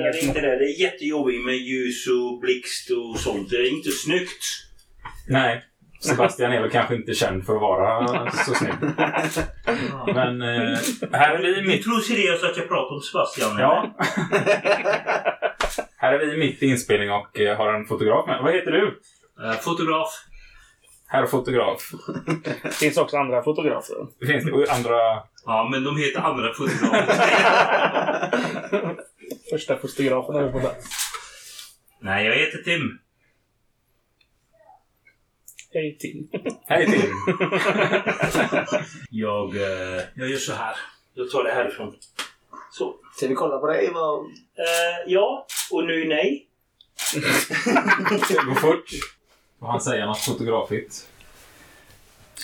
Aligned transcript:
gillar 0.00 0.22
inget. 0.22 0.36
inte 0.36 0.40
det. 0.40 0.58
Det 0.58 0.64
är 0.64 0.80
jättejobbigt 0.80 1.44
med 1.44 1.54
ljus 1.56 2.06
och 2.06 2.40
blixt 2.40 2.90
och 2.90 3.18
sånt. 3.20 3.50
Det 3.50 3.56
är 3.56 3.70
inte 3.76 3.90
snyggt. 3.90 4.44
Nej. 5.28 5.64
Sebastian 6.02 6.52
är 6.52 6.60
väl 6.60 6.70
kanske 6.70 6.94
inte 6.94 7.14
känd 7.14 7.46
för 7.46 7.54
att 7.54 7.60
vara 7.60 8.30
så 8.30 8.54
snygg. 8.54 8.72
Men 10.14 10.42
eh, 10.42 10.78
här 11.12 11.34
är 11.34 11.42
vi 11.42 11.48
i 11.58 11.60
Du 11.60 11.66
mitt... 11.68 11.84
tror 11.84 12.00
seriöst 12.00 12.44
att 12.44 12.56
jag 12.56 12.68
pratar 12.68 12.94
om 12.94 13.00
Sebastian? 13.00 13.50
eller? 13.50 13.60
Ja. 13.62 13.94
här 15.96 16.12
är 16.12 16.26
vi 16.26 16.36
mitt 16.36 16.62
i 16.62 16.66
inspelning 16.66 17.10
och 17.10 17.40
eh, 17.40 17.56
har 17.56 17.74
en 17.74 17.86
fotograf 17.86 18.26
med. 18.26 18.42
Vad 18.42 18.54
heter 18.54 18.70
du? 18.70 19.00
Eh, 19.44 19.52
fotograf. 19.52 20.08
Herr 21.12 21.26
fotograf. 21.26 21.92
Det 22.62 22.74
finns 22.74 22.96
också 22.96 23.16
andra 23.16 23.42
fotografer. 23.42 24.06
Det 24.20 24.26
finns 24.26 24.44
det 24.44 24.72
andra... 24.72 25.22
Ja, 25.44 25.68
men 25.72 25.84
de 25.84 25.96
heter 25.96 26.20
andra 26.20 26.54
fotografer. 26.54 27.06
Första 29.50 29.76
fotografen 29.76 30.34
har 30.34 30.42
vi 30.42 30.52
på 30.52 30.60
plats. 30.60 30.86
Nej, 32.00 32.26
jag 32.26 32.34
heter 32.34 32.58
Tim. 32.58 32.98
Hej 35.72 35.98
Tim. 35.98 36.28
Hej 36.66 36.86
Tim. 36.86 37.10
Jag, 39.10 39.56
eh, 39.56 40.02
jag 40.14 40.28
gör 40.28 40.38
så 40.38 40.52
här. 40.52 40.76
Jag 41.14 41.30
tar 41.30 41.44
det 41.44 41.52
härifrån. 41.52 41.94
Så. 42.72 42.94
Ska 43.16 43.26
vi 43.26 43.34
kolla 43.34 43.58
på 43.58 43.66
dig? 43.66 43.90
Vad... 43.94 44.18
Eh, 44.24 45.06
ja, 45.06 45.46
och 45.72 45.84
nu 45.84 46.08
nej. 46.08 46.48
Det 48.28 48.44
går 48.44 48.54
fort. 48.54 49.19
Får 49.60 49.66
han 49.66 49.80
säga 49.80 50.06
något 50.06 50.18
fotografigt? 50.18 51.06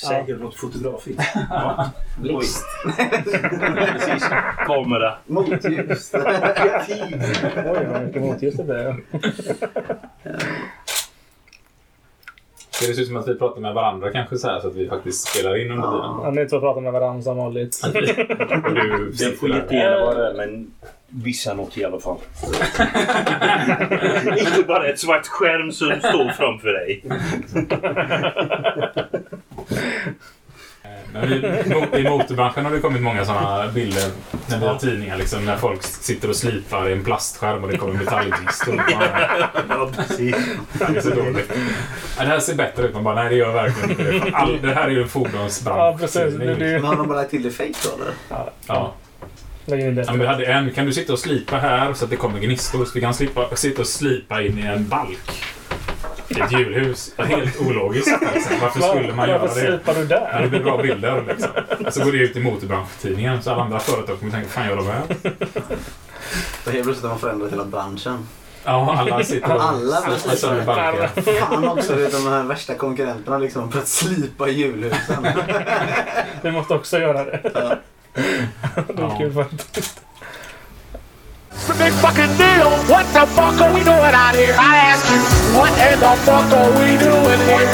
Säger 0.07 0.37
något 0.37 0.57
fotografigt. 0.57 1.23
Blixt. 2.19 2.65
Precis. 2.97 4.25
Kamera. 4.67 5.19
Motljus. 5.27 6.15
Oj, 6.15 7.87
vad 7.91 8.03
mycket 8.05 8.23
motljus 8.23 8.55
det 8.55 8.65
blev. 8.65 8.95
Det 12.81 12.95
ser 12.95 13.03
ut 13.03 13.09
som 13.09 13.17
att 13.17 13.29
vi 13.29 13.35
pratar 13.35 13.61
med 13.61 13.75
varandra 13.75 14.13
kanske 14.13 14.37
så 14.39 14.49
här 14.49 14.61
så 14.61 14.69
att 14.69 14.75
vi 14.75 14.89
faktiskt 14.89 15.29
spelar 15.29 15.57
in 15.57 15.71
under 15.71 15.89
tiden. 15.89 16.21
Ja, 16.23 16.31
ni 16.31 16.47
två 16.49 16.61
pratar 16.61 16.81
med 16.81 16.93
varandra 16.93 17.23
som 17.23 17.37
vanligt. 17.37 17.81
Du 18.75 19.13
Det 19.19 19.39
får 19.39 19.49
jättegärna 19.49 20.01
vara 20.05 20.29
det, 20.29 20.35
men 20.37 20.71
vissa 21.09 21.55
något 21.55 21.79
i 21.79 21.85
alla 21.85 22.01
fall. 22.01 22.17
Inte 24.39 24.63
bara 24.67 24.87
ett 24.89 25.01
svart 25.01 25.27
skärm 25.27 25.73
som 25.73 25.89
står 25.99 26.33
framför 26.33 26.69
dig. 26.69 27.05
I 31.99 32.03
motorbranschen 32.03 32.65
har 32.65 32.73
det 32.73 32.81
kommit 32.81 33.03
många 33.03 33.25
sådana 33.25 33.69
bilder 33.69 34.11
när 34.47 34.59
vi 34.59 34.67
har 34.67 34.79
tidningar 34.79 35.17
liksom, 35.17 35.45
när 35.45 35.57
folk 35.57 35.83
sitter 35.83 36.29
och 36.29 36.37
slipar 36.37 36.89
i 36.89 36.93
en 36.93 37.05
plastskärm 37.05 37.65
och 37.65 37.71
det 37.71 37.79
kommer 37.79 37.95
metallgnistor. 37.95 38.85
Ja, 39.69 39.91
precis. 39.97 40.37
Det 40.73 40.97
är 40.97 41.01
så 41.01 41.11
dåligt. 41.11 41.53
Ja, 42.19 42.25
det 42.25 42.31
här 42.31 42.41
ser 42.41 42.55
bättre 42.55 42.87
ut. 42.87 42.95
Man 42.95 43.05
bara, 43.05 43.15
nej 43.15 43.29
det 43.29 43.37
gör 43.37 43.53
verkligen 43.53 43.91
inte 43.91 44.31
det. 44.31 44.37
All, 44.37 44.63
det 44.63 44.75
här 44.75 44.85
är 44.85 44.91
ju 44.91 45.03
en 45.03 45.09
fordonsbransch. 45.09 45.79
Ja, 45.81 45.97
precis. 46.01 46.35
Det 46.35 46.57
blir 46.57 46.73
Men 46.73 46.85
har 46.85 46.97
de 46.97 47.09
bara 47.09 47.19
lagt 47.19 47.31
till 47.31 47.43
det 47.43 47.51
fake 47.51 47.75
då 47.85 48.03
eller? 48.03 48.13
Ja. 48.67 48.95
Ja, 49.69 49.77
men 50.07 50.19
vi 50.19 50.27
hade 50.27 50.47
en. 50.47 50.71
Kan 50.71 50.87
du 50.87 50.93
sitta 50.93 51.13
och 51.13 51.19
slipa 51.19 51.57
här 51.57 51.95
så 51.95 52.05
att 52.05 52.11
det 52.11 52.17
kommer 52.17 52.41
gnistor? 52.41 52.85
Så 52.85 52.91
vi 52.95 53.01
kan 53.01 53.15
slipa, 53.15 53.57
sitta 53.57 53.81
och 53.81 53.87
slipa 53.89 54.43
in 54.43 54.59
i 54.59 54.63
en 54.63 54.89
balk. 54.89 55.43
I 56.37 56.41
ett 56.41 56.53
julhus. 56.53 57.13
Helt 57.19 57.61
ologiskt. 57.61 58.21
Liksom. 58.35 58.57
Varför 58.61 58.81
skulle 58.81 59.13
man 59.15 59.29
göra 59.29 59.39
Varför 59.39 59.61
det? 59.61 59.67
slipar 59.67 59.95
du 59.95 60.01
Ja, 60.01 60.07
där? 60.07 60.43
det 60.43 60.49
blir 60.49 60.61
bra 60.61 60.83
bilder. 60.83 61.23
Liksom. 61.29 61.49
Så 61.93 62.05
går 62.05 62.13
det 62.13 62.19
ut 62.19 62.37
i 62.37 62.41
motorbranschen 62.41 63.43
så 63.43 63.51
alla 63.51 63.63
andra 63.63 63.79
företag 63.81 64.19
kommer 64.19 64.33
tänka, 64.33 64.49
fan 64.49 64.67
gör 64.69 64.77
de 64.77 64.87
här? 64.87 65.03
Då 66.65 66.71
helt 66.71 66.85
plötsligt 66.85 67.03
har 67.03 67.09
man 67.09 67.19
förändrat 67.19 67.53
hela 67.53 67.65
branschen. 67.65 68.27
Ja, 68.65 68.97
alla 68.99 69.25
sitter 69.25 69.55
och 69.55 69.63
Alla 69.63 69.97
slipar 70.19 70.37
sönder 70.37 70.65
balkar. 70.65 71.07
Fan 71.41 71.69
också, 71.69 71.93
de 71.97 72.27
här 72.29 72.43
värsta 72.43 72.75
konkurrenterna 72.75 73.39
liksom 73.39 73.73
för 73.73 73.79
att 73.79 73.89
slipa 73.89 74.49
julhusen. 74.49 75.27
Vi 76.43 76.51
måste 76.51 76.75
också 76.75 76.99
göra 76.99 77.25
det. 77.25 77.41
Ja. 77.55 77.77
Det 78.87 78.93
är 78.93 78.97
Ja. 78.99 79.19
kul 79.19 79.33
faktiskt. 79.35 80.01
Big 81.79 81.93
fucking 81.93 82.33
deal. 82.41 82.71
What 82.89 83.05
the 83.13 83.27
fuck 83.37 83.61
are 83.61 83.73
we 83.75 83.85
doing 83.85 84.15
out 84.25 84.35
here? 84.35 84.55
I 84.59 84.77
ask 84.91 85.05
you, 85.13 85.21
what 85.57 85.73
in 85.77 86.01
the 86.01 86.15
fuck 86.25 86.51
are 86.53 86.71
we 86.79 86.97
doing 86.97 87.41
here? 87.49 87.69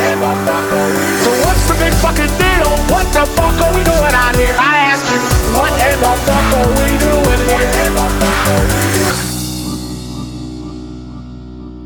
So 1.23 1.31
what's 1.45 1.65
the 1.69 1.75
big 1.79 1.95
fucking 2.03 2.33
deal? 2.43 2.71
What 2.91 3.07
the 3.15 3.25
fuck 3.37 3.57
are 3.63 3.73
we 3.77 3.83
doing 3.85 4.15
out 4.25 4.35
here? 4.37 4.55
I 4.59 4.91
ask 4.91 5.07
you, 5.13 5.21
what 5.55 5.73
in 5.89 5.99
the 6.03 6.13
fuck 6.27 6.51
are 6.59 6.71
we 6.83 6.91
doing 6.99 7.43
here? 7.49 7.63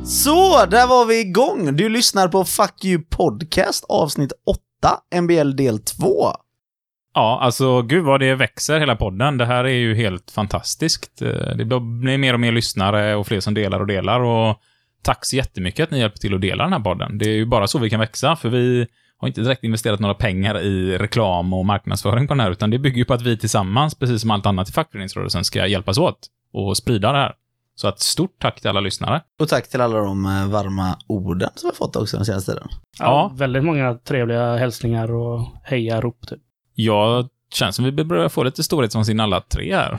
Så, 0.05 0.67
där 0.67 0.87
var 0.87 1.05
vi 1.05 1.21
igång. 1.21 1.77
Du 1.77 1.89
lyssnar 1.89 2.29
på 2.29 2.45
Fuck 2.45 2.85
You 2.85 3.03
Podcast 3.11 3.85
avsnitt 3.89 4.33
8, 4.45 5.21
MBL 5.21 5.57
del 5.57 5.79
2. 5.79 6.33
Ja, 7.19 7.39
alltså 7.43 7.83
gud 7.83 8.05
vad 8.05 8.21
det 8.21 8.35
växer 8.35 8.81
hela 8.81 8.97
podden. 8.97 9.39
Det 9.39 9.47
här 9.47 9.65
är 9.65 9.69
ju 9.69 9.95
helt 9.95 10.31
fantastiskt. 10.31 11.23
Eh, 11.23 11.29
Det 11.57 11.65
blir 11.65 12.19
mer 12.19 12.35
och 12.35 12.41
mer 12.41 12.53
lyssnare 12.53 13.15
och 13.17 13.27
fler 13.27 13.41
som 13.41 13.55
delar 13.55 13.81
och 13.81 13.87
delar 13.87 14.21
och 14.21 14.57
tack 15.03 15.25
så 15.25 15.37
jättemycket 15.37 15.85
att 15.85 15.91
ni 15.91 15.99
hjälper 15.99 16.19
till 16.19 16.35
att 16.35 16.41
dela 16.41 16.65
den 16.65 16.73
här 16.73 16.81
podden. 16.81 17.19
Det 17.19 17.25
är 17.25 17.35
ju 17.35 17.47
bara 17.47 17.67
så 17.67 17.79
vi 17.79 17.91
kan 17.91 18.01
växa, 18.01 18.37
för 18.37 18.49
vi 18.49 18.87
har 19.19 19.29
inte 19.29 19.41
direkt 19.41 19.65
investerat 19.65 20.01
några 20.01 20.15
pengar 20.15 20.59
i 20.61 20.99
reklam 20.99 21.53
och 21.53 21.67
marknadsföring 21.67 22.27
på 22.29 22.35
den 22.35 22.41
här, 22.41 22.51
utan 22.51 22.71
det 22.71 22.79
bygger 22.79 22.97
ju 22.99 23.05
på 23.05 23.15
att 23.15 23.23
vi 23.23 23.39
tillsammans, 23.39 23.95
precis 23.95 24.21
som 24.21 24.31
allt 24.31 24.47
annat 24.47 24.69
i 24.69 24.73
fackföreningsrörelsen, 24.73 25.45
ska 25.45 25.67
hjälpas 25.67 25.99
åt 25.99 26.19
och 26.53 26.77
sprida 26.77 27.13
det 27.13 27.19
här. 27.19 27.33
Så 27.75 27.89
att 27.89 28.01
stort 28.01 28.37
tack 28.41 28.61
till 28.61 28.69
alla 28.71 28.81
lyssnare. 28.81 29.21
Och 29.41 29.49
tack 29.49 29.69
till 29.69 29.81
alla 29.81 29.99
de 29.99 30.27
eh, 30.27 30.49
varma 30.49 30.97
orden 31.07 31.51
som 31.55 31.71
vi 31.71 31.77
fått 31.77 31.97
också 31.97 32.17
den 32.17 32.27
senaste 32.27 32.53
tiden. 32.53 32.69
Ja, 32.99 33.05
Ja. 33.05 33.33
Väldigt 33.37 33.65
många 33.65 33.95
trevliga 33.95 34.57
hälsningar 34.57 35.15
och 35.15 35.41
hejarop. 35.65 36.27
Typ. 36.29 36.39
Jag 36.79 37.29
känns 37.55 37.77
som 37.77 37.85
vi 37.85 37.93
börjar 38.05 38.29
få 38.29 38.43
lite 38.43 38.63
storhetsvansinne 38.63 39.23
alla 39.23 39.41
tre 39.41 39.75
här. 39.77 39.99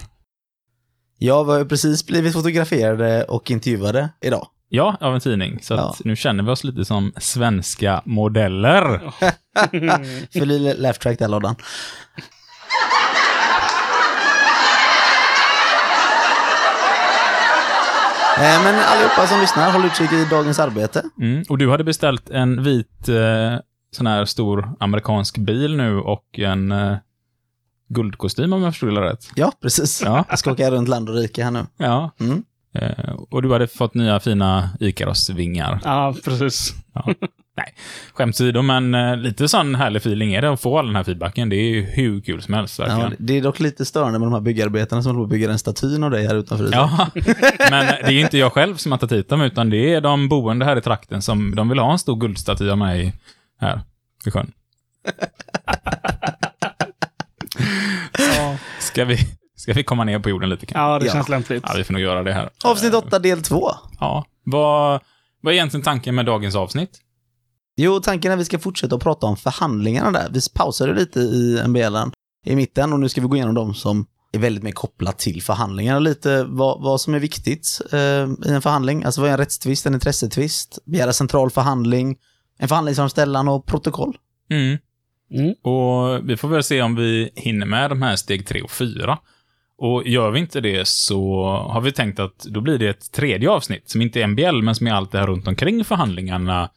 Jag 1.18 1.44
har 1.44 1.58
ju 1.58 1.66
precis 1.66 2.06
blivit 2.06 2.34
fotograferade 2.34 3.24
och 3.24 3.52
intervjuade 3.52 4.10
idag. 4.22 4.48
Ja, 4.70 4.98
av 5.02 5.14
en 5.14 5.20
tidning. 5.22 5.60
Så 5.62 5.74
Ja. 5.74 5.96
nu 6.04 6.16
känner 6.16 6.44
vi 6.44 6.52
oss 6.52 6.64
lite 6.64 6.86
som 6.86 7.14
svenska 7.18 8.02
modeller. 8.06 9.02
Fyll 10.34 10.52
i 10.52 10.74
laugh 10.78 11.00
track 11.00 11.20
där 11.20 11.28
lådan. 11.28 11.56
Eh, 18.38 18.64
Men 18.64 18.76
allihopa 18.80 19.28
som 19.28 19.40
lyssnar, 19.40 19.72
håll 19.72 19.86
utkik 19.86 20.12
i 20.14 20.26
dagens 20.30 20.60
arbete. 20.60 21.04
Mm. 21.22 21.44
Och 21.50 21.58
du 21.58 21.70
hade 21.72 21.84
beställt 21.84 22.30
en 22.30 22.64
vit 22.64 23.10
eh, 23.10 23.16
sån 23.92 24.08
här 24.08 24.25
stor 24.25 24.72
amerikansk 24.80 25.38
bil 25.38 25.78
nu 25.78 26.00
och 26.00 26.40
en 26.40 26.72
eh, 26.72 26.98
guldkostym 27.90 28.53
om 28.53 28.64
jag 28.64 28.74
förstod 28.74 28.96
det 28.96 29.02
rätt. 29.02 29.30
Ja, 29.36 29.52
precis. 29.62 30.02
Ja. 30.06 30.25
Jag 30.30 30.40
ska 30.40 30.52
åka 30.52 30.72
runt 30.72 30.88
land 30.88 31.09
och 31.09 31.16
rike 31.16 31.44
här 31.44 31.52
nu. 31.52 31.66
Ja. 31.78 32.12
Mm. 32.20 32.44
Eh, 32.74 33.14
och 33.30 33.42
du 33.42 33.53
hade 33.53 33.68
fått 33.68 33.94
nya 33.94 34.20
fina 34.20 34.70
Ikaros-vingar. 34.80 35.80
Ja, 35.84 36.16
precis. 36.25 36.74
Skämt 38.14 38.36
åsido, 38.36 38.62
men 38.62 38.96
eh, 38.96 39.18
lite 39.18 39.48
sån 39.48 39.75
härlig 39.75 39.98
feeling 39.98 40.34
är 40.34 40.42
det 40.42 40.52
att 40.52 40.62
få 40.62 40.80
all 40.80 40.86
den 40.86 40.96
här 40.96 41.04
feedbacken. 41.04 41.50
Det 41.50 41.56
är 41.56 41.69
ju 41.69 41.81
hur 41.81 42.22
kul 42.22 42.42
som 42.42 42.54
helst 42.54 42.80
verkligen. 42.80 43.12
Ja, 43.12 43.16
det 43.19 43.38
är 43.38 43.42
dock 43.42 43.59
lite 43.59 43.86
störande 43.86 44.19
med 44.19 44.25
de 44.25 44.34
här 44.34 44.42
byggarbetarna 44.42 45.02
som 45.02 45.09
håller 45.09 45.19
på 45.19 45.24
att 45.24 45.30
bygga 45.30 45.52
en 45.52 45.59
statyn 45.59 46.04
av 46.04 46.12
dig 46.12 46.28
här 46.28 46.36
utanför. 46.36 46.69
Ja, 46.72 47.08
men 47.69 47.86
det 47.86 48.08
är 48.08 48.12
ju 48.12 48.22
inte 48.22 48.38
jag 48.38 48.54
själv 48.54 48.75
som 48.75 48.92
har 48.92 49.00
tagit 49.00 49.18
hit 49.18 49.30
dem, 49.30 49.42
utan 49.42 49.69
det 49.69 49.94
är 49.94 50.02
de 50.02 50.30
boende 50.30 50.66
här 50.66 50.78
i 50.78 50.81
trakten 50.81 51.22
som 51.22 51.56
de 51.56 51.69
vill 51.69 51.80
ha 51.80 51.92
en 51.92 52.00
stor 52.00 52.16
guldstaty 52.16 52.69
av 52.69 52.78
mig 52.78 53.14
här 53.59 53.81
vid 54.25 54.34
sjön. 54.34 54.51
Ja, 58.18 58.57
Ska 58.79 59.06
vi, 59.06 59.18
ska 59.56 59.73
vi 59.73 59.84
komma 59.84 60.03
ner 60.03 60.19
på 60.19 60.29
jorden 60.29 60.50
lite 60.50 60.66
ja 60.73 61.00
det 61.00 61.06
Ja. 61.06 61.13
känns 61.13 61.29
lämpligt. 61.29 61.63
Ja, 61.68 61.73
vi 61.78 61.84
får 61.84 61.94
nog 61.94 62.01
göra 62.01 62.23
det 62.23 62.34
här. 62.34 62.50
Avsnitt 62.63 62.94
8, 62.94 63.19
del 63.19 63.41
2. 63.44 63.72
Ja. 64.00 64.25
Vad, 64.44 65.01
vad 65.42 65.54
är 65.54 65.56
egentligen 65.56 65.83
tanken 65.83 66.15
med 66.15 66.25
dagens 66.25 66.56
avsnitt? 66.56 67.01
Jo, 67.77 68.00
tanken 68.00 68.31
är 68.31 68.36
att 68.36 68.42
vi 68.42 68.45
ska 68.45 68.59
fortsätta 68.59 68.95
att 68.95 69.04
prata 69.04 69.25
om 69.27 69.38
förhandlingarna 69.38 70.12
där. 70.12 70.30
Vi 70.31 70.39
pausade 70.56 70.94
lite 70.94 71.19
i 71.19 71.62
MBLen 71.68 72.12
i 72.45 72.56
mitten 72.56 72.94
och 72.94 73.00
nu 73.00 73.10
ska 73.10 73.21
vi 73.21 73.27
gå 73.27 73.36
igenom 73.36 73.56
de 73.56 73.74
som 73.74 74.06
är 74.31 74.39
väldigt 74.39 74.63
mer 74.63 74.71
kopplat 74.71 75.19
till 75.19 75.44
förhandlingarna. 75.44 76.00
Lite 76.00 76.44
vad, 76.44 76.81
vad 76.83 77.01
som 77.01 77.13
är 77.13 77.19
viktigt 77.19 77.81
eh, 77.92 78.00
i 78.00 78.50
en 78.53 78.62
förhandling. 78.62 79.03
Alltså 79.03 79.21
vad 79.21 79.27
är 79.30 79.31
en 79.31 79.38
rättstvist, 79.38 79.86
en 79.86 79.94
intressetvist, 79.94 80.80
begära 80.86 81.13
central 81.13 81.51
förhandling, 81.51 82.18
en 82.57 82.68
förhandlingsframställan 82.68 83.48
och 83.48 83.65
protokoll. 83.65 84.18
Mm. 84.50 84.77
Mm. 85.31 85.54
Och 85.62 86.30
vi 86.30 86.38
får 86.38 86.48
väl 86.48 86.63
se 86.63 86.81
om 86.81 86.95
vi 86.95 87.31
hinner 87.36 87.65
med 87.65 87.89
de 87.89 88.01
här 88.01 88.15
steg 88.15 88.48
tre 88.48 88.62
och 88.62 88.71
fyra. 88.71 89.18
Och 89.77 90.07
gör 90.07 90.31
vi 90.31 90.39
inte 90.39 90.62
det 90.62 90.88
så 90.88 91.45
har 91.45 91.81
vi 91.81 91.92
tänkt 91.92 92.19
att 92.19 92.39
då 92.39 92.62
blir 92.62 92.77
det 92.77 92.89
ett 92.89 93.12
tredje 93.12 93.50
avsnitt 93.50 93.89
som 93.89 94.01
inte 94.01 94.21
är 94.21 94.27
MBL, 94.27 94.62
men 94.62 94.75
som 94.75 94.88
är 94.88 94.92
allt 94.92 95.12
det 95.12 95.19
här 95.19 95.27
runt 95.27 95.48
omkring 95.48 95.83
förhandlingarna. 95.83 96.69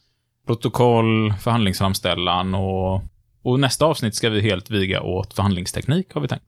Protokoll, 0.46 1.32
förhandlingsframställan 1.40 2.54
och, 2.54 3.02
och 3.42 3.60
nästa 3.60 3.86
avsnitt 3.86 4.14
ska 4.14 4.30
vi 4.30 4.40
helt 4.40 4.70
viga 4.70 5.02
åt 5.02 5.34
förhandlingsteknik, 5.34 6.14
har 6.14 6.20
vi 6.20 6.28
tänkt. 6.28 6.44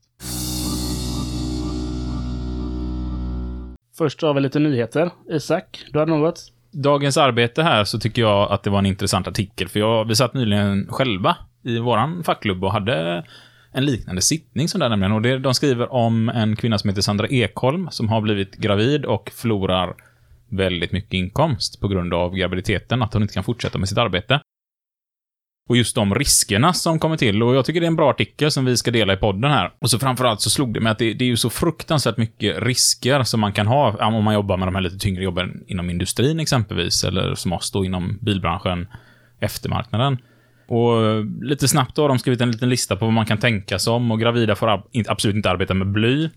Först 3.97 4.21
har 4.21 4.33
vi 4.33 4.41
lite 4.41 4.59
nyheter. 4.59 5.11
Isak, 5.29 5.85
du 5.91 5.99
hade 5.99 6.11
något? 6.11 6.52
Dagens 6.73 7.17
arbete 7.17 7.63
här 7.63 7.83
så 7.83 7.99
tycker 7.99 8.21
jag 8.21 8.51
att 8.51 8.63
det 8.63 8.69
var 8.69 8.79
en 8.79 8.85
intressant 8.85 9.27
artikel, 9.27 9.67
för 9.69 9.79
jag, 9.79 10.05
vi 10.05 10.15
satt 10.15 10.33
nyligen 10.33 10.87
själva 10.89 11.37
i 11.63 11.79
våran 11.79 12.23
fackklubb 12.23 12.63
och 12.63 12.71
hade 12.71 13.23
en 13.71 13.85
liknande 13.85 14.21
sittning 14.21 14.69
som 14.69 14.79
där 14.79 14.89
nämligen. 14.89 15.11
Och 15.11 15.21
det, 15.21 15.39
de 15.39 15.53
skriver 15.53 15.93
om 15.93 16.29
en 16.29 16.55
kvinna 16.55 16.77
som 16.77 16.89
heter 16.89 17.01
Sandra 17.01 17.27
Ekholm 17.27 17.87
som 17.91 18.09
har 18.09 18.21
blivit 18.21 18.55
gravid 18.55 19.05
och 19.05 19.31
förlorar 19.35 19.93
väldigt 20.49 20.91
mycket 20.91 21.13
inkomst 21.13 21.81
på 21.81 21.87
grund 21.87 22.13
av 22.13 22.35
graviditeten, 22.35 23.01
att 23.01 23.13
hon 23.13 23.21
inte 23.21 23.33
kan 23.33 23.43
fortsätta 23.43 23.77
med 23.77 23.89
sitt 23.89 23.97
arbete. 23.97 24.39
Och 25.69 25.77
just 25.77 25.95
de 25.95 26.15
riskerna 26.15 26.73
som 26.73 26.99
kommer 26.99 27.17
till. 27.17 27.43
Och 27.43 27.55
jag 27.55 27.65
tycker 27.65 27.79
det 27.79 27.85
är 27.85 27.87
en 27.87 27.95
bra 27.95 28.09
artikel 28.09 28.51
som 28.51 28.65
vi 28.65 28.77
ska 28.77 28.91
dela 28.91 29.13
i 29.13 29.17
podden 29.17 29.51
här. 29.51 29.71
Och 29.79 29.89
så 29.89 29.99
framförallt 29.99 30.41
så 30.41 30.49
slog 30.49 30.73
det 30.73 30.79
mig 30.79 30.91
att 30.91 30.99
det, 30.99 31.13
det 31.13 31.25
är 31.25 31.29
ju 31.29 31.37
så 31.37 31.49
fruktansvärt 31.49 32.17
mycket 32.17 32.63
risker 32.63 33.23
som 33.23 33.39
man 33.39 33.53
kan 33.53 33.67
ha 33.67 34.07
om 34.07 34.23
man 34.23 34.33
jobbar 34.33 34.57
med 34.57 34.67
de 34.67 34.75
här 34.75 34.81
lite 34.81 34.97
tyngre 34.97 35.23
jobben 35.23 35.63
inom 35.67 35.89
industrin 35.89 36.39
exempelvis, 36.39 37.03
eller 37.03 37.35
som 37.35 37.53
oss 37.53 37.71
då 37.71 37.85
inom 37.85 38.19
bilbranschen, 38.21 38.87
eftermarknaden. 39.39 40.17
Och 40.67 41.25
lite 41.41 41.67
snabbt 41.67 41.95
då 41.95 42.01
har 42.01 42.09
de 42.09 42.19
skrivit 42.19 42.41
en 42.41 42.51
liten 42.51 42.69
lista 42.69 42.95
på 42.95 43.05
vad 43.05 43.13
man 43.13 43.25
kan 43.25 43.37
tänka 43.37 43.79
sig 43.79 43.93
om 43.93 44.11
och 44.11 44.19
gravida 44.19 44.55
får 44.55 44.83
absolut 45.07 45.35
inte 45.35 45.49
arbeta 45.49 45.73
med 45.73 45.91
bly. 45.91 46.29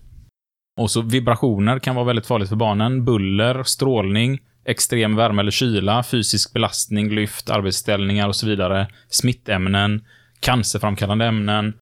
Och 0.79 0.91
så 0.91 1.01
vibrationer 1.01 1.79
kan 1.79 1.95
vara 1.95 2.05
väldigt 2.05 2.27
farligt 2.27 2.49
för 2.49 2.55
barnen. 2.55 3.05
Buller, 3.05 3.63
strålning, 3.63 4.39
extrem 4.67 5.15
värme 5.15 5.41
eller 5.41 5.51
kyla, 5.51 6.03
fysisk 6.03 6.53
belastning, 6.53 7.09
lyft, 7.09 7.49
arbetsställningar 7.49 8.27
och 8.27 8.35
så 8.35 8.47
vidare. 8.47 8.87
Smittämnen, 9.09 10.05
cancerframkallande 10.39 11.25
ämnen, 11.25 11.73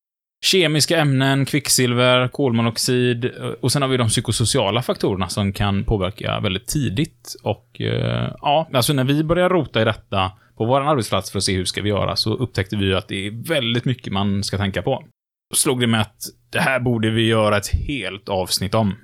kemiska 0.46 0.98
ämnen, 0.98 1.46
kvicksilver, 1.46 2.28
kolmonoxid 2.28 3.26
eh, 3.26 3.32
och 3.62 3.72
sen 3.72 3.82
har 3.82 3.90
vi 3.90 3.98
de 3.98 4.08
psykosociala 4.08 4.82
faktorerna 4.82 5.30
som 5.30 5.54
kan 5.54 5.84
påverka 5.84 6.40
väldigt 6.40 6.68
tidigt. 6.68 7.36
Och 7.44 7.82
eh, 7.82 8.32
ja, 8.42 8.70
alltså 8.74 8.94
när 8.94 9.04
vi 9.04 9.24
började 9.24 9.54
rota 9.54 9.82
i 9.82 9.86
detta 9.86 10.32
på 10.58 10.66
vår 10.66 10.82
arbetsplats 10.82 11.32
för 11.32 11.38
att 11.38 11.44
se 11.44 11.56
hur 11.56 11.66
ska 11.66 11.82
vi 11.82 11.90
göra 11.90 12.16
så 12.16 12.34
upptäckte 12.34 12.76
vi 12.76 12.86
ju 12.86 12.96
att 12.96 13.08
det 13.08 13.28
är 13.28 13.48
väldigt 13.48 13.86
mycket 13.86 14.14
man 14.14 14.44
ska 14.44 14.58
tänka 14.58 14.82
på. 14.82 15.04
Då 15.50 15.56
slog 15.56 15.80
det 15.80 15.88
mig 15.88 16.02
att 16.02 16.18
det 16.50 16.60
här 16.60 16.80
borde 16.80 17.10
vi 17.10 17.28
göra 17.28 17.58
ett 17.58 17.74
helt 17.88 18.30
avsnitt 18.30 18.74
om. 18.74 18.96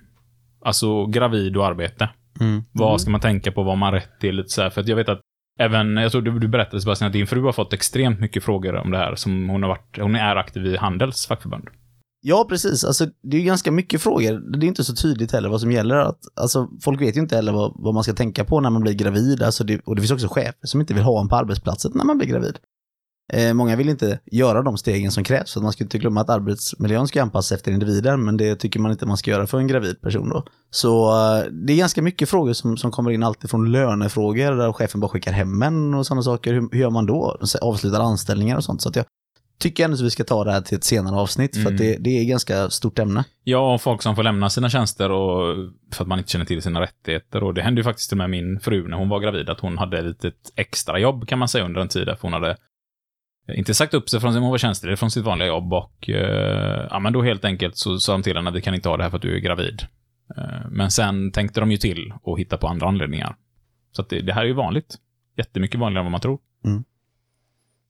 Alltså 0.66 1.06
gravid 1.06 1.58
och 1.58 1.66
arbete. 1.66 2.10
Mm. 2.40 2.64
Vad 2.72 3.02
ska 3.02 3.12
man 3.12 3.22
tänka 3.22 3.52
på? 3.52 3.64
Vad 3.64 3.72
har 3.72 3.80
man 3.80 3.94
rätt 3.94 4.20
till? 4.20 4.36
Lite 4.36 4.50
så 4.50 4.62
här. 4.62 4.70
För 4.70 4.82
att 4.82 4.88
jag 4.88 4.96
vet 4.96 5.10
att 5.10 5.22
även, 5.60 5.98
jag 5.98 6.12
tror 6.12 6.22
du, 6.22 6.40
du 6.40 6.48
berättade 6.48 6.82
Sebastian 6.82 7.08
att 7.08 7.14
din 7.14 7.28
fru 7.28 7.42
har 7.42 7.52
fått 7.52 7.74
extremt 7.74 8.20
mycket 8.20 8.44
frågor 8.44 8.76
om 8.76 8.92
det 8.92 8.98
här 8.98 9.16
som 9.16 9.50
hon 9.50 9.64
har 9.64 9.70
varit, 9.70 9.98
hon 10.02 10.16
är 10.16 10.36
aktiv 10.36 10.66
i 10.66 10.78
Handels 10.78 11.28
fackförbund. 11.28 11.68
Ja, 12.24 12.46
precis. 12.50 12.84
Alltså, 12.84 13.08
det 13.24 13.38
är 13.38 13.42
ganska 13.42 13.72
mycket 13.72 14.02
frågor. 14.02 14.58
Det 14.58 14.66
är 14.66 14.68
inte 14.68 14.84
så 14.84 14.96
tydligt 14.96 15.32
heller 15.32 15.50
vad 15.50 15.62
som 15.62 15.72
gäller. 15.72 15.96
Att, 15.96 16.20
alltså, 16.42 16.70
folk 16.82 17.02
vet 17.02 17.18
ju 17.18 17.20
inte 17.20 17.36
heller 17.36 17.52
vad, 17.52 17.74
vad 17.76 17.94
man 17.94 18.04
ska 18.04 18.14
tänka 18.14 18.46
på 18.46 18.62
när 18.62 18.70
man 18.70 18.82
blir 18.82 18.94
gravid. 18.94 19.44
Alltså, 19.44 19.64
det, 19.64 19.82
och 19.86 19.96
det 19.96 20.02
finns 20.02 20.12
också 20.12 20.28
chefer 20.28 20.68
som 20.68 20.82
inte 20.82 20.94
vill 20.94 21.04
ha 21.04 21.22
en 21.22 21.28
på 21.28 21.36
arbetsplatsen 21.36 21.92
när 21.96 22.06
man 22.06 22.18
blir 22.18 22.28
gravid. 22.28 22.58
Eh, 23.34 23.54
många 23.54 23.76
vill 23.76 23.90
inte 23.90 24.20
göra 24.26 24.62
de 24.62 24.78
stegen 24.78 25.12
som 25.12 25.24
krävs. 25.24 25.54
För 25.54 25.62
man 25.62 25.72
ska 25.72 25.84
inte 25.84 25.98
glömma 25.98 26.22
att 26.22 26.30
arbetsmiljön 26.30 27.08
ska 27.08 27.22
anpassas 27.22 27.52
efter 27.52 27.72
individen, 27.72 28.24
men 28.26 28.38
det 28.38 28.56
tycker 28.56 28.80
man 28.80 28.92
inte 28.92 29.06
man 29.06 29.18
ska 29.18 29.32
göra 29.32 29.48
för 29.48 29.58
en 29.58 29.68
gravid 29.68 30.02
person 30.02 30.30
då. 30.30 30.46
Så 30.70 31.10
eh, 31.10 31.46
det 31.52 31.74
är 31.74 31.78
ganska 31.78 32.02
mycket 32.02 32.30
frågor 32.30 32.54
som, 32.54 32.78
som 32.78 32.92
kommer 32.92 33.12
in, 33.12 33.24
alltid 33.24 33.50
från 33.50 33.72
lönefrågor, 33.72 34.52
där 34.52 34.74
chefen 34.74 35.00
bara 35.02 35.10
skickar 35.10 35.32
hem 35.32 35.62
en 35.62 35.94
och 35.94 36.08
sådana 36.08 36.24
saker. 36.24 36.54
Hur, 36.54 36.70
hur 36.72 36.80
gör 36.80 36.90
man 36.90 37.06
då? 37.06 37.38
Avslutar 37.62 38.00
anställningar 38.00 38.58
och 38.58 38.64
sånt. 38.64 38.82
Så 38.82 38.92
jag 38.94 39.06
tycker 39.60 39.86
ändå 39.86 39.96
att 39.96 40.02
vi 40.02 40.10
ska 40.10 40.24
ta 40.24 40.44
det 40.44 40.52
här 40.52 40.62
till 40.62 40.78
ett 40.78 40.84
senare 40.84 41.16
avsnitt, 41.16 41.64
för 41.64 41.72
att 41.72 41.78
det, 41.78 41.98
det 42.00 42.10
är 42.10 42.22
ett 42.22 42.28
ganska 42.28 42.70
stort 42.70 43.00
ämne. 43.00 43.24
Ja, 43.44 43.74
och 43.74 43.82
folk 43.82 44.02
som 44.02 44.16
får 44.16 44.24
lämna 44.24 44.50
sina 44.50 44.70
tjänster 44.70 45.12
och, 45.12 45.56
för 45.94 46.04
att 46.04 46.08
man 46.08 46.20
inte 46.20 46.32
känner 46.32 46.46
till 46.46 46.62
sina 46.62 46.82
rättigheter. 46.82 47.44
Och 47.44 47.54
det 47.54 47.62
hände 47.62 47.80
ju 47.80 47.84
faktiskt 47.84 48.14
med 48.14 48.30
min 48.30 48.60
fru 48.60 48.88
när 48.88 48.98
hon 48.98 49.10
var 49.10 49.20
gravid, 49.20 49.50
att 49.50 49.60
hon 49.60 49.78
hade 49.78 50.00
ett 50.00 50.06
litet 50.06 50.52
extra 50.56 51.00
jobb 51.00 51.28
kan 51.28 51.40
man 51.40 51.48
säga 51.48 51.66
under 51.66 51.82
en 51.82 51.88
tid, 51.88 52.06
för 52.06 52.22
hon 52.22 52.34
hade 52.34 52.58
inte 53.56 53.74
sagt 53.74 53.94
upp 53.94 54.10
sig 54.10 54.20
från 54.20 54.34
sin, 54.34 54.42
var 54.42 54.58
tjänstledig 54.58 55.00
från 55.00 55.12
sitt 55.12 55.24
vanliga 55.24 55.48
jobb 55.48 55.74
och 55.74 56.10
eh, 56.10 56.88
ja, 56.90 57.00
men 57.00 57.14
då 57.14 57.22
helt 57.22 57.46
enkelt 57.46 57.78
så 57.78 57.98
sa 57.98 58.12
de 58.12 58.24
till 58.24 58.36
henne 58.36 58.50
att 58.50 58.56
vi 58.56 58.62
kan 58.62 58.76
inte 58.76 58.90
ha 58.90 58.98
det 58.98 59.04
här 59.04 59.10
för 59.10 59.18
att 59.18 59.22
du 59.22 59.36
är 59.36 59.40
gravid. 59.40 59.82
Eh, 60.38 60.44
men 60.70 60.92
sen 60.92 61.32
tänkte 61.32 61.60
de 61.60 61.72
ju 61.72 61.78
till 61.78 62.14
och 62.24 62.40
hitta 62.40 62.58
på 62.58 62.68
andra 62.68 62.88
anledningar. 62.88 63.36
Så 63.92 64.02
det, 64.10 64.22
det 64.22 64.34
här 64.34 64.42
är 64.42 64.46
ju 64.46 64.54
vanligt. 64.54 64.96
Jättemycket 65.38 65.80
vanligare 65.80 66.00
än 66.02 66.06
vad 66.06 66.12
man 66.12 66.22
tror. 66.22 66.40
Mm. 66.66 66.84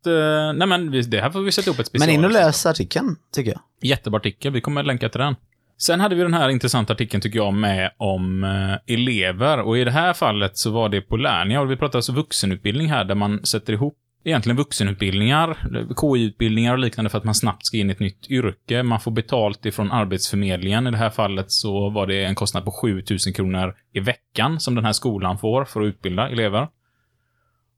Eh, 0.05 0.53
nej 0.53 0.67
men 0.67 0.91
vi- 0.91 1.01
det 1.01 1.21
här 1.21 1.29
får 1.29 1.41
vi 1.41 1.51
sätta 1.51 1.71
upp 1.71 1.79
ett 1.79 1.93
Men 1.93 2.01
special. 2.01 2.19
in 2.19 2.25
och 2.25 2.31
läs 2.31 2.65
artikeln, 2.65 3.15
tycker 3.33 3.51
jag. 3.51 3.61
Jättebra 3.81 4.17
artikel, 4.19 4.51
vi 4.53 4.61
kommer 4.61 4.83
länka 4.83 5.09
till 5.09 5.19
den. 5.21 5.35
Sen 5.77 5.99
hade 5.99 6.15
vi 6.15 6.21
den 6.23 6.33
här 6.33 6.49
intressanta 6.49 6.93
artikeln, 6.93 7.21
tycker 7.21 7.39
jag, 7.39 7.53
med 7.53 7.91
om 7.97 8.43
eh, 8.43 8.93
elever. 8.95 9.59
Och 9.61 9.77
i 9.77 9.83
det 9.83 9.91
här 9.91 10.13
fallet 10.13 10.57
så 10.57 10.71
var 10.71 10.89
det 10.89 11.01
på 11.01 11.17
Lernia, 11.17 11.61
och 11.61 11.71
vi 11.71 11.75
pratar 11.77 11.99
alltså 11.99 12.11
vuxenutbildning 12.13 12.87
här, 12.89 13.03
där 13.05 13.15
man 13.15 13.45
sätter 13.45 13.73
ihop 13.73 13.97
egentligen 14.23 14.57
vuxenutbildningar, 14.57 15.57
KI-utbildningar 16.01 16.73
och 16.73 16.79
liknande 16.79 17.09
för 17.09 17.17
att 17.17 17.23
man 17.23 17.35
snabbt 17.35 17.65
ska 17.65 17.77
in 17.77 17.89
i 17.89 17.93
ett 17.93 17.99
nytt 17.99 18.29
yrke. 18.29 18.83
Man 18.83 18.99
får 18.99 19.11
betalt 19.11 19.65
ifrån 19.65 19.91
Arbetsförmedlingen. 19.91 20.87
I 20.87 20.91
det 20.91 20.97
här 20.97 21.09
fallet 21.09 21.51
så 21.51 21.89
var 21.89 22.07
det 22.07 22.23
en 22.23 22.35
kostnad 22.35 22.65
på 22.65 22.71
7000 22.71 23.33
kronor 23.33 23.75
i 23.93 23.99
veckan 23.99 24.59
som 24.59 24.75
den 24.75 24.85
här 24.85 24.93
skolan 24.93 25.37
får 25.37 25.65
för 25.65 25.81
att 25.81 25.85
utbilda 25.85 26.29
elever. 26.29 26.67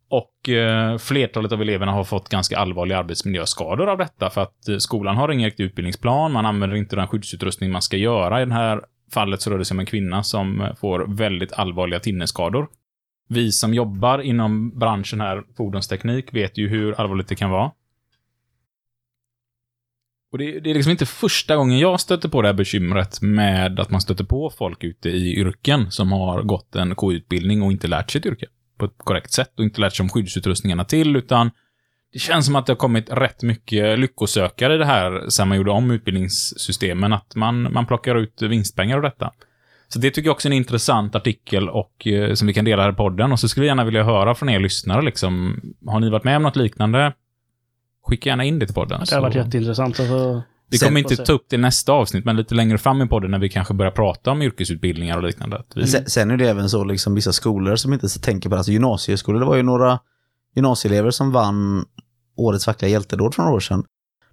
Och 0.10 0.50
eh, 0.50 0.98
flertalet 0.98 1.52
av 1.52 1.62
eleverna 1.62 1.92
har 1.92 2.04
fått 2.04 2.30
ganska 2.30 2.58
allvarliga 2.58 2.98
arbetsmiljöskador 2.98 3.90
av 3.90 3.98
detta 3.98 4.30
för 4.30 4.42
att 4.42 4.68
eh, 4.70 4.78
skolan 4.78 5.18
har 5.18 5.32
ingen 5.32 5.46
riktig 5.46 5.64
utbildningsplan, 5.64 6.32
man 6.32 6.46
använder 6.46 6.78
inte 6.78 6.96
den 6.96 7.08
skyddsutrustning 7.08 7.72
man 7.72 7.82
ska 7.82 7.98
göra. 7.98 8.42
I 8.42 8.46
det 8.46 8.54
här 8.54 8.82
fallet 9.14 9.42
så 9.42 9.50
rör 9.50 9.58
det 9.58 9.66
sig 9.66 9.76
om 9.76 9.80
en 9.80 9.86
kvinna 9.86 10.24
som 10.24 10.62
eh, 10.62 10.76
får 10.76 11.06
väldigt 11.18 11.54
allvarliga 11.54 12.00
tinneskador 12.00 12.68
vi 13.30 13.52
som 13.52 13.74
jobbar 13.74 14.20
inom 14.20 14.80
branschen 14.80 15.22
här, 15.22 15.44
fordonsteknik, 15.58 16.34
vet 16.34 16.58
ju 16.58 16.68
hur 16.68 16.94
allvarligt 16.94 17.28
det 17.28 17.36
kan 17.36 17.50
vara. 17.50 17.72
Och 20.32 20.38
det, 20.38 20.60
det 20.60 20.70
är 20.70 20.74
liksom 20.74 20.92
inte 20.92 21.06
första 21.06 21.56
gången 21.56 21.80
jag 21.80 22.00
stöter 22.00 22.30
på 22.30 22.42
det 22.42 22.48
här 22.48 22.54
bekymret 22.54 23.22
med 23.22 23.80
att 23.80 23.90
man 23.90 24.02
stöter 24.02 24.24
på 24.24 24.50
folk 24.58 24.84
ute 24.84 25.10
i 25.10 25.36
yrken 25.36 25.92
som 25.92 26.12
har 26.12 26.42
gått 26.42 26.76
en 26.76 26.96
K-utbildning 26.96 27.62
och 27.62 27.72
inte 27.72 27.88
lärt 27.88 28.12
sig 28.12 28.20
ett 28.20 28.26
yrke 28.26 28.46
på 28.78 28.86
ett 28.86 28.98
korrekt 28.98 29.32
sätt 29.32 29.60
och 29.60 29.64
inte 29.64 29.82
lärt 29.82 29.96
sig 29.96 30.04
om 30.04 30.10
skyddsutrustningarna 30.10 30.86
till, 30.86 31.16
utan 31.16 31.52
det 32.14 32.20
känns 32.20 32.46
som 32.46 32.56
att 32.56 32.66
det 32.66 32.72
har 32.72 32.78
kommit 32.78 33.10
rätt 33.10 33.44
mycket 33.44 34.00
lyckosökare 34.00 34.76
i 34.76 34.78
det 34.78 34.86
här 34.86 35.30
sen 35.30 35.48
man 35.48 35.58
gjorde 35.58 35.72
om 35.72 35.92
utbildningssystemen, 35.92 37.14
att 37.14 37.36
man, 37.36 37.74
man 37.74 37.86
plockar 37.86 38.16
ut 38.16 38.42
vinstpengar 38.42 38.98
av 38.98 39.04
detta. 39.04 39.32
Så 39.94 40.00
det 40.00 40.12
tycker 40.12 40.28
jag 40.28 40.34
också 40.34 40.48
är 40.48 40.52
en 40.52 40.58
intressant 40.58 41.16
artikel 41.16 41.70
och 41.70 42.08
eh, 42.08 42.34
som 42.34 42.48
vi 42.48 42.54
kan 42.54 42.66
dela 42.66 42.84
här 42.84 42.90
i 42.92 42.96
podden. 42.96 43.32
Och 43.32 43.40
så 43.40 43.48
skulle 43.50 43.66
jag 43.66 43.72
gärna 43.72 43.86
vilja 43.86 44.04
höra 44.04 44.36
från 44.36 44.50
er 44.50 44.60
lyssnare 44.60 45.02
liksom. 45.02 45.62
Har 45.88 46.00
ni 46.00 46.10
varit 46.10 46.24
med 46.24 46.38
om 46.38 46.44
något 46.44 46.56
liknande? 46.56 47.14
Skicka 48.08 48.30
gärna 48.30 48.44
in 48.44 48.60
det 48.60 48.66
till 48.66 48.76
podden. 48.76 49.02
Det 49.10 49.16
har 49.16 49.22
varit 49.22 49.34
så- 49.34 49.40
jätteintressant. 49.40 50.00
Alltså, 50.00 50.42
vi 50.70 50.78
kommer 50.78 51.00
inte 51.00 51.16
ta 51.16 51.34
upp 51.34 51.46
det 51.50 51.56
i 51.56 51.60
nästa 51.60 51.92
avsnitt, 51.92 52.26
men 52.26 52.36
lite 52.36 52.56
längre 52.56 52.78
fram 52.78 53.02
i 53.02 53.08
podden 53.08 53.32
när 53.32 53.40
vi 53.40 53.50
kanske 53.50 53.74
börjar 53.74 53.92
prata 53.92 54.32
om 54.32 54.42
yrkesutbildningar 54.42 55.18
och 55.18 55.24
liknande. 55.24 55.64
Vi... 55.76 55.88
Sen, 55.88 56.06
sen 56.10 56.32
är 56.32 56.38
det 56.38 56.50
även 56.50 56.70
så, 56.70 56.84
liksom 56.84 57.16
vissa 57.16 57.34
skolor 57.34 57.76
som 57.76 57.94
inte 57.94 58.10
så 58.10 58.20
tänker 58.20 58.50
på 58.50 58.56
det. 58.56 58.60
Alltså 58.60 58.72
gymnasieskolor, 58.72 59.40
det 59.40 59.46
var 59.46 59.56
ju 59.56 59.64
några 59.64 60.00
gymnasieelever 60.56 61.12
som 61.12 61.32
vann 61.32 61.86
årets 62.38 62.66
fackliga 62.66 62.92
hjältedåd 62.92 63.36
för 63.36 63.42
några 63.44 63.56
år 63.56 63.60
sedan. 63.60 63.84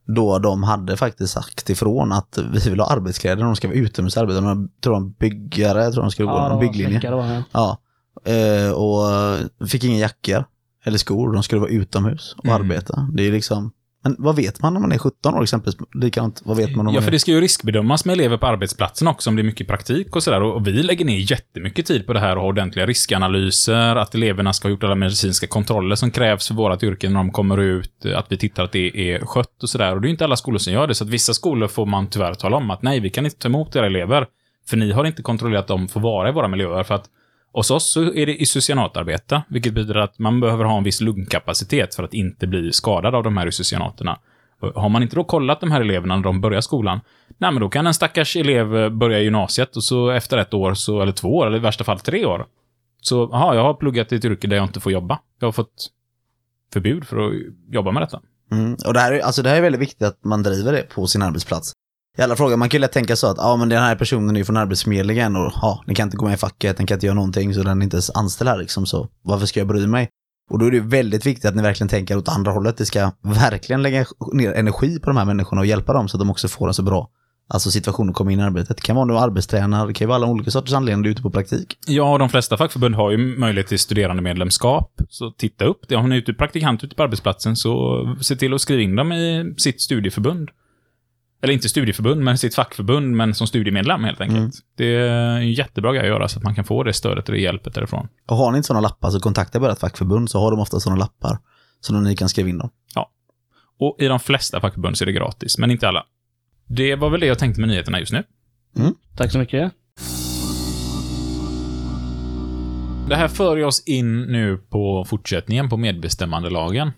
Då 0.07 0.39
de 0.39 0.63
hade 0.63 0.97
faktiskt 0.97 1.33
sagt 1.33 1.71
ifrån 1.71 2.13
att 2.13 2.39
vi 2.53 2.71
vill 2.71 2.81
ha 2.81 2.87
arbetskläder, 2.87 3.43
de 3.45 3.57
ska 3.57 3.69
vara 3.69 3.79
utomhusarbetare. 3.79 4.45
De 4.45 4.69
tror 4.83 4.93
de 4.95 5.13
byggare, 5.13 5.83
jag 5.85 5.93
tror 5.93 6.03
de 6.03 6.11
skulle 6.11 6.29
gå 6.29 6.35
ja, 6.35 6.49
det 6.49 6.55
var 6.55 6.61
bygglinje. 6.61 7.11
var 7.11 7.23
det. 7.29 7.45
Ja. 7.53 7.79
Eh, 8.25 8.71
och 8.73 9.69
fick 9.69 9.85
inga 9.85 9.99
jackor 9.99 10.45
eller 10.85 10.99
skor, 10.99 11.33
de 11.33 11.43
skulle 11.43 11.61
vara 11.61 11.71
utomhus 11.71 12.35
och 12.39 12.45
Mm. 12.47 12.57
arbeta. 12.63 13.09
Det 13.13 13.23
är 13.27 13.33
liksom, 13.33 13.73
men 14.03 14.17
vad 14.19 14.37
vet 14.37 14.63
man 14.63 14.75
när 14.75 14.81
man 14.81 14.93
är 14.93 14.99
17 14.99 15.35
år 15.35 15.43
exempelvis? 15.43 15.81
Likadant, 15.95 16.43
vad 16.45 16.57
vet 16.57 16.77
man 16.77 16.87
om 16.87 16.95
Ja, 16.95 17.01
man 17.01 17.03
för 17.03 17.09
är... 17.09 17.13
det 17.13 17.19
ska 17.19 17.31
ju 17.31 17.41
riskbedömas 17.41 18.05
med 18.05 18.13
elever 18.13 18.37
på 18.37 18.47
arbetsplatsen 18.47 19.09
också, 19.09 19.31
om 19.31 19.37
det 19.37 19.43
är 19.43 19.45
mycket 19.45 19.67
praktik 19.67 20.17
och 20.17 20.23
sådär. 20.23 20.43
Och 20.43 20.67
vi 20.67 20.73
lägger 20.73 21.05
ner 21.05 21.19
jättemycket 21.33 21.87
tid 21.87 22.07
på 22.07 22.13
det 22.13 22.21
här 22.21 22.37
och 22.37 22.43
har 22.43 22.49
ordentliga 22.49 22.87
riskanalyser, 22.87 23.97
att 23.97 24.15
eleverna 24.15 24.53
ska 24.53 24.69
ha 24.69 24.71
gjort 24.71 24.85
alla 24.85 24.95
medicinska 24.95 25.47
kontroller 25.47 25.97
som 25.97 26.11
krävs 26.11 26.49
för 26.49 26.55
vårat 26.55 26.83
yrke 26.83 27.09
när 27.09 27.17
de 27.17 27.31
kommer 27.31 27.59
ut, 27.59 28.07
att 28.17 28.27
vi 28.29 28.37
tittar 28.37 28.65
att 28.65 28.73
det 28.73 29.13
är 29.13 29.21
skött 29.27 29.63
och 29.63 29.69
sådär. 29.69 29.95
Och 29.95 30.01
det 30.01 30.09
är 30.09 30.11
inte 30.11 30.25
alla 30.25 30.37
skolor 30.37 30.59
som 30.59 30.73
gör 30.73 30.87
det, 30.87 30.95
så 30.95 31.05
att 31.05 31.11
vissa 31.11 31.35
skolor 31.35 31.69
får 31.69 31.87
man 31.87 32.07
tyvärr 32.07 32.35
tala 32.35 32.57
om 32.57 32.71
att 32.71 32.83
nej, 32.83 33.01
vi 33.01 33.11
kan 33.11 33.25
inte 33.25 33.39
ta 33.39 33.49
emot 33.49 33.77
era 33.77 33.87
elever, 33.87 34.27
för 34.69 34.77
ni 34.77 34.93
har 34.93 35.05
inte 35.05 35.23
kontrollerat 35.23 35.63
att 35.63 35.69
de 35.69 35.89
får 35.89 36.01
vara 36.01 36.29
i 36.29 36.33
våra 36.33 36.49
miljöer, 36.49 36.83
för 36.83 36.95
att 36.95 37.05
hos 37.53 37.71
oss 37.71 37.93
så 37.93 38.03
är 38.03 38.27
det 38.27 38.43
isocyanatarbete, 38.43 39.43
vilket 39.49 39.75
betyder 39.75 39.97
att 39.97 40.19
man 40.19 40.41
behöver 40.41 40.65
ha 40.65 40.79
en 40.79 40.85
viss 40.85 41.01
lungkapacitet 41.01 41.95
för 41.95 42.03
att 42.03 42.15
inte 42.15 42.47
bli 42.47 42.73
skadad 42.73 43.15
av 43.15 43.23
de 43.23 43.37
här 43.37 43.47
isocyanaterna. 43.47 44.19
Har 44.75 44.89
man 44.89 45.03
inte 45.03 45.17
då 45.17 45.25
kollat 45.25 45.61
de 45.61 45.71
här 45.71 45.81
eleverna 45.81 46.17
när 46.17 46.23
de 46.23 46.41
börjar 46.41 46.61
skolan, 46.61 47.01
nej 47.39 47.53
men 47.53 47.61
då 47.61 47.69
kan 47.69 47.87
en 47.87 47.95
stackars 47.95 48.37
elev 48.37 48.93
börja 48.93 49.21
gymnasiet 49.21 49.77
och 49.77 49.85
så 49.85 50.11
efter 50.11 50.39
ett 50.39 50.55
år, 50.55 50.75
så, 50.75 51.03
eller 51.03 51.13
två 51.13 51.37
år, 51.37 51.47
eller 51.47 51.57
i 51.57 51.61
värsta 51.61 51.85
fall 51.85 52.01
tre 52.01 52.25
år, 52.25 52.47
så, 53.01 53.29
jaha, 53.33 53.55
jag 53.55 53.63
har 53.63 53.75
pluggat 53.75 54.13
i 54.13 54.17
ett 54.17 54.25
yrke 54.25 54.47
där 54.47 54.57
jag 54.57 54.65
inte 54.65 54.81
får 54.81 54.93
jobba. 54.93 55.19
Jag 55.39 55.47
har 55.47 55.53
fått 55.53 55.91
förbud 56.73 57.05
för 57.05 57.27
att 57.27 57.33
jobba 57.71 57.93
med 57.93 58.03
detta. 58.03 58.21
Mm. 58.53 58.77
Och 58.87 58.95
det 58.95 59.01
här, 59.01 59.13
är, 59.13 59.21
alltså 59.21 59.43
det 59.43 59.49
här 59.49 59.57
är 59.57 59.61
väldigt 59.61 59.81
viktigt 59.81 60.03
att 60.03 60.25
man 60.25 60.43
driver 60.43 60.73
det 60.73 60.83
på 60.83 61.07
sin 61.07 61.23
arbetsplats. 61.23 61.73
Jävla 62.21 62.37
fråga. 62.37 62.57
Man 62.57 62.69
kan 62.69 62.79
ju 62.79 62.81
lätt 62.81 62.93
tänka 62.93 63.17
så 63.17 63.27
att 63.27 63.37
ja, 63.39 63.57
men 63.57 63.69
den 63.69 63.83
här 63.83 63.97
personen 63.97 64.37
är 64.37 64.41
ju 64.41 64.45
från 64.45 64.57
Arbetsförmedlingen 64.57 65.37
och 65.37 65.53
ja, 65.63 65.83
den 65.87 65.95
kan 65.95 66.07
inte 66.07 66.17
gå 66.17 66.25
med 66.25 66.35
i 66.35 66.37
facket, 66.37 66.77
den 66.77 66.87
kan 66.87 66.97
inte 66.97 67.07
göra 67.07 67.15
någonting 67.15 67.55
så 67.55 67.63
den 67.63 67.81
är 67.81 67.85
inte 67.85 67.97
ens 67.97 68.11
anställd 68.11 68.51
här 68.51 68.59
liksom. 68.59 68.87
Så 68.87 69.09
varför 69.23 69.47
ska 69.47 69.61
jag 69.61 69.67
bry 69.67 69.87
mig? 69.87 70.09
Och 70.51 70.59
då 70.59 70.67
är 70.67 70.71
det 70.71 70.81
väldigt 70.81 71.27
viktigt 71.27 71.45
att 71.45 71.55
ni 71.55 71.63
verkligen 71.63 71.89
tänker 71.89 72.17
åt 72.17 72.29
andra 72.29 72.53
hållet. 72.53 72.77
Det 72.77 72.87
ska 72.87 73.11
verkligen 73.23 73.83
lägga 73.83 74.07
ner 74.33 74.53
energi 74.53 74.99
på 74.99 75.11
de 75.11 75.17
här 75.17 75.25
människorna 75.25 75.61
och 75.61 75.67
hjälpa 75.67 75.93
dem 75.93 76.09
så 76.09 76.17
att 76.17 76.21
de 76.21 76.31
också 76.31 76.49
får 76.49 76.69
en 76.69 76.75
så 76.75 76.83
bra 76.83 77.11
alltså 77.49 77.71
situation 77.71 78.09
att 78.09 78.15
komma 78.15 78.33
in 78.33 78.41
i 78.41 78.43
arbetet. 78.43 78.77
Det 78.77 78.83
kan 78.83 78.97
vara 78.97 79.07
nu 79.07 79.19
arbetstränare, 79.19 79.87
det 79.87 79.95
kan 79.95 80.05
ju 80.05 80.09
vara 80.09 80.17
alla 80.17 80.27
olika 80.27 80.51
sorters 80.51 80.75
anledningar 80.75 81.03
du 81.03 81.09
är 81.09 81.13
ute 81.13 81.23
på 81.23 81.31
praktik. 81.31 81.79
Ja, 81.87 82.19
de 82.19 82.29
flesta 82.29 82.57
fackförbund 82.57 82.95
har 82.95 83.11
ju 83.11 83.39
möjlighet 83.39 83.69
till 83.69 83.79
studerandemedlemskap. 83.79 84.93
Så 85.09 85.31
titta 85.31 85.65
upp 85.65 85.89
det. 85.89 85.95
Har 85.95 86.09
ni 86.09 86.17
ute 86.17 86.33
praktikant 86.33 86.85
ute 86.85 86.97
på 86.97 87.03
arbetsplatsen 87.03 87.57
så 87.57 88.17
se 88.21 88.37
till 88.37 88.55
att 88.55 88.61
skriva 88.61 88.83
in 88.83 88.97
dem 88.97 89.13
i 89.13 89.55
sitt 89.57 89.81
studieförbund. 89.81 90.51
Eller 91.43 91.55
inte 91.55 91.69
studieförbund, 91.69 92.25
men 92.25 92.39
sitt 92.39 92.55
fackförbund, 92.55 93.17
men 93.17 93.35
som 93.35 93.47
studiemedlem 93.47 94.05
helt 94.05 94.21
enkelt. 94.21 94.39
Mm. 94.39 94.51
Det 94.77 94.95
är 94.97 95.37
en 95.37 95.53
jättebra 95.53 95.93
grej 95.93 96.01
att 96.01 96.09
göra 96.09 96.29
så 96.29 96.39
att 96.39 96.45
man 96.45 96.55
kan 96.55 96.65
få 96.65 96.83
det 96.83 96.93
stödet 96.93 97.29
och 97.29 97.35
det 97.35 97.41
hjälpet 97.41 97.75
därifrån. 97.75 98.09
Och 98.27 98.37
har 98.37 98.51
ni 98.51 98.57
inte 98.57 98.67
sådana 98.67 98.81
lappar 98.81 99.11
så 99.11 99.21
kontakta 99.21 99.61
bara 99.61 99.73
ett 99.73 99.81
fackförbund 99.81 100.31
så 100.31 100.41
har 100.41 100.51
de 100.51 100.61
ofta 100.61 100.81
sådana 100.81 100.99
lappar. 100.99 101.39
Så 101.81 102.01
ni 102.01 102.17
kan 102.17 102.29
skriva 102.29 102.49
in 102.49 102.59
dem. 102.59 102.71
Och 103.79 103.97
i 103.99 104.07
de 104.07 104.21
flesta 104.21 104.61
fackförbund 104.61 104.99
så 104.99 105.05
är 105.05 105.07
det 105.07 105.13
gratis, 105.13 105.59
men 105.59 105.71
inte 105.71 105.89
alla. 105.89 106.07
Det 106.67 106.97
var 106.97 107.11
väl 107.11 107.21
det 107.21 107.27
jag 107.27 107.39
tänkte 107.39 107.61
med 107.61 107.69
nyheterna 107.69 108.01
just 108.01 108.13
nu. 108.13 108.25
Tack 109.17 109.33
så 109.33 109.39
mycket. 109.39 109.73
Det 113.09 113.17
här 113.17 113.29
för 113.29 113.65
oss 113.65 113.83
in 113.87 114.23
nu 114.23 114.59
på 114.59 115.05
fortsättningen 115.05 115.69
på 115.69 115.77
medbestämmandelagen. 115.77 116.91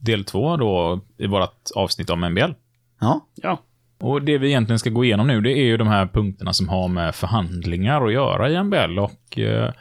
Del 0.00 0.24
två 0.24 0.56
då 0.56 1.00
i 1.18 1.26
vårt 1.26 1.70
avsnitt 1.74 2.10
om 2.10 2.20
MBL. 2.20 2.52
Ja, 3.00 3.26
Ja. 3.34 3.62
Och 4.00 4.22
det 4.22 4.38
vi 4.38 4.46
egentligen 4.48 4.78
ska 4.78 4.90
gå 4.90 5.04
igenom 5.04 5.26
nu, 5.26 5.40
det 5.40 5.52
är 5.52 5.64
ju 5.64 5.76
de 5.76 5.88
här 5.88 6.06
punkterna 6.06 6.52
som 6.52 6.68
har 6.68 6.88
med 6.88 7.14
förhandlingar 7.14 8.06
att 8.06 8.12
göra 8.12 8.50
i 8.50 8.62
MBL 8.62 8.98
och 8.98 9.38
eh, 9.38 9.72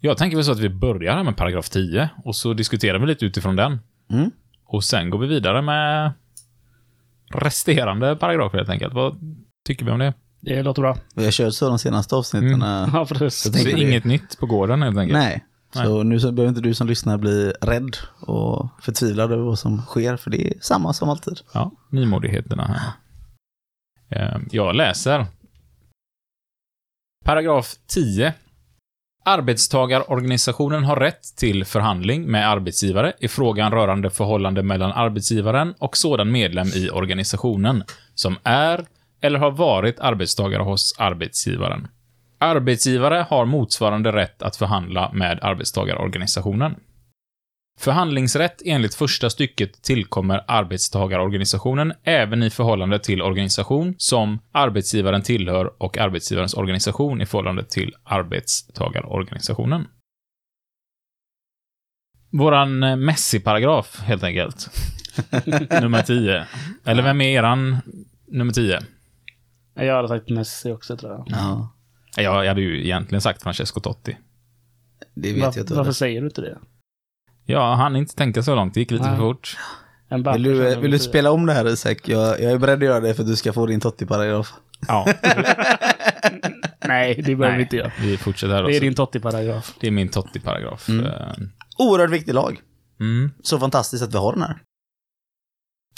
jag 0.00 0.16
tänker 0.18 0.36
väl 0.36 0.44
så 0.44 0.52
att 0.52 0.58
vi 0.60 0.68
börjar 0.68 1.14
här 1.16 1.24
med 1.24 1.36
paragraf 1.36 1.68
10 1.68 2.08
och 2.24 2.36
så 2.36 2.52
diskuterar 2.54 2.98
vi 2.98 3.06
lite 3.06 3.24
utifrån 3.26 3.56
den. 3.56 3.78
Mm. 4.10 4.30
Och 4.64 4.84
sen 4.84 5.10
går 5.10 5.18
vi 5.18 5.26
vidare 5.26 5.62
med 5.62 6.12
resterande 7.34 8.16
paragrafer 8.16 8.58
helt 8.58 8.70
enkelt. 8.70 8.94
Vad 8.94 9.16
tycker 9.66 9.84
vi 9.84 9.90
om 9.90 9.98
det? 9.98 10.14
Det 10.40 10.62
låter 10.62 10.82
bra. 10.82 10.96
vi 11.14 11.24
har 11.24 11.32
kört 11.32 11.54
så 11.54 11.68
de 11.68 11.78
senaste 11.78 12.14
avsnitten. 12.16 12.62
eh, 12.62 12.88
Ja, 12.92 13.06
precis. 13.08 13.42
Så 13.58 13.64
det. 13.64 13.80
inget 13.80 14.04
nytt 14.04 14.38
på 14.38 14.46
gården 14.46 14.82
helt 14.82 14.98
enkelt? 14.98 15.18
Nej. 15.18 15.44
Så 15.72 16.02
nu 16.02 16.18
behöver 16.18 16.48
inte 16.48 16.60
du 16.60 16.74
som 16.74 16.86
lyssnar 16.86 17.18
bli 17.18 17.52
rädd 17.60 17.96
och 18.20 18.68
förtvivlad 18.80 19.32
över 19.32 19.42
vad 19.42 19.58
som 19.58 19.82
sker, 19.82 20.16
för 20.16 20.30
det 20.30 20.48
är 20.48 20.54
samma 20.60 20.92
som 20.92 21.08
alltid. 21.08 21.40
Ja, 21.54 21.70
nymodigheterna 21.90 22.64
här. 22.64 22.92
Eh, 24.08 24.38
Jag 24.50 24.74
läser. 24.74 25.26
Paragraf 27.24 27.74
10. 27.86 28.34
Arbetstagarorganisationen 29.24 30.84
har 30.84 30.96
rätt 30.96 31.36
till 31.36 31.64
förhandling 31.64 32.30
med 32.30 32.48
arbetsgivare 32.48 33.12
i 33.20 33.28
frågan 33.28 33.72
rörande 33.72 34.10
förhållande 34.10 34.62
mellan 34.62 34.92
arbetsgivaren 34.92 35.74
och 35.78 35.96
sådan 35.96 36.32
medlem 36.32 36.66
i 36.66 36.90
organisationen 36.90 37.84
som 38.14 38.36
är 38.42 38.86
eller 39.20 39.38
har 39.38 39.50
varit 39.50 40.00
arbetstagare 40.00 40.62
hos 40.62 40.94
arbetsgivaren. 40.98 41.88
Arbetsgivare 42.42 43.26
har 43.28 43.44
motsvarande 43.44 44.12
rätt 44.12 44.42
att 44.42 44.56
förhandla 44.56 45.12
med 45.12 45.38
arbetstagarorganisationen. 45.42 46.74
Förhandlingsrätt 47.78 48.62
enligt 48.64 48.94
första 48.94 49.30
stycket 49.30 49.82
tillkommer 49.82 50.44
arbetstagarorganisationen 50.48 51.92
även 52.02 52.42
i 52.42 52.50
förhållande 52.50 52.98
till 52.98 53.22
organisation 53.22 53.94
som 53.98 54.38
arbetsgivaren 54.52 55.22
tillhör 55.22 55.82
och 55.82 55.98
arbetsgivarens 55.98 56.54
organisation 56.54 57.20
i 57.20 57.26
förhållande 57.26 57.64
till 57.64 57.94
arbetstagarorganisationen. 58.04 59.86
Våran 62.32 62.82
eh, 62.82 62.96
Messi-paragraf, 62.96 64.00
helt 64.00 64.24
enkelt. 64.24 64.70
nummer 65.82 66.02
10. 66.02 66.46
Eller 66.84 67.02
vem 67.02 67.20
är 67.20 67.28
eran 67.28 67.76
nummer 68.26 68.52
10? 68.52 68.80
Jag 69.74 69.96
hade 69.96 70.08
sagt 70.08 70.28
Messi 70.28 70.72
också 70.72 70.96
tror 70.96 71.12
jag. 71.12 71.24
Ja, 71.26 71.68
Jag 72.16 72.46
hade 72.46 72.60
ju 72.60 72.84
egentligen 72.84 73.20
sagt 73.22 73.42
Francesco 73.42 73.80
Totti. 73.80 74.16
det 75.14 75.32
vet 75.32 75.42
Varför, 75.42 75.58
jag 75.58 75.64
inte. 75.64 75.74
varför 75.74 75.92
säger 75.92 76.20
du 76.20 76.26
inte 76.26 76.40
det? 76.40 76.58
Ja, 77.44 77.74
han 77.74 77.96
inte 77.96 78.14
tänka 78.14 78.42
så 78.42 78.54
långt. 78.54 78.74
Det 78.74 78.80
gick 78.80 78.90
lite 78.90 79.04
Nej. 79.04 79.16
för 79.16 79.22
fort. 79.22 79.56
Vill 80.34 80.42
du, 80.42 80.76
vill 80.76 80.90
du 80.90 80.98
spela 80.98 81.30
om 81.30 81.46
det 81.46 81.52
här 81.52 81.68
Isak? 81.68 82.08
Jag, 82.08 82.40
jag 82.40 82.52
är 82.52 82.58
beredd 82.58 82.78
att 82.78 82.84
göra 82.84 83.00
det 83.00 83.14
för 83.14 83.22
att 83.22 83.28
du 83.28 83.36
ska 83.36 83.52
få 83.52 83.66
din 83.66 83.80
Totti-paragraf. 83.80 84.52
Ja, 84.88 85.06
Nej, 86.84 87.14
det 87.24 87.36
behöver 87.36 87.56
vi 87.56 87.62
inte 87.62 87.76
göra. 87.76 87.92
vi 88.00 88.16
fortsätter 88.16 88.54
här 88.54 88.62
Det 88.62 88.68
är 88.68 88.70
också. 88.74 88.80
din 88.80 88.94
Totti-paragraf. 88.94 89.74
Det 89.80 89.86
är 89.86 89.90
min 89.90 90.08
Totti-paragraf. 90.08 90.88
Mm. 90.88 91.06
Eh, 91.06 91.12
Oerhört 91.78 92.10
viktig 92.10 92.34
lag. 92.34 92.60
Mm. 93.00 93.30
Så 93.42 93.58
fantastiskt 93.58 94.02
att 94.04 94.14
vi 94.14 94.18
har 94.18 94.32
den 94.32 94.42
här. 94.42 94.58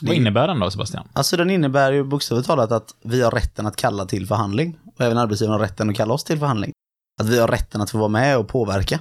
Vad 0.03 0.17
innebär 0.17 0.49
den 0.49 0.61
då, 0.61 0.71
Sebastian? 0.71 1.09
Alltså 1.13 1.37
den 1.37 1.51
innebär 1.51 1.93
ju 1.93 2.05
bokstavligt 2.05 2.47
talat 2.47 2.73
att 2.73 2.95
vi 3.03 3.23
har 3.23 3.31
rätten 3.31 3.67
att 3.67 3.77
kalla 3.77 4.05
till 4.05 4.27
förhandling. 4.27 4.79
Och 4.97 5.01
även 5.01 5.19
arbetsgivaren 5.19 5.61
har 5.61 5.67
rätten 5.67 5.91
att 5.91 5.97
kalla 5.97 6.15
oss 6.15 6.25
till 6.25 6.39
förhandling. 6.39 6.73
Att 7.21 7.29
vi 7.29 7.39
har 7.39 7.49
rätten 7.49 7.81
att 7.81 7.91
få 7.91 7.99
vara 7.99 8.09
med 8.09 8.39
och 8.39 8.49
påverka. 8.49 9.01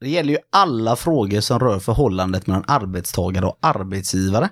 Det 0.00 0.08
gäller 0.08 0.32
ju 0.32 0.38
alla 0.50 0.96
frågor 0.96 1.40
som 1.40 1.60
rör 1.60 1.78
förhållandet 1.78 2.46
mellan 2.46 2.64
arbetstagare 2.66 3.46
och 3.46 3.58
arbetsgivare. 3.60 4.48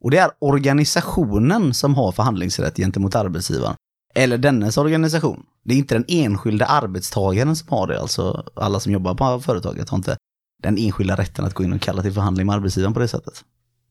Och 0.00 0.10
det 0.10 0.18
är 0.18 0.30
organisationen 0.38 1.74
som 1.74 1.94
har 1.94 2.12
förhandlingsrätt 2.12 2.76
gentemot 2.76 3.14
arbetsgivaren. 3.14 3.74
Eller 4.14 4.38
dennes 4.38 4.76
organisation. 4.76 5.46
Det 5.64 5.74
är 5.74 5.78
inte 5.78 5.94
den 5.94 6.04
enskilda 6.08 6.66
arbetstagaren 6.66 7.56
som 7.56 7.68
har 7.68 7.86
det, 7.86 8.00
alltså 8.00 8.44
alla 8.56 8.80
som 8.80 8.92
jobbar 8.92 9.14
på 9.14 9.40
företaget 9.40 9.88
har 9.88 9.98
inte 9.98 10.16
den 10.62 10.78
enskilda 10.78 11.16
rätten 11.16 11.44
att 11.44 11.54
gå 11.54 11.64
in 11.64 11.72
och 11.72 11.80
kalla 11.80 12.02
till 12.02 12.12
förhandling 12.12 12.46
med 12.46 12.54
arbetsgivaren 12.54 12.94
på 12.94 13.00
det 13.00 13.08
sättet. 13.08 13.44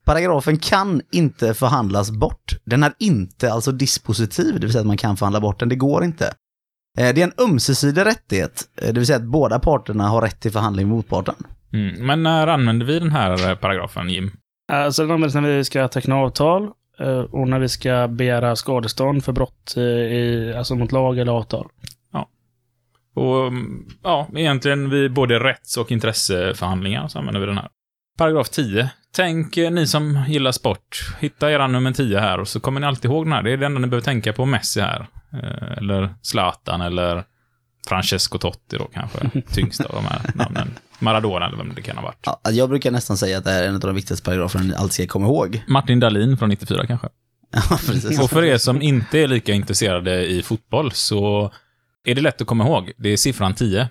Paragrafen 0.06 0.58
kan 0.58 1.02
inte 1.12 1.54
förhandlas 1.54 2.12
bort. 2.12 2.58
Den 2.66 2.84
är 2.84 2.94
inte 3.00 3.54
alltså 3.54 3.72
dispositiv, 3.72 4.54
det 4.54 4.60
vill 4.60 4.72
säga 4.72 4.82
att 4.82 4.88
man 4.88 4.98
kan 4.98 5.18
förhandla 5.18 5.40
bort 5.40 5.60
den. 5.60 5.70
Det 5.70 5.76
går 5.76 6.04
inte. 6.04 6.26
Eh, 6.98 7.14
Det 7.16 7.22
är 7.22 7.24
en 7.24 7.50
ömsesidig 7.50 8.06
rättighet, 8.06 8.64
eh, 8.82 8.88
det 8.88 9.00
vill 9.00 9.08
säga 9.08 9.18
att 9.18 9.24
båda 9.24 9.60
parterna 9.60 10.08
har 10.08 10.22
rätt 10.22 10.40
till 10.40 10.52
förhandling 10.52 10.88
med 10.88 10.96
motparten. 10.96 11.36
Mm. 11.74 12.06
Men 12.06 12.24
när 12.24 12.48
använder 12.48 12.86
vi 12.86 13.00
den 13.00 13.12
här 13.12 13.50
eh, 13.50 13.56
paragrafen, 13.56 14.10
Jim? 14.10 14.32
Alltså 14.72 15.02
den 15.02 15.12
används 15.12 15.36
när 15.36 15.42
vi 15.42 15.64
ska 15.64 15.88
teckna 15.88 16.16
avtal 16.16 16.72
och 17.30 17.48
när 17.48 17.60
vi 17.60 17.70
ska 17.70 18.08
begära 18.08 18.56
skadestånd 18.56 19.24
för 19.24 19.32
brott 19.32 19.78
i, 19.78 20.54
alltså 20.58 20.76
mot 20.76 20.92
lag 20.92 21.20
eller 21.20 21.32
avtal. 21.32 21.68
Och 23.16 23.48
mm, 23.48 23.86
ja, 24.04 24.28
egentligen 24.36 24.90
vid 24.90 25.14
både 25.14 25.40
rätts 25.40 25.78
och 25.78 25.92
intresseförhandlingar 25.92 27.08
så 27.08 27.20
använder 27.20 27.42
vi 27.42 27.48
den 27.48 27.58
här. 27.58 27.70
Paragraf 28.18 28.50
10. 28.50 28.90
Tänk 29.16 29.58
eh, 29.58 29.72
ni 29.72 29.88
som 29.88 30.26
gillar 30.28 30.52
sport, 30.52 31.16
hitta 31.20 31.52
era 31.52 31.68
nummer 31.68 31.92
10 31.92 32.20
här 32.20 32.40
och 32.40 32.48
så 32.48 32.60
kommer 32.60 32.80
ni 32.82 32.88
alltid 32.88 33.12
ihåg 33.12 33.26
den 33.26 33.34
här. 33.34 33.44
Det 33.44 33.52
är 33.52 33.58
det 33.58 33.66
enda 33.66 33.80
ni 33.80 33.88
behöver 33.88 34.06
tänka 34.06 34.34
på 34.34 34.46
Messi 34.46 34.82
här. 34.82 35.08
Eh, 35.34 35.78
Eller 35.78 36.16
Zlatan 36.22 36.82
eller 36.82 37.24
Francesco 37.88 38.38
Totti 38.38 38.78
då 38.78 38.86
kanske. 38.94 39.42
Tyngsta 39.54 39.84
av 39.86 39.96
de 39.96 40.06
här 40.06 40.22
namnen. 40.36 40.70
Maradona 41.00 41.48
eller 41.48 41.58
vem 41.58 41.74
det 41.76 41.82
kan 41.82 41.98
ha 41.98 42.04
varit. 42.04 42.20
Ja, 42.26 42.52
jag 42.52 42.70
brukar 42.70 42.92
nästan 42.92 43.18
säga 43.18 43.38
att 43.38 43.44
det 43.44 43.52
här 43.52 43.64
är 43.64 43.68
en 43.68 43.74
av 43.76 43.80
de 43.80 43.96
viktigaste 43.96 44.26
paragraferna 44.26 44.64
ni 44.64 44.76
alltid 44.76 44.94
ska 44.94 45.08
komma 45.08 45.26
ihåg. 45.26 45.64
Martin 45.68 46.00
Dahlin 46.00 46.38
från 46.38 46.50
94 46.50 46.88
kanske. 46.88 47.08
Ja, 47.70 47.78
precis. 47.88 48.20
Och 48.20 48.30
för 48.30 48.44
er 48.44 48.58
som 48.58 48.82
inte 48.82 49.20
är 49.20 49.28
lika 49.28 49.54
intresserade 49.54 50.26
i 50.26 50.44
fotboll 50.44 50.92
så 50.92 51.52
är 52.06 52.16
det 52.16 52.22
lätt 52.22 52.42
att 52.42 52.48
komma 52.48 52.64
ihåg. 52.64 52.92
Det 52.98 53.10
är 53.10 53.18
siffran 53.18 53.54
10. 53.54 53.90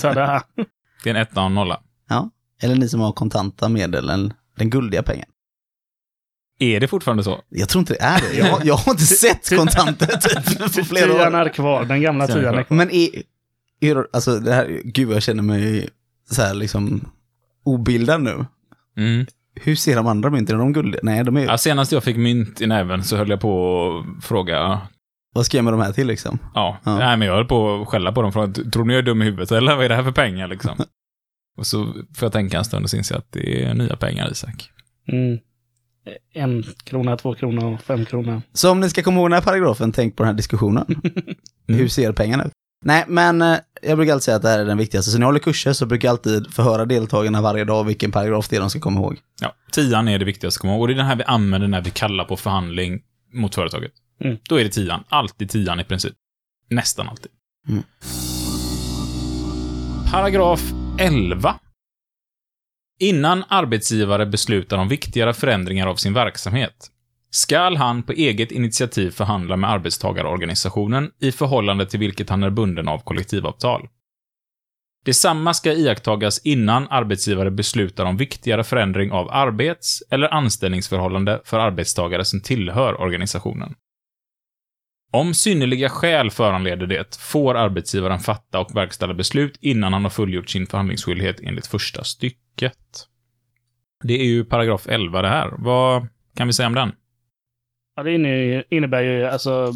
Tada! 0.00 0.42
Det 1.04 1.10
är 1.10 1.14
en 1.14 1.20
etta 1.22 1.40
och 1.40 1.46
en 1.46 1.54
nolla. 1.54 1.80
Ja. 2.08 2.30
Eller 2.62 2.74
ni 2.76 2.88
som 2.88 3.00
har 3.00 3.12
kontanta 3.12 3.68
medel, 3.68 4.08
eller 4.10 4.32
den 4.56 4.70
guldiga 4.70 5.02
pengen. 5.02 5.26
Är 6.58 6.80
det 6.80 6.88
fortfarande 6.88 7.24
så? 7.24 7.40
Jag 7.48 7.68
tror 7.68 7.80
inte 7.80 7.92
det 7.92 8.00
är 8.02 8.20
det. 8.20 8.38
Jag, 8.38 8.46
har- 8.46 8.60
jag 8.64 8.74
har 8.76 8.92
inte 8.92 9.06
sett 9.06 9.56
kontanter 9.56 10.06
typ, 10.06 10.58
på 10.76 10.84
flera 10.84 11.06
Tian 11.12 11.34
år. 11.34 11.40
är 11.40 11.48
kvar, 11.48 11.84
den 11.84 12.00
gamla 12.00 12.26
Tian 12.26 12.54
är 12.54 12.62
kvar. 12.62 12.76
Men 12.76 12.90
är, 12.90 13.08
är, 13.80 14.06
alltså 14.12 14.38
det 14.38 14.52
här, 14.54 14.80
gud 14.84 15.10
jag 15.12 15.22
känner 15.22 15.42
mig 15.42 15.88
så 16.30 16.42
här 16.42 16.54
liksom 16.54 17.08
obildad 17.64 18.20
nu. 18.22 18.44
Mm. 18.96 19.26
Hur 19.54 19.76
ser 19.76 19.96
de 19.96 20.06
andra 20.06 20.30
mynten? 20.30 20.56
Är 20.56 20.58
de 20.60 20.72
guldiga? 20.72 21.00
Nej, 21.04 21.24
de 21.24 21.36
är 21.36 21.44
Ja, 21.46 21.58
senast 21.58 21.92
jag 21.92 22.04
fick 22.04 22.16
mynt 22.16 22.60
i 22.60 22.66
näven 22.66 23.04
så 23.04 23.16
höll 23.16 23.30
jag 23.30 23.40
på 23.40 24.04
att 24.18 24.24
fråga. 24.24 24.80
Vad 25.34 25.46
ska 25.46 25.56
jag 25.58 25.64
med 25.64 25.72
de 25.72 25.80
här 25.80 25.92
till 25.92 26.06
liksom? 26.06 26.38
Ja, 26.54 26.78
Ja. 26.84 26.98
nej 26.98 27.16
men 27.16 27.28
jag 27.28 27.34
höll 27.34 27.44
på 27.44 27.82
att 27.82 27.88
skälla 27.88 28.12
på 28.12 28.22
dem. 28.22 28.32
Från, 28.32 28.52
Tror 28.70 28.84
ni 28.84 28.92
jag 28.92 28.98
är 28.98 29.02
dum 29.06 29.22
i 29.22 29.24
huvudet 29.24 29.52
eller 29.52 29.76
vad 29.76 29.84
är 29.84 29.88
det 29.88 29.94
här 29.94 30.02
för 30.02 30.12
pengar 30.12 30.48
liksom? 30.48 30.76
och 31.56 31.66
så 31.66 31.84
får 31.92 32.26
jag 32.26 32.32
tänka 32.32 32.58
en 32.58 32.64
stund 32.64 32.84
och 32.84 32.90
så 32.90 32.96
inser 32.96 33.14
jag 33.14 33.20
att 33.20 33.32
det 33.32 33.64
är 33.64 33.74
nya 33.74 33.96
pengar, 33.96 34.32
Isak. 34.32 34.70
Mm. 35.08 35.38
En 36.32 36.64
krona, 36.84 37.16
två 37.16 37.34
kronor, 37.34 37.78
fem 37.84 38.04
kronor. 38.04 38.42
Så 38.52 38.70
om 38.70 38.80
ni 38.80 38.90
ska 38.90 39.02
komma 39.02 39.20
ihåg 39.20 39.30
den 39.30 39.34
här 39.34 39.42
paragrafen, 39.42 39.92
tänk 39.92 40.16
på 40.16 40.22
den 40.22 40.28
här 40.28 40.36
diskussionen. 40.36 41.00
Hur 41.66 41.88
ser 41.88 42.12
pengarna 42.12 42.44
ut? 42.44 42.52
Nej, 42.84 43.04
men 43.08 43.42
eh, 43.42 43.58
jag 43.82 43.98
brukar 43.98 44.12
alltid 44.12 44.24
säga 44.24 44.36
att 44.36 44.42
det 44.42 44.48
här 44.48 44.58
är 44.58 44.64
den 44.64 44.78
viktigaste. 44.78 45.10
Så 45.10 45.18
när 45.18 45.22
jag 45.22 45.28
håller 45.28 45.40
kurser 45.40 45.72
så 45.72 45.86
brukar 45.86 46.08
jag 46.08 46.12
alltid 46.12 46.54
förhöra 46.54 46.84
deltagarna 46.84 47.42
varje 47.42 47.64
dag 47.64 47.84
vilken 47.84 48.12
paragraf 48.12 48.48
det 48.48 48.56
är 48.56 48.60
de 48.60 48.70
ska 48.70 48.80
komma 48.80 49.00
ihåg. 49.00 49.18
Ja, 49.40 49.54
tian 49.72 50.08
är 50.08 50.18
det 50.18 50.24
viktigaste 50.24 50.58
att 50.58 50.60
komma 50.60 50.72
ihåg. 50.72 50.80
Och 50.80 50.88
det 50.88 50.94
är 50.94 50.96
den 50.96 51.06
här 51.06 51.16
vi 51.16 51.24
använder 51.24 51.68
när 51.68 51.80
vi 51.80 51.90
kallar 51.90 52.24
på 52.24 52.36
förhandling 52.36 53.00
mot 53.32 53.54
företaget. 53.54 53.92
Mm. 54.24 54.36
Då 54.48 54.60
är 54.60 54.64
det 54.64 54.70
tian. 54.70 55.04
Alltid 55.08 55.50
tian 55.50 55.80
i 55.80 55.84
princip. 55.84 56.14
Nästan 56.70 57.08
alltid. 57.08 57.30
Mm. 57.68 57.82
Paragraf 60.12 60.72
11. 60.98 61.54
Innan 62.98 63.44
arbetsgivare 63.48 64.26
beslutar 64.26 64.78
om 64.78 64.88
viktigare 64.88 65.34
förändringar 65.34 65.86
av 65.86 65.96
sin 65.96 66.14
verksamhet 66.14 66.90
skall 67.30 67.76
han 67.76 68.02
på 68.02 68.12
eget 68.12 68.52
initiativ 68.52 69.10
förhandla 69.10 69.56
med 69.56 69.70
arbetstagarorganisationen 69.70 71.10
i 71.20 71.32
förhållande 71.32 71.86
till 71.86 72.00
vilket 72.00 72.30
han 72.30 72.42
är 72.42 72.50
bunden 72.50 72.88
av 72.88 72.98
kollektivavtal. 72.98 73.88
Detsamma 75.04 75.54
ska 75.54 75.72
iakttagas 75.72 76.40
innan 76.44 76.88
arbetsgivare 76.90 77.50
beslutar 77.50 78.04
om 78.04 78.16
viktigare 78.16 78.64
förändring 78.64 79.10
av 79.10 79.30
arbets 79.30 80.02
eller 80.10 80.34
anställningsförhållande 80.34 81.40
för 81.44 81.58
arbetstagare 81.58 82.24
som 82.24 82.40
tillhör 82.40 83.00
organisationen. 83.00 83.74
Om 85.16 85.34
synnerliga 85.34 85.88
skäl 85.88 86.30
föranleder 86.30 86.86
det 86.86 87.16
får 87.16 87.54
arbetsgivaren 87.54 88.18
fatta 88.18 88.60
och 88.60 88.76
verkställa 88.76 89.14
beslut 89.14 89.58
innan 89.60 89.92
han 89.92 90.02
har 90.02 90.10
fullgjort 90.10 90.50
sin 90.50 90.66
förhandlingsskyldighet 90.66 91.40
enligt 91.40 91.66
första 91.66 92.04
stycket. 92.04 92.78
Det 94.04 94.14
är 94.20 94.24
ju 94.24 94.44
paragraf 94.44 94.86
11 94.88 95.22
det 95.22 95.28
här. 95.28 95.54
Vad 95.58 96.06
kan 96.36 96.46
vi 96.46 96.52
säga 96.52 96.66
om 96.66 96.74
den? 96.74 96.92
Ja, 97.96 98.02
det 98.02 98.10
inne- 98.10 98.62
innebär 98.70 99.02
ju 99.02 99.24
alltså 99.24 99.72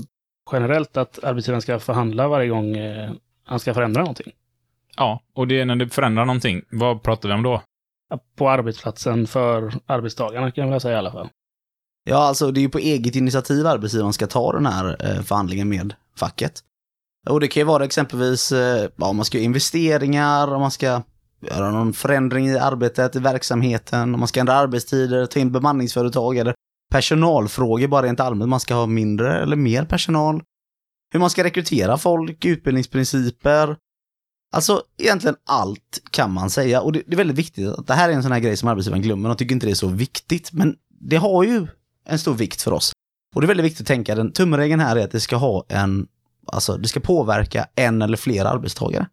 generellt 0.53 0.97
att 0.97 1.25
arbetsgivaren 1.25 1.63
ska 1.63 1.79
förhandla 1.79 2.29
varje 2.29 2.49
gång 2.49 2.77
eh, 2.77 3.11
han 3.45 3.61
ska 3.61 3.75
förändra 3.75 4.01
någonting. 4.01 4.33
Ja, 4.97 5.23
och 5.35 5.49
det 5.49 5.61
är 5.61 5.65
när 5.65 5.77
det 5.77 5.89
förändrar 5.89 6.25
någonting. 6.25 6.63
Vad 6.71 7.03
pratar 7.03 7.29
vi 7.29 7.35
om 7.35 7.43
då? 7.43 7.63
På 8.37 8.51
arbetsplatsen 8.51 9.27
för 9.27 9.73
arbetstagarna 9.87 10.51
kan 10.51 10.65
jag 10.65 10.71
väl 10.71 10.81
säga 10.81 10.95
i 10.95 10.99
alla 10.99 11.13
fall. 11.13 11.29
Ja, 12.05 12.17
alltså 12.17 12.51
det 12.51 12.61
är 12.61 12.63
ju 12.63 12.69
på 12.69 12.79
eget 12.79 13.17
initiativ 13.17 13.67
arbetsgivaren 13.67 14.13
ska 14.13 14.27
ta 14.27 14.53
den 14.53 14.67
här 14.67 14.97
eh, 15.01 15.23
förhandlingen 15.23 15.69
med 15.69 15.95
facket. 16.17 16.63
Och 17.29 17.41
det 17.41 17.49
kan 17.49 17.61
ju 17.61 17.65
vara 17.65 17.85
exempelvis 17.85 18.53
eh, 18.53 18.91
ja, 18.97 19.07
om 19.07 19.17
man 19.17 19.25
ska 19.25 19.39
göra 19.39 19.45
investeringar, 19.45 20.55
om 20.55 20.61
man 20.61 20.71
ska 20.71 21.03
göra 21.41 21.71
någon 21.71 21.93
förändring 21.93 22.49
i 22.49 22.59
arbetet, 22.59 23.17
i 23.17 23.19
verksamheten, 23.19 24.15
om 24.15 24.21
man 24.21 24.29
ska 24.29 24.41
ändra 24.41 24.55
arbetstider, 24.55 25.27
ta 25.27 25.41
in 25.41 25.53
bemanningsföretag 25.53 26.37
eller 26.37 26.55
personalfrågor 26.91 27.89
bara 27.89 28.07
rent 28.07 28.21
allmänt. 28.21 28.49
Man 28.49 28.61
ska 28.61 28.75
ha 28.75 28.87
mindre 28.87 29.43
eller 29.43 29.57
mer 29.57 29.85
personal. 29.85 30.43
Hur 31.13 31.21
man 31.21 31.31
ska 31.31 31.45
rekrytera 31.45 31.99
folk, 31.99 32.45
utbildningsprinciper. 32.45 33.77
Alltså 34.53 34.83
egentligen 34.99 35.37
allt 35.47 36.03
kan 36.11 36.33
man 36.33 36.51
säga 36.51 36.81
och 36.81 36.93
det, 36.93 37.03
det 37.07 37.13
är 37.13 37.17
väldigt 37.17 37.39
viktigt 37.39 37.69
att 37.69 37.87
det 37.87 37.95
här 37.95 38.09
är 38.09 38.13
en 38.13 38.23
sån 38.23 38.33
här 38.33 38.41
grej 38.41 38.57
som 38.57 38.69
arbetsgivaren 38.69 39.03
glömmer. 39.03 39.29
De 39.29 39.37
tycker 39.37 39.55
inte 39.55 39.67
det 39.67 39.73
är 39.73 39.75
så 39.75 39.89
viktigt, 39.89 40.53
men 40.53 40.77
det 41.01 41.17
har 41.17 41.45
ju 41.45 41.67
en 42.11 42.19
stor 42.19 42.35
vikt 42.35 42.63
för 42.63 42.73
oss. 42.73 42.93
Och 43.35 43.41
det 43.41 43.45
är 43.45 43.49
väldigt 43.49 43.67
viktigt 43.67 43.81
att 43.81 43.87
tänka, 43.87 44.15
den 44.15 44.33
tumregeln 44.33 44.81
här 44.81 44.97
är 44.97 45.05
att 45.05 45.11
det 45.11 45.21
ska 45.21 45.37
ha 45.37 45.65
en, 45.69 46.07
alltså 46.47 46.77
det 46.77 46.89
ska 46.89 47.01
påverka 47.01 47.67
en 47.75 48.03
eller 48.03 48.17
flera 48.17 48.49
arbetstagare. 48.49 49.09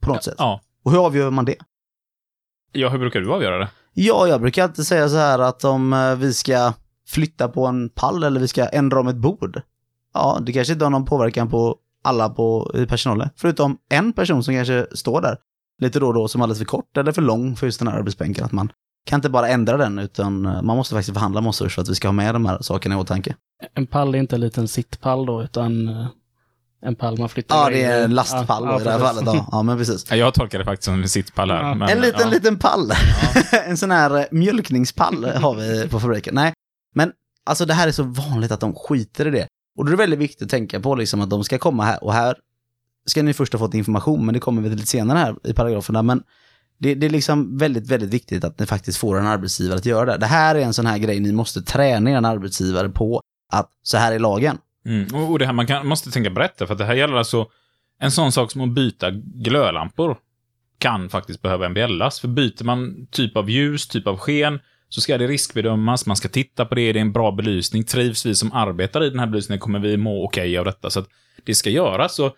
På 0.00 0.12
något 0.12 0.24
sätt. 0.24 0.34
Ja. 0.38 0.60
Och 0.84 0.90
hur 0.90 1.06
avgör 1.06 1.30
man 1.30 1.44
det? 1.44 1.56
Ja, 2.72 2.88
hur 2.88 2.98
brukar 2.98 3.20
du 3.20 3.32
avgöra 3.32 3.58
det? 3.58 3.68
Ja, 3.94 4.28
jag 4.28 4.40
brukar 4.40 4.62
alltid 4.62 4.86
säga 4.86 5.08
så 5.08 5.16
här 5.16 5.38
att 5.38 5.64
om 5.64 5.92
eh, 5.92 6.14
vi 6.16 6.34
ska 6.34 6.72
flytta 7.06 7.48
på 7.48 7.66
en 7.66 7.88
pall 7.88 8.24
eller 8.24 8.40
vi 8.40 8.48
ska 8.48 8.66
ändra 8.66 9.00
om 9.00 9.08
ett 9.08 9.16
bord. 9.16 9.62
Ja, 10.14 10.38
det 10.46 10.52
kanske 10.52 10.72
inte 10.72 10.84
har 10.84 10.90
någon 10.90 11.04
påverkan 11.04 11.48
på 11.48 11.76
alla 12.04 12.28
på, 12.28 12.72
i 12.74 12.86
personalen. 12.86 13.28
Förutom 13.36 13.78
en 13.88 14.12
person 14.12 14.44
som 14.44 14.54
kanske 14.54 14.86
står 14.92 15.20
där 15.20 15.38
lite 15.82 16.00
då 16.00 16.06
och 16.06 16.14
då 16.14 16.28
som 16.28 16.40
är 16.40 16.44
alldeles 16.44 16.58
för 16.58 16.64
kort 16.64 16.96
eller 16.96 17.12
för 17.12 17.22
lång 17.22 17.56
för 17.56 17.66
just 17.66 17.78
den 17.78 17.88
här 17.88 17.98
arbetsbänken. 17.98 18.44
Att 18.44 18.52
man 18.52 18.72
kan 19.08 19.18
inte 19.18 19.28
bara 19.30 19.48
ändra 19.48 19.76
den 19.76 19.98
utan 19.98 20.46
eh, 20.46 20.62
man 20.62 20.76
måste 20.76 20.94
faktiskt 20.94 21.14
förhandla 21.14 21.40
med 21.40 21.48
oss 21.48 21.58
för 21.58 21.80
att 21.82 21.88
vi 21.88 21.94
ska 21.94 22.08
ha 22.08 22.12
med 22.12 22.34
de 22.34 22.46
här 22.46 22.58
sakerna 22.60 22.94
i 22.94 22.98
åtanke. 22.98 23.34
En 23.74 23.86
pall 23.86 24.14
är 24.14 24.18
inte 24.18 24.36
en 24.36 24.40
liten 24.40 24.68
sittpall 24.68 25.26
då, 25.26 25.42
utan 25.42 25.88
eh, 25.88 26.06
en 26.82 26.96
pall 26.96 27.18
man 27.18 27.28
flyttar 27.28 27.56
Ja, 27.56 27.70
det 27.70 27.82
är 27.82 28.04
en 28.04 28.14
lastpall 28.14 28.64
Ja, 28.64 28.80
i 28.80 28.84
det 28.84 28.90
här 28.90 28.98
fallet. 28.98 29.24
Ja, 29.26 29.48
ja 29.52 29.62
men 29.62 29.78
precis. 29.78 30.06
Ja, 30.10 30.16
Jag 30.16 30.34
tolkar 30.34 30.58
det 30.58 30.64
faktiskt 30.64 30.84
som 30.84 31.02
en 31.02 31.08
sittpall 31.08 31.50
här. 31.50 31.62
Ja. 31.62 31.74
Men, 31.74 31.88
en 31.88 32.00
liten, 32.00 32.20
ja. 32.20 32.28
liten 32.28 32.58
pall. 32.58 32.92
en 33.66 33.76
sån 33.76 33.90
här 33.90 34.18
eh, 34.18 34.24
mjölkningspall 34.30 35.24
har 35.24 35.54
vi 35.54 35.88
på 35.88 36.00
fabriken. 36.00 36.34
Nej, 36.34 36.52
men 36.94 37.12
alltså 37.44 37.64
det 37.64 37.74
här 37.74 37.88
är 37.88 37.92
så 37.92 38.02
vanligt 38.02 38.52
att 38.52 38.60
de 38.60 38.74
skiter 38.74 39.26
i 39.26 39.30
det. 39.30 39.46
Och 39.78 39.84
då 39.84 39.88
är 39.88 39.90
det 39.90 39.96
väldigt 39.96 40.18
viktigt 40.18 40.42
att 40.42 40.50
tänka 40.50 40.80
på 40.80 40.94
liksom 40.94 41.20
att 41.20 41.30
de 41.30 41.44
ska 41.44 41.58
komma 41.58 41.84
här 41.84 42.04
och 42.04 42.12
här 42.12 42.36
ska 43.06 43.22
ni 43.22 43.34
först 43.34 43.52
ha 43.52 43.58
fått 43.58 43.74
information, 43.74 44.26
men 44.26 44.32
det 44.32 44.40
kommer 44.40 44.62
vi 44.62 44.68
till 44.68 44.78
lite 44.78 44.90
senare 44.90 45.18
här 45.18 45.36
i 45.44 45.52
paragraferna. 45.52 46.02
Men 46.02 46.22
det, 46.78 46.94
det 46.94 47.06
är 47.06 47.10
liksom 47.10 47.58
väldigt, 47.58 47.90
väldigt 47.90 48.10
viktigt 48.14 48.44
att 48.44 48.58
ni 48.58 48.66
faktiskt 48.66 48.98
får 48.98 49.18
en 49.18 49.26
arbetsgivare 49.26 49.78
att 49.78 49.86
göra 49.86 50.04
det. 50.04 50.16
Det 50.18 50.26
här 50.26 50.54
är 50.54 50.60
en 50.60 50.74
sån 50.74 50.86
här 50.86 50.98
grej 50.98 51.20
ni 51.20 51.32
måste 51.32 51.62
träna 51.62 52.10
er 52.10 52.16
arbetsgivare 52.16 52.88
på 52.88 53.22
att 53.52 53.70
så 53.82 53.96
här 53.96 54.12
är 54.12 54.18
lagen. 54.18 54.58
Mm. 54.86 55.14
Och 55.14 55.38
det 55.38 55.46
här, 55.46 55.52
man 55.52 55.66
kan, 55.66 55.86
måste 55.86 56.10
tänka 56.10 56.30
brett, 56.30 56.58
för 56.58 56.72
att 56.72 56.78
det 56.78 56.84
här 56.84 56.94
gäller 56.94 57.16
alltså 57.16 57.46
en 58.00 58.10
sån 58.10 58.32
sak 58.32 58.52
som 58.52 58.60
att 58.60 58.74
byta 58.74 59.10
glödlampor 59.34 60.16
kan 60.78 61.08
faktiskt 61.08 61.42
behöva 61.42 61.68
MBLas. 61.68 62.20
För 62.20 62.28
byter 62.28 62.64
man 62.64 63.06
typ 63.10 63.36
av 63.36 63.50
ljus, 63.50 63.88
typ 63.88 64.06
av 64.06 64.18
sken, 64.18 64.60
så 64.88 65.00
ska 65.00 65.18
det 65.18 65.26
riskbedömas, 65.26 66.06
man 66.06 66.16
ska 66.16 66.28
titta 66.28 66.64
på 66.64 66.74
det, 66.74 66.92
det 66.92 66.98
är 66.98 67.00
en 67.00 67.12
bra 67.12 67.30
belysning. 67.30 67.84
Trivs 67.84 68.26
vi 68.26 68.34
som 68.34 68.52
arbetar 68.52 69.04
i 69.04 69.10
den 69.10 69.18
här 69.18 69.26
belysningen 69.26 69.60
kommer 69.60 69.78
vi 69.78 69.96
må 69.96 70.24
okej 70.24 70.58
av 70.58 70.64
detta. 70.64 70.90
Så 70.90 71.00
att 71.00 71.08
det 71.44 71.54
ska 71.54 71.70
göras. 71.70 72.14
Så 72.14 72.32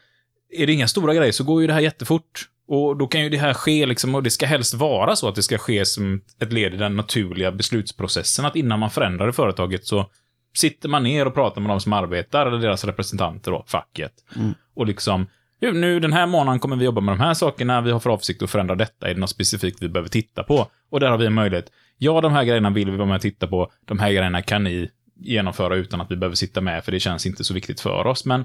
är 0.51 0.67
det 0.67 0.73
inga 0.73 0.89
stora 0.89 1.15
grejer 1.15 1.33
så 1.33 1.45
går 1.45 1.61
ju 1.61 1.67
det 1.67 1.73
här 1.73 1.81
jättefort. 1.81 2.50
Och 2.73 2.97
då 2.97 3.07
kan 3.07 3.23
ju 3.23 3.29
det 3.29 3.39
här 3.39 3.55
ske 3.55 3.87
liksom, 3.87 4.15
och 4.15 4.23
det 4.23 4.31
ska 4.31 4.47
helst 4.47 4.75
vara 4.75 5.17
så 5.17 5.29
att 5.29 5.35
det 5.35 5.43
ska 5.43 5.59
ske 5.59 5.85
som 5.85 6.21
ett 6.41 6.53
led 6.53 6.75
i 6.75 6.77
den 6.77 6.97
naturliga 6.97 7.53
beslutsprocessen. 7.53 8.45
Att 8.45 8.57
innan 8.57 8.79
man 8.79 8.91
förändrar 8.91 9.33
företaget 9.33 9.87
så 9.87 10.11
sitter 10.57 10.89
man 10.89 11.03
ner 11.03 11.27
och 11.27 11.35
pratar 11.35 11.61
med 11.61 11.71
de 11.71 11.81
som 11.81 11.93
arbetar, 11.93 12.47
eller 12.47 12.59
deras 12.59 12.85
representanter 12.85 13.51
då, 13.51 13.65
facket. 13.67 14.13
Mm. 14.37 14.55
Och 14.75 14.87
liksom, 14.87 15.27
"Jo, 15.61 15.73
nu 15.73 16.01
den 16.01 16.13
här 16.13 16.27
månaden 16.27 16.61
kommer 16.61 16.77
vi 16.77 16.85
jobba 16.85 17.01
med 17.01 17.13
de 17.13 17.21
här 17.21 17.35
sakerna, 17.35 17.81
vi 17.81 17.91
har 17.91 18.01
för 18.01 18.11
avsikt 18.11 18.43
att 18.43 18.51
förändra 18.51 18.75
detta, 18.75 19.09
är 19.09 19.15
det 19.15 19.21
något 19.21 19.31
specifikt 19.31 19.83
vi 19.83 19.89
behöver 19.89 20.09
titta 20.09 20.43
på? 20.43 20.67
Och 20.91 21.01
där 21.01 21.11
har 21.11 21.19
vi 21.19 21.27
en 21.27 21.35
möjlighet. 21.35 21.71
Ja, 21.99 22.21
de 22.21 22.33
här 22.33 22.45
grejerna 22.45 22.71
vill 22.71 22.91
vi 22.91 22.97
vara 22.97 23.09
med 23.09 23.17
och 23.17 23.23
titta 23.23 23.47
på, 23.47 23.71
de 23.85 23.99
här 23.99 24.11
grejerna 24.11 24.43
kan 24.43 24.65
ni 24.65 24.91
genomföra 25.17 25.77
utan 25.77 26.01
att 26.01 26.11
vi 26.11 26.17
behöver 26.17 26.37
sitta 26.37 26.61
med, 26.61 26.85
för 26.85 26.93
det 26.93 27.01
känns 27.01 27.27
inte 27.27 27.45
så 27.45 27.55
viktigt 27.55 27.81
för 27.81 28.07
oss. 28.07 28.25
Men, 28.25 28.45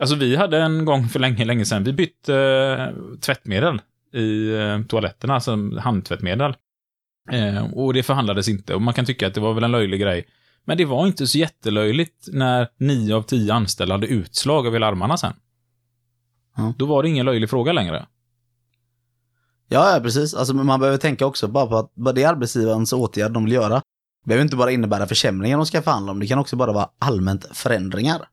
alltså 0.00 0.16
vi 0.16 0.36
hade 0.36 0.58
en 0.62 0.84
gång 0.84 1.08
för 1.08 1.18
länge, 1.18 1.44
länge 1.44 1.64
sedan, 1.64 1.84
vi 1.84 1.92
bytte 1.92 2.36
eh, 2.36 3.16
tvättmedel 3.20 3.80
i 4.12 4.54
eh, 4.54 4.82
toaletterna, 4.82 5.34
alltså 5.34 5.78
handtvättmedel. 5.78 6.54
Eh, 7.30 7.72
och 7.72 7.94
det 7.94 8.02
förhandlades 8.02 8.48
inte, 8.48 8.74
och 8.74 8.82
man 8.82 8.94
kan 8.94 9.04
tycka 9.04 9.26
att 9.26 9.34
det 9.34 9.40
var 9.40 9.54
väl 9.54 9.64
en 9.64 9.72
löjlig 9.72 10.00
grej. 10.00 10.26
Men 10.64 10.76
det 10.76 10.84
var 10.84 11.06
inte 11.06 11.26
så 11.26 11.38
jättelöjligt 11.38 12.28
när 12.32 12.68
nio 12.76 13.14
av 13.14 13.22
tio 13.22 13.54
anställda 13.54 13.94
hade 13.94 14.06
utslag 14.06 14.66
över 14.66 14.74
hela 14.74 14.86
armarna 14.86 15.16
sen. 15.16 15.32
Ja. 16.56 16.74
Då 16.78 16.86
var 16.86 17.02
det 17.02 17.08
ingen 17.08 17.26
löjlig 17.26 17.50
fråga 17.50 17.72
längre. 17.72 18.06
Ja, 19.68 19.94
ja 19.94 20.00
precis. 20.00 20.34
Alltså, 20.34 20.54
men 20.54 20.66
man 20.66 20.80
behöver 20.80 20.98
tänka 20.98 21.26
också 21.26 21.48
bara 21.48 21.66
på 21.66 21.76
att 21.76 21.92
vad 21.94 22.14
det 22.14 22.22
är 22.22 22.28
arbetsgivarens 22.28 22.92
åtgärd 22.92 23.32
de 23.32 23.44
vill 23.44 23.52
göra. 23.52 23.74
Det 24.24 24.28
behöver 24.28 24.44
inte 24.44 24.56
bara 24.56 24.70
innebära 24.70 25.06
försämringar 25.06 25.56
de 25.56 25.66
ska 25.66 25.82
förhandla 25.82 26.12
om, 26.12 26.20
det 26.20 26.26
kan 26.26 26.38
också 26.38 26.56
bara 26.56 26.72
vara 26.72 26.88
allmänt 26.98 27.46
förändringar. 27.52 28.28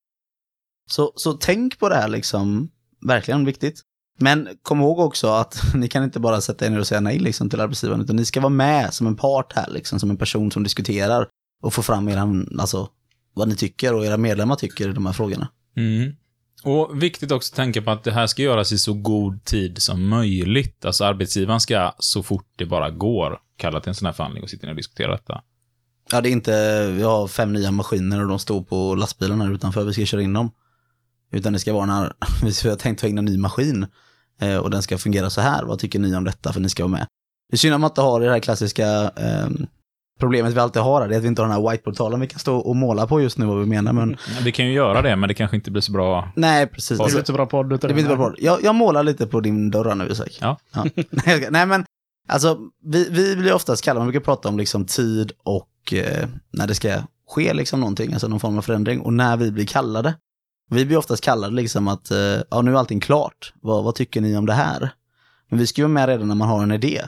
Så, 0.90 1.14
så 1.16 1.34
tänk 1.34 1.80
på 1.80 1.90
det 1.90 1.96
här 1.96 2.08
liksom, 2.08 2.70
verkligen 3.08 3.46
viktigt. 3.46 3.82
Men 4.20 4.50
kom 4.62 4.82
ihåg 4.82 5.00
också 5.00 5.28
att 5.28 5.62
ni 5.76 5.88
kan 5.88 6.04
inte 6.04 6.20
bara 6.20 6.42
sätta 6.42 6.66
er 6.66 6.70
ner 6.70 6.80
och 6.80 6.88
säga 6.88 7.02
nej 7.02 7.20
liksom, 7.20 7.50
till 7.50 7.62
arbetsgivaren, 7.62 8.02
utan 8.02 8.16
ni 8.16 8.26
ska 8.26 8.42
vara 8.42 8.50
med 8.50 8.94
som 8.94 9.08
en 9.08 9.16
part 9.16 9.54
här, 9.54 9.70
liksom, 9.72 10.00
som 10.00 10.10
en 10.10 10.18
person 10.18 10.52
som 10.52 10.64
diskuterar 10.64 11.28
och 11.62 11.74
få 11.74 11.82
fram 11.82 12.10
era, 12.10 12.46
alltså, 12.60 12.90
vad 13.34 13.48
ni 13.48 13.56
tycker 13.56 13.94
och 13.94 14.06
era 14.06 14.18
medlemmar 14.18 14.56
tycker 14.56 14.90
i 14.90 14.94
de 14.94 15.06
här 15.06 15.14
frågorna. 15.14 15.48
Mm. 15.78 16.16
Och 16.64 17.04
viktigt 17.04 17.32
också 17.32 17.54
att 17.54 17.56
tänka 17.56 17.82
på 17.82 17.92
att 17.92 18.04
det 18.04 18.12
här 18.12 18.28
ska 18.28 18.42
göras 18.42 18.72
i 18.72 18.78
så 18.78 18.94
god 18.94 19.46
tid 19.46 19.82
som 19.82 20.08
möjligt. 20.08 20.86
Alltså 20.86 21.06
arbetsgivaren 21.06 21.60
ska 21.60 21.94
så 22.00 22.24
fort 22.24 22.48
det 22.56 22.66
bara 22.66 22.90
går 22.90 23.40
kalla 23.58 23.80
till 23.80 23.90
en 23.90 23.96
sån 23.96 24.06
här 24.06 24.14
förhandling 24.14 24.44
och 24.44 24.50
sitta 24.50 24.68
ner 24.68 24.72
och 24.72 24.78
diskutera 24.78 25.12
detta. 25.12 25.42
Ja, 26.12 26.22
det 26.22 26.30
är 26.30 26.32
inte, 26.32 26.88
vi 26.92 27.02
har 27.02 27.28
fem 27.28 27.54
nya 27.54 27.72
maskiner 27.72 28.22
och 28.22 28.28
de 28.28 28.40
står 28.40 28.64
på 28.64 28.96
lastbilen 28.96 29.42
här 29.42 29.54
utanför, 29.54 29.84
vi 29.84 29.94
ska 29.94 30.06
köra 30.06 30.22
in 30.22 30.34
dem. 30.34 30.52
Utan 31.32 31.54
det 31.54 31.60
ska 31.60 31.74
vara 31.74 31.86
när 31.86 32.14
vi 32.64 32.70
har 32.70 32.76
tänkt 32.76 33.02
ta 33.02 33.08
in 33.08 33.18
en 33.18 33.26
ny 33.26 33.38
maskin 33.38 33.86
eh, 34.42 34.58
och 34.58 34.70
den 34.70 34.82
ska 34.82 34.98
fungera 34.98 35.30
så 35.30 35.42
här. 35.42 35.64
Vad 35.64 35.80
tycker 35.80 36.00
ni 36.00 36.16
om 36.16 36.24
detta? 36.24 36.54
För 36.54 36.60
ni 36.60 36.70
ska 36.70 36.84
vara 36.84 36.92
med. 36.92 37.08
Det 37.50 37.56
är 37.56 37.58
synd 37.58 37.74
att 37.74 37.80
man 37.82 37.90
inte 37.90 38.02
har 38.02 38.20
det 38.20 38.30
här 38.32 38.40
klassiska 38.40 39.12
eh, 39.16 39.48
problemet 40.20 40.54
vi 40.54 40.60
alltid 40.60 40.82
har, 40.82 41.02
är 41.02 41.18
att 41.18 41.24
vi 41.24 41.28
inte 41.28 41.42
har 41.42 41.50
den 41.50 41.62
här 41.64 41.72
whiteboard-tavlan 41.72 42.20
vi 42.20 42.28
kan 42.28 42.40
stå 42.40 42.58
och 42.58 42.76
måla 42.76 43.08
på 43.08 43.22
just 43.22 43.38
nu 43.38 43.46
vad 43.46 43.60
vi 43.60 43.66
menar. 43.66 43.94
Men 43.94 44.10
Ja, 44.38 44.44
Det 44.44 44.52
kan 44.52 44.66
ju 44.66 44.72
göra 44.74 45.02
det, 45.02 45.16
men 45.16 45.28
det 45.28 45.34
kanske 45.34 45.56
inte 45.58 45.72
blir 45.72 45.82
så 45.82 45.92
bra. 45.92 46.32
nej, 46.36 46.68
precis. 46.68 46.98
Det 46.98 47.06
blir 47.06 47.18
inte 47.20 47.34
bra 47.34 47.46
podd 47.46 47.70
Det 47.70 47.78
blir 47.94 48.00
inte 48.00 48.16
bra. 48.16 48.34
Jag, 48.38 48.64
jag 48.64 48.76
målar 48.76 49.04
lite 49.04 49.28
på 49.28 49.40
din 49.42 49.72
dörr 49.72 49.96
nu 49.96 50.08
Isak. 50.08 50.38
Ja. 50.42 50.58
ska- 51.22 51.50
nej, 51.50 51.66
men 51.66 51.86
alltså 52.28 52.58
vi, 52.86 53.08
vi 53.10 53.36
blir 53.36 53.54
oftast 53.54 53.84
kallade, 53.84 54.00
man 54.06 54.12
brukar 54.12 54.26
prata 54.26 54.50
om 54.50 54.58
liksom 54.58 54.86
tid 54.86 55.32
och 55.44 55.94
eh, 55.94 56.28
när 56.52 56.68
det 56.68 56.76
ska 56.76 56.94
ske 57.30 57.54
liksom 57.54 57.80
någonting, 57.80 58.14
alltså 58.14 58.28
någon 58.28 58.40
form 58.40 58.58
av 58.58 58.62
förändring 58.62 59.00
och 59.02 59.14
när 59.14 59.38
vi 59.38 59.52
blir 59.52 59.66
kallade. 59.66 60.14
Vi 60.70 60.86
blir 60.86 60.98
oftast 60.98 61.24
kallade 61.24 61.56
liksom 61.56 61.88
att, 61.88 62.12
eh, 62.12 62.18
ja 62.50 62.62
nu 62.62 62.72
är 62.72 62.76
allting 62.76 63.00
klart. 63.00 63.54
Vad, 63.62 63.84
vad 63.84 63.96
tycker 63.96 64.22
ni 64.22 64.38
om 64.38 64.46
det 64.46 64.54
här? 64.54 64.90
Men 65.50 65.60
vi 65.60 65.68
ska 65.68 65.82
ju 65.82 65.86
vara 65.86 65.94
med 65.94 66.08
redan 66.08 66.28
när 66.28 66.36
man 66.36 66.50
har 66.50 66.64
en 66.64 66.72
idé. 66.72 67.02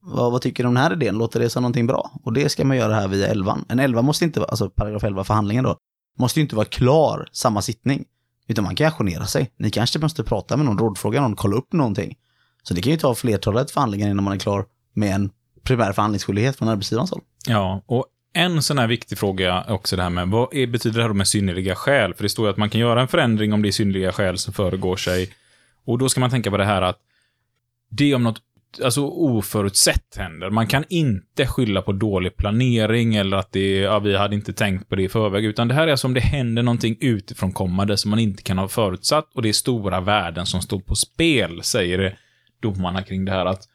Vad, 0.00 0.32
vad 0.32 0.42
tycker 0.42 0.62
du 0.62 0.68
om 0.68 0.74
den 0.74 0.82
här 0.82 0.92
idén? 0.92 1.18
Låter 1.18 1.40
det 1.40 1.50
som 1.50 1.62
någonting 1.62 1.86
bra? 1.86 2.10
Och 2.24 2.32
det 2.32 2.48
ska 2.48 2.64
man 2.64 2.76
göra 2.76 2.94
här 2.94 3.08
via 3.08 3.26
elvan. 3.26 3.64
En 3.68 3.78
elva 3.78 4.02
måste 4.02 4.24
inte 4.24 4.40
vara, 4.40 4.50
alltså 4.50 4.70
paragraf 4.70 5.04
11 5.04 5.24
förhandlingen 5.24 5.64
då, 5.64 5.76
måste 6.18 6.40
ju 6.40 6.42
inte 6.42 6.56
vara 6.56 6.66
klar 6.66 7.28
samma 7.32 7.62
sittning. 7.62 8.04
Utan 8.46 8.64
man 8.64 8.76
kan 8.76 8.86
ajournera 8.86 9.26
sig. 9.26 9.50
Ni 9.56 9.70
kanske 9.70 9.98
måste 9.98 10.24
prata 10.24 10.56
med 10.56 10.66
någon, 10.66 10.78
rådfråga 10.78 11.20
någon, 11.20 11.36
kolla 11.36 11.56
upp 11.56 11.72
någonting. 11.72 12.16
Så 12.62 12.74
det 12.74 12.82
kan 12.82 12.92
ju 12.92 12.98
ta 12.98 13.14
flertalet 13.14 13.70
förhandlingar 13.70 14.10
innan 14.10 14.24
man 14.24 14.32
är 14.32 14.38
klar 14.38 14.66
med 14.94 15.14
en 15.14 15.30
primär 15.62 15.92
förhandlingsskyldighet 15.92 16.56
från 16.56 16.68
arbetsgivarens 16.68 17.10
håll. 17.10 17.20
Ja, 17.46 17.82
och 17.86 18.06
en 18.34 18.62
sån 18.62 18.78
här 18.78 18.86
viktig 18.86 19.18
fråga 19.18 19.64
också 19.68 19.96
det 19.96 20.02
här 20.02 20.10
med 20.10 20.28
vad 20.28 20.54
är, 20.54 20.66
betyder 20.66 20.98
det 20.98 21.06
här 21.06 21.12
med 21.12 21.28
synnerliga 21.28 21.74
skäl? 21.74 22.14
För 22.14 22.22
det 22.22 22.28
står 22.28 22.46
ju 22.46 22.50
att 22.50 22.56
man 22.56 22.70
kan 22.70 22.80
göra 22.80 23.00
en 23.00 23.08
förändring 23.08 23.52
om 23.52 23.62
det 23.62 23.68
är 23.68 23.72
synnerliga 23.72 24.12
skäl 24.12 24.38
som 24.38 24.54
föregår 24.54 24.96
sig. 24.96 25.30
Och 25.84 25.98
då 25.98 26.08
ska 26.08 26.20
man 26.20 26.30
tänka 26.30 26.50
på 26.50 26.56
det 26.56 26.64
här 26.64 26.82
att 26.82 26.98
det 27.90 28.10
är 28.10 28.14
om 28.14 28.22
något 28.22 28.40
alltså, 28.84 29.02
oförutsett 29.06 30.16
händer. 30.16 30.50
Man 30.50 30.66
kan 30.66 30.84
inte 30.88 31.46
skylla 31.46 31.82
på 31.82 31.92
dålig 31.92 32.36
planering 32.36 33.14
eller 33.14 33.36
att 33.36 33.52
det, 33.52 33.78
ja, 33.78 33.98
vi 33.98 34.16
hade 34.16 34.34
inte 34.34 34.52
tänkt 34.52 34.88
på 34.88 34.96
det 34.96 35.02
i 35.02 35.08
förväg, 35.08 35.44
utan 35.44 35.68
det 35.68 35.74
här 35.74 35.86
är 35.86 35.90
alltså 35.90 36.06
om 36.06 36.14
det 36.14 36.20
händer 36.20 36.62
någonting 36.62 36.96
utifrån 37.00 37.52
kommande 37.52 37.96
som 37.96 38.10
man 38.10 38.18
inte 38.18 38.42
kan 38.42 38.58
ha 38.58 38.68
förutsatt 38.68 39.28
och 39.34 39.42
det 39.42 39.48
är 39.48 39.52
stora 39.52 40.00
värden 40.00 40.46
som 40.46 40.60
står 40.62 40.80
på 40.80 40.94
spel, 40.94 41.62
säger 41.62 42.18
domarna 42.60 43.02
kring 43.02 43.24
det 43.24 43.32
här. 43.32 43.46
att 43.46 43.68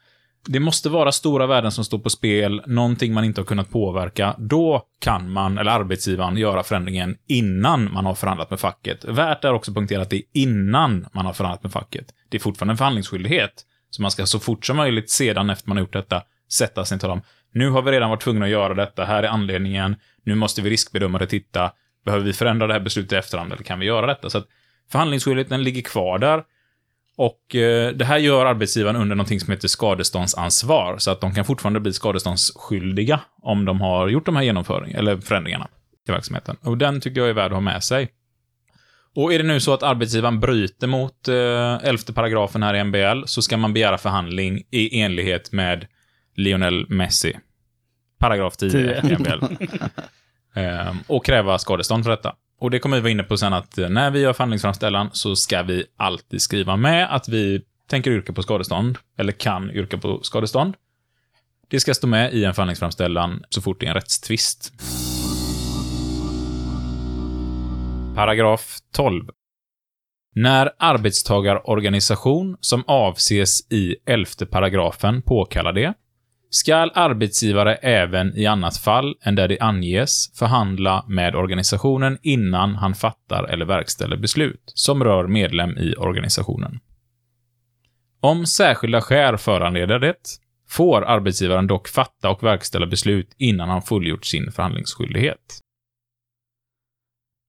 det 0.46 0.60
måste 0.60 0.88
vara 0.88 1.12
stora 1.12 1.46
värden 1.46 1.72
som 1.72 1.84
står 1.84 1.98
på 1.98 2.10
spel, 2.10 2.62
någonting 2.66 3.14
man 3.14 3.24
inte 3.24 3.40
har 3.40 3.46
kunnat 3.46 3.70
påverka. 3.70 4.34
Då 4.38 4.82
kan 5.00 5.30
man, 5.30 5.58
eller 5.58 5.70
arbetsgivaren, 5.70 6.36
göra 6.36 6.62
förändringen 6.62 7.16
innan 7.26 7.92
man 7.92 8.06
har 8.06 8.14
förhandlat 8.14 8.50
med 8.50 8.60
facket. 8.60 9.04
Värt 9.04 9.44
är 9.44 9.52
också 9.52 9.70
att 9.70 9.92
att 9.92 10.10
det 10.10 10.16
är 10.16 10.22
innan 10.32 11.06
man 11.12 11.26
har 11.26 11.32
förhandlat 11.32 11.62
med 11.62 11.72
facket. 11.72 12.06
Det 12.28 12.36
är 12.36 12.40
fortfarande 12.40 12.72
en 12.72 12.78
förhandlingsskyldighet. 12.78 13.66
Så 13.90 14.02
man 14.02 14.10
ska 14.10 14.26
så 14.26 14.38
fort 14.38 14.66
som 14.66 14.76
möjligt 14.76 15.10
sedan 15.10 15.50
efter 15.50 15.68
man 15.68 15.76
har 15.76 15.82
gjort 15.82 15.92
detta 15.92 16.22
sätta 16.52 16.84
sig 16.84 16.94
och 16.94 17.00
tala 17.00 17.12
om 17.12 17.22
nu 17.52 17.70
har 17.70 17.82
vi 17.82 17.92
redan 17.92 18.10
varit 18.10 18.22
tvungna 18.22 18.44
att 18.44 18.50
göra 18.50 18.74
detta, 18.74 19.04
här 19.04 19.22
är 19.22 19.28
anledningen, 19.28 19.96
nu 20.24 20.34
måste 20.34 20.62
vi 20.62 20.70
riskbedöma 20.70 21.18
det, 21.18 21.26
titta, 21.26 21.72
behöver 22.04 22.24
vi 22.24 22.32
förändra 22.32 22.66
det 22.66 22.72
här 22.72 22.80
beslutet 22.80 23.12
i 23.12 23.16
efterhand 23.16 23.52
eller 23.52 23.62
kan 23.62 23.78
vi 23.78 23.86
göra 23.86 24.06
detta? 24.06 24.30
Så 24.30 24.38
att 24.38 24.46
förhandlingsskyldigheten 24.92 25.62
ligger 25.62 25.82
kvar 25.82 26.18
där. 26.18 26.42
Och 27.20 27.56
eh, 27.56 27.92
det 27.92 28.04
här 28.04 28.18
gör 28.18 28.46
arbetsgivaren 28.46 28.96
under 28.96 29.16
någonting 29.16 29.40
som 29.40 29.50
heter 29.50 29.68
skadeståndsansvar, 29.68 30.98
så 30.98 31.10
att 31.10 31.20
de 31.20 31.34
kan 31.34 31.44
fortfarande 31.44 31.80
bli 31.80 31.92
skadeståndsskyldiga 31.92 33.20
om 33.42 33.64
de 33.64 33.80
har 33.80 34.08
gjort 34.08 34.26
de 34.26 34.36
här 34.36 34.42
genomföring 34.42 34.92
eller 34.92 35.16
förändringarna 35.16 35.68
i 36.08 36.12
verksamheten. 36.12 36.56
Och 36.62 36.78
den 36.78 37.00
tycker 37.00 37.20
jag 37.20 37.28
är 37.28 37.34
värd 37.34 37.46
att 37.46 37.56
ha 37.56 37.60
med 37.60 37.84
sig. 37.84 38.08
Och 39.14 39.32
är 39.34 39.38
det 39.38 39.44
nu 39.44 39.60
så 39.60 39.72
att 39.72 39.82
arbetsgivaren 39.82 40.40
bryter 40.40 40.86
mot 40.86 41.28
eh, 41.28 41.88
elfte 41.88 42.12
paragrafen 42.12 42.62
här 42.62 42.74
i 42.74 42.84
MBL, 42.84 43.22
så 43.26 43.42
ska 43.42 43.56
man 43.56 43.72
begära 43.72 43.98
förhandling 43.98 44.62
i 44.70 45.00
enlighet 45.00 45.52
med 45.52 45.86
Lionel 46.36 46.86
Messi. 46.88 47.36
Paragraf 48.18 48.56
10 48.56 49.00
i 49.04 49.16
MBL. 49.18 49.44
Ehm, 50.54 50.96
och 51.06 51.24
kräva 51.24 51.58
skadestånd 51.58 52.04
för 52.04 52.10
detta. 52.10 52.34
Och 52.60 52.70
det 52.70 52.78
kommer 52.78 52.96
vi 52.96 53.00
vara 53.00 53.10
inne 53.10 53.22
på 53.22 53.36
sen 53.36 53.52
att 53.52 53.78
eh, 53.78 53.88
när 53.88 54.10
vi 54.10 54.20
gör 54.20 54.32
förhandlingsframställan 54.32 55.10
så 55.12 55.36
ska 55.36 55.62
vi 55.62 55.84
alltid 55.96 56.42
skriva 56.42 56.76
med 56.76 57.14
att 57.14 57.28
vi 57.28 57.62
tänker 57.86 58.10
yrka 58.10 58.32
på 58.32 58.42
skadestånd, 58.42 58.98
eller 59.18 59.32
kan 59.32 59.70
yrka 59.70 59.98
på 59.98 60.20
skadestånd. 60.22 60.74
Det 61.68 61.80
ska 61.80 61.94
stå 61.94 62.06
med 62.06 62.34
i 62.34 62.44
en 62.44 62.54
förhandlingsframställan 62.54 63.44
så 63.48 63.62
fort 63.62 63.80
det 63.80 63.86
är 63.86 63.88
en 63.88 63.94
rättstvist. 63.94 64.72
Paragraf 68.14 68.78
12. 68.92 69.28
När 70.34 70.70
arbetstagarorganisation 70.78 72.56
som 72.60 72.84
avses 72.86 73.72
i 73.72 73.96
11 74.06 74.26
paragrafen 74.50 75.22
påkallar 75.22 75.72
det, 75.72 75.94
skall 76.50 76.92
arbetsgivare 76.94 77.74
även 77.74 78.36
i 78.36 78.46
annat 78.46 78.76
fall 78.76 79.14
än 79.22 79.34
där 79.34 79.48
det 79.48 79.60
anges 79.60 80.38
förhandla 80.38 81.04
med 81.08 81.34
organisationen 81.34 82.18
innan 82.22 82.74
han 82.74 82.94
fattar 82.94 83.44
eller 83.44 83.64
verkställer 83.64 84.16
beslut 84.16 84.72
som 84.74 85.04
rör 85.04 85.26
medlem 85.26 85.78
i 85.78 85.94
organisationen. 85.94 86.80
Om 88.20 88.46
särskilda 88.46 89.00
skäl 89.00 89.38
föranleder 89.38 89.98
det, 89.98 90.14
får 90.68 91.02
arbetsgivaren 91.02 91.66
dock 91.66 91.88
fatta 91.88 92.30
och 92.30 92.42
verkställa 92.42 92.86
beslut 92.86 93.34
innan 93.38 93.68
han 93.68 93.82
fullgjort 93.82 94.24
sin 94.24 94.52
förhandlingsskyldighet. 94.52 95.60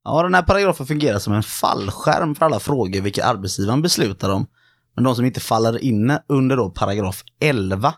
Ja, 0.03 0.23
den 0.23 0.33
här 0.33 0.41
paragrafen 0.41 0.85
fungerar 0.85 1.19
som 1.19 1.33
en 1.33 1.43
fallskärm 1.43 2.35
för 2.35 2.45
alla 2.45 2.59
frågor 2.59 3.01
vilka 3.01 3.25
arbetsgivaren 3.25 3.81
beslutar 3.81 4.29
om. 4.29 4.47
Men 4.95 5.03
de 5.03 5.15
som 5.15 5.25
inte 5.25 5.39
faller 5.39 5.83
inne 5.83 6.23
under 6.27 6.57
då 6.57 6.69
paragraf 6.69 7.23
11. 7.39 7.93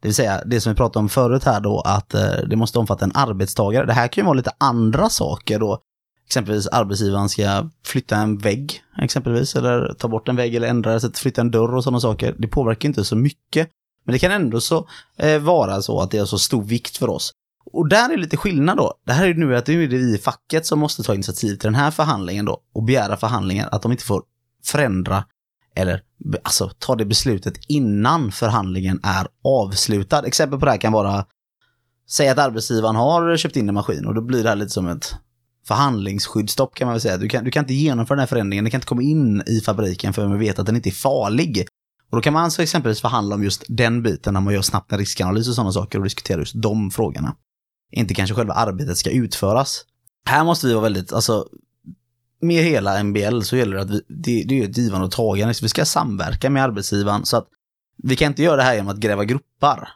Det 0.00 0.08
vill 0.08 0.14
säga 0.14 0.42
det 0.46 0.60
som 0.60 0.72
vi 0.72 0.76
pratade 0.76 0.98
om 0.98 1.08
förut 1.08 1.44
här 1.44 1.60
då 1.60 1.80
att 1.80 2.14
eh, 2.14 2.36
det 2.48 2.56
måste 2.56 2.78
omfatta 2.78 3.04
en 3.04 3.12
arbetstagare. 3.14 3.86
Det 3.86 3.92
här 3.92 4.08
kan 4.08 4.22
ju 4.22 4.26
vara 4.26 4.36
lite 4.36 4.52
andra 4.58 5.08
saker 5.08 5.58
då. 5.58 5.78
Exempelvis 6.26 6.66
arbetsgivaren 6.66 7.28
ska 7.28 7.70
flytta 7.84 8.16
en 8.16 8.38
vägg 8.38 8.82
exempelvis 9.02 9.56
eller 9.56 9.94
ta 9.98 10.08
bort 10.08 10.28
en 10.28 10.36
vägg 10.36 10.54
eller 10.54 10.68
ändra 10.68 11.00
sätt, 11.00 11.18
flytta 11.18 11.40
en 11.40 11.50
dörr 11.50 11.74
och 11.74 11.84
sådana 11.84 12.00
saker. 12.00 12.34
Det 12.38 12.48
påverkar 12.48 12.88
inte 12.88 13.04
så 13.04 13.16
mycket. 13.16 13.68
Men 14.04 14.12
det 14.12 14.18
kan 14.18 14.32
ändå 14.32 14.60
så 14.60 14.88
eh, 15.18 15.38
vara 15.38 15.82
så 15.82 16.00
att 16.00 16.10
det 16.10 16.18
är 16.18 16.24
så 16.24 16.38
stor 16.38 16.62
vikt 16.62 16.96
för 16.96 17.10
oss. 17.10 17.32
Och 17.72 17.88
där 17.88 18.12
är 18.12 18.16
lite 18.16 18.36
skillnad 18.36 18.76
då. 18.76 18.94
Det 19.06 19.12
här 19.12 19.26
är 19.26 19.34
nu 19.34 19.56
att 19.56 19.66
det 19.66 19.72
är 19.72 19.76
vi 19.76 20.14
i 20.14 20.18
facket 20.18 20.66
som 20.66 20.78
måste 20.78 21.02
ta 21.02 21.14
initiativ 21.14 21.48
till 21.48 21.66
den 21.66 21.74
här 21.74 21.90
förhandlingen 21.90 22.44
då 22.44 22.60
och 22.74 22.84
begära 22.84 23.16
förhandlingen 23.16 23.68
att 23.72 23.82
de 23.82 23.92
inte 23.92 24.04
får 24.04 24.22
förändra 24.64 25.24
eller 25.76 26.02
alltså 26.42 26.70
ta 26.78 26.96
det 26.96 27.04
beslutet 27.04 27.54
innan 27.68 28.32
förhandlingen 28.32 29.00
är 29.02 29.26
avslutad. 29.44 30.26
Exempel 30.26 30.58
på 30.58 30.64
det 30.64 30.70
här 30.70 30.78
kan 30.78 30.92
vara 30.92 31.26
Säg 32.08 32.28
att 32.28 32.38
arbetsgivaren 32.38 32.96
har 32.96 33.36
köpt 33.36 33.56
in 33.56 33.68
en 33.68 33.74
maskin 33.74 34.06
och 34.06 34.14
då 34.14 34.20
blir 34.20 34.42
det 34.42 34.48
här 34.48 34.56
lite 34.56 34.70
som 34.70 34.88
ett 34.88 35.14
förhandlingsskyddsstopp 35.66 36.74
kan 36.74 36.86
man 36.86 36.94
väl 36.94 37.00
säga. 37.00 37.16
Du 37.16 37.28
kan, 37.28 37.44
du 37.44 37.50
kan 37.50 37.64
inte 37.64 37.74
genomföra 37.74 38.16
den 38.16 38.20
här 38.20 38.26
förändringen, 38.26 38.64
du 38.64 38.70
kan 38.70 38.78
inte 38.78 38.86
komma 38.86 39.02
in 39.02 39.42
i 39.46 39.60
fabriken 39.60 40.12
förrän 40.12 40.32
vi 40.32 40.38
vet 40.38 40.58
att 40.58 40.66
den 40.66 40.76
inte 40.76 40.88
är 40.88 40.92
farlig. 40.92 41.66
Och 42.10 42.16
då 42.16 42.22
kan 42.22 42.32
man 42.32 42.44
alltså 42.44 42.62
exempelvis 42.62 43.00
förhandla 43.00 43.34
om 43.34 43.44
just 43.44 43.64
den 43.68 44.02
biten 44.02 44.34
när 44.34 44.40
man 44.40 44.54
gör 44.54 44.62
snabbt 44.62 44.92
en 44.92 44.98
riskanalys 44.98 45.48
och 45.48 45.54
sådana 45.54 45.72
saker 45.72 45.98
och 45.98 46.04
diskutera 46.04 46.38
just 46.38 46.62
de 46.62 46.90
frågorna. 46.90 47.36
Inte 47.92 48.14
kanske 48.14 48.34
själva 48.34 48.54
arbetet 48.54 48.98
ska 48.98 49.10
utföras. 49.10 49.84
Här 50.28 50.44
måste 50.44 50.66
vi 50.66 50.72
vara 50.72 50.82
väldigt, 50.82 51.12
alltså 51.12 51.46
med 52.46 52.64
hela 52.64 53.02
MBL 53.02 53.40
så 53.40 53.56
gäller 53.56 53.76
det 53.76 53.82
att 53.82 53.90
vi, 53.90 54.02
det, 54.08 54.44
det 54.48 54.60
är 54.60 54.64
ett 54.64 54.78
givande 54.78 55.06
och 55.06 55.12
tagande. 55.12 55.54
Så 55.54 55.64
vi 55.64 55.68
ska 55.68 55.84
samverka 55.84 56.50
med 56.50 56.62
arbetsgivaren 56.62 57.24
så 57.24 57.36
att 57.36 57.48
vi 58.02 58.16
kan 58.16 58.28
inte 58.28 58.42
göra 58.42 58.56
det 58.56 58.62
här 58.62 58.74
genom 58.74 58.88
att 58.88 58.96
gräva 58.96 59.24
gruppar. 59.24 59.88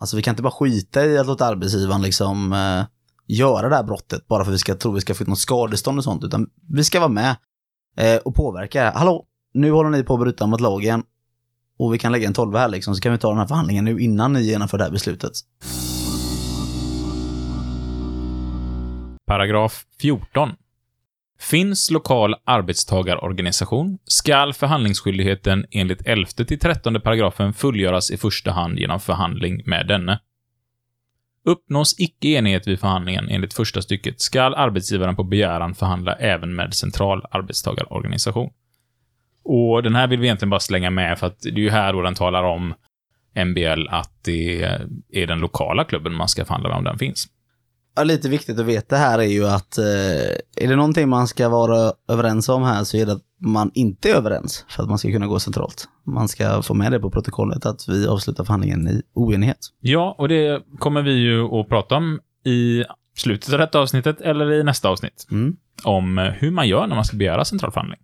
Alltså 0.00 0.16
vi 0.16 0.22
kan 0.22 0.32
inte 0.32 0.42
bara 0.42 0.52
skita 0.52 1.06
i 1.06 1.18
att 1.18 1.26
låta 1.26 1.46
arbetsgivaren 1.46 2.02
liksom 2.02 2.52
eh, 2.52 2.84
göra 3.26 3.68
det 3.68 3.76
här 3.76 3.82
brottet 3.82 4.28
bara 4.28 4.44
för 4.44 4.50
att 4.50 4.54
vi 4.54 4.58
ska 4.58 4.74
tro 4.74 4.90
att 4.90 4.96
vi 4.96 5.00
ska 5.00 5.14
få 5.14 5.22
ut 5.22 5.28
något 5.28 5.38
skadestånd 5.38 5.98
och 5.98 6.04
sånt, 6.04 6.24
utan 6.24 6.46
vi 6.70 6.84
ska 6.84 7.00
vara 7.00 7.08
med 7.08 7.36
eh, 7.96 8.16
och 8.16 8.34
påverka. 8.34 8.90
Hallå, 8.90 9.24
nu 9.54 9.70
håller 9.70 9.90
ni 9.90 10.02
på 10.02 10.14
att 10.14 10.20
bryta 10.20 10.46
mot 10.46 10.60
lagen 10.60 11.02
och 11.78 11.94
vi 11.94 11.98
kan 11.98 12.12
lägga 12.12 12.26
en 12.26 12.34
tolva 12.34 12.58
här 12.58 12.68
liksom, 12.68 12.94
så 12.94 13.00
kan 13.00 13.12
vi 13.12 13.18
ta 13.18 13.28
den 13.28 13.38
här 13.38 13.46
förhandlingen 13.46 13.84
nu 13.84 14.00
innan 14.00 14.32
ni 14.32 14.42
genomför 14.42 14.78
det 14.78 14.84
här 14.84 14.90
beslutet. 14.90 15.32
Paragraf 19.26 19.84
14. 20.00 20.50
Finns 21.50 21.90
lokal 21.90 22.34
arbetstagarorganisation 22.44 23.98
skall 24.04 24.52
förhandlingsskyldigheten 24.52 25.66
enligt 25.70 26.06
11 26.06 26.26
till 26.26 26.58
13 26.58 27.00
paragrafen 27.00 27.52
fullgöras 27.52 28.10
i 28.10 28.16
första 28.16 28.50
hand 28.50 28.78
genom 28.78 29.00
förhandling 29.00 29.62
med 29.66 29.86
denne. 29.86 30.20
Uppnås 31.44 31.94
icke 31.98 32.28
enighet 32.28 32.66
vid 32.66 32.80
förhandlingen 32.80 33.28
enligt 33.28 33.54
första 33.54 33.82
stycket 33.82 34.20
skall 34.20 34.54
arbetsgivaren 34.54 35.16
på 35.16 35.24
begäran 35.24 35.74
förhandla 35.74 36.14
även 36.14 36.54
med 36.54 36.74
central 36.74 37.26
arbetstagarorganisation. 37.30 38.50
Och 39.44 39.82
den 39.82 39.94
här 39.94 40.06
vill 40.06 40.20
vi 40.20 40.26
egentligen 40.26 40.50
bara 40.50 40.60
slänga 40.60 40.90
med 40.90 41.18
för 41.18 41.26
att 41.26 41.40
det 41.40 41.48
är 41.48 41.58
ju 41.58 41.70
här 41.70 41.92
då 41.92 42.02
den 42.02 42.14
talar 42.14 42.44
om 42.44 42.74
MBL 43.46 43.88
att 43.88 44.24
det 44.24 44.62
är 45.12 45.26
den 45.26 45.38
lokala 45.38 45.84
klubben 45.84 46.14
man 46.14 46.28
ska 46.28 46.44
förhandla 46.44 46.68
med 46.68 46.78
om 46.78 46.84
den 46.84 46.98
finns. 46.98 47.28
Ja, 47.96 48.04
lite 48.04 48.28
viktigt 48.28 48.58
att 48.58 48.66
veta 48.66 48.96
här 48.96 49.18
är 49.18 49.22
ju 49.22 49.46
att 49.46 49.78
eh, 49.78 49.84
är 50.56 50.68
det 50.68 50.76
någonting 50.76 51.08
man 51.08 51.28
ska 51.28 51.48
vara 51.48 51.92
överens 52.08 52.48
om 52.48 52.62
här 52.62 52.84
så 52.84 52.96
är 52.96 53.06
det 53.06 53.12
att 53.12 53.22
man 53.40 53.70
inte 53.74 54.10
är 54.10 54.14
överens 54.14 54.64
för 54.68 54.82
att 54.82 54.88
man 54.88 54.98
ska 54.98 55.10
kunna 55.10 55.26
gå 55.26 55.40
centralt. 55.40 55.88
Man 56.06 56.28
ska 56.28 56.62
få 56.62 56.74
med 56.74 56.92
det 56.92 57.00
på 57.00 57.10
protokollet 57.10 57.66
att 57.66 57.88
vi 57.88 58.06
avslutar 58.06 58.44
förhandlingen 58.44 58.88
i 58.88 59.02
oenighet. 59.14 59.58
Ja, 59.80 60.14
och 60.18 60.28
det 60.28 60.62
kommer 60.78 61.02
vi 61.02 61.12
ju 61.12 61.44
att 61.44 61.68
prata 61.68 61.96
om 61.96 62.20
i 62.44 62.84
slutet 63.16 63.52
av 63.52 63.58
detta 63.58 63.80
avsnittet 63.80 64.20
eller 64.20 64.52
i 64.52 64.64
nästa 64.64 64.88
avsnitt. 64.88 65.26
Mm. 65.30 65.56
Om 65.84 66.18
hur 66.38 66.50
man 66.50 66.68
gör 66.68 66.86
när 66.86 66.94
man 66.96 67.04
ska 67.04 67.16
begära 67.16 67.44
central 67.44 67.72
förhandling. 67.72 68.00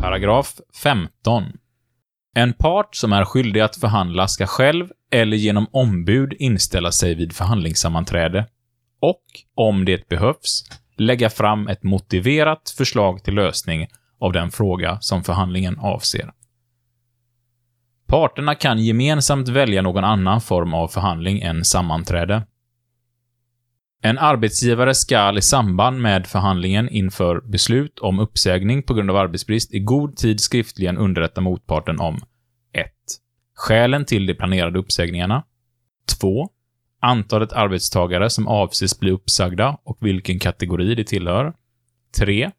Paragraf 0.00 0.54
15. 0.82 1.44
En 2.36 2.52
part 2.52 2.94
som 2.94 3.12
är 3.12 3.24
skyldig 3.24 3.60
att 3.60 3.76
förhandla 3.76 4.28
ska 4.28 4.46
själv 4.46 4.88
eller 5.12 5.36
genom 5.36 5.66
ombud 5.70 6.32
inställa 6.38 6.92
sig 6.92 7.14
vid 7.14 7.32
förhandlingssammanträde 7.32 8.46
och, 9.00 9.22
om 9.54 9.84
det 9.84 10.08
behövs, 10.08 10.64
lägga 10.96 11.30
fram 11.30 11.68
ett 11.68 11.82
motiverat 11.82 12.74
förslag 12.78 13.24
till 13.24 13.34
lösning 13.34 13.86
av 14.20 14.32
den 14.32 14.50
fråga 14.50 14.98
som 15.00 15.24
förhandlingen 15.24 15.78
avser. 15.78 16.32
Parterna 18.06 18.54
kan 18.54 18.78
gemensamt 18.78 19.48
välja 19.48 19.82
någon 19.82 20.04
annan 20.04 20.40
form 20.40 20.74
av 20.74 20.88
förhandling 20.88 21.40
än 21.40 21.64
sammanträde. 21.64 22.42
En 24.02 24.18
arbetsgivare 24.18 24.94
skall 24.94 25.38
i 25.38 25.42
samband 25.42 26.00
med 26.00 26.26
förhandlingen 26.26 26.88
inför 26.88 27.40
beslut 27.40 27.98
om 27.98 28.18
uppsägning 28.18 28.82
på 28.82 28.94
grund 28.94 29.10
av 29.10 29.16
arbetsbrist 29.16 29.74
i 29.74 29.78
god 29.78 30.16
tid 30.16 30.40
skriftligen 30.40 30.98
underrätta 30.98 31.40
motparten 31.40 32.00
om 32.00 32.20
1. 32.72 32.86
Skälen 33.54 34.04
till 34.04 34.26
de 34.26 34.34
planerade 34.34 34.78
uppsägningarna. 34.78 35.44
2. 36.20 36.48
Antalet 37.00 37.52
arbetstagare 37.52 38.30
som 38.30 38.48
avses 38.48 39.00
bli 39.00 39.10
uppsagda 39.10 39.78
och 39.84 39.98
vilken 40.00 40.38
kategori 40.38 40.94
de 40.94 41.04
tillhör. 41.04 41.52
3. 42.18 42.50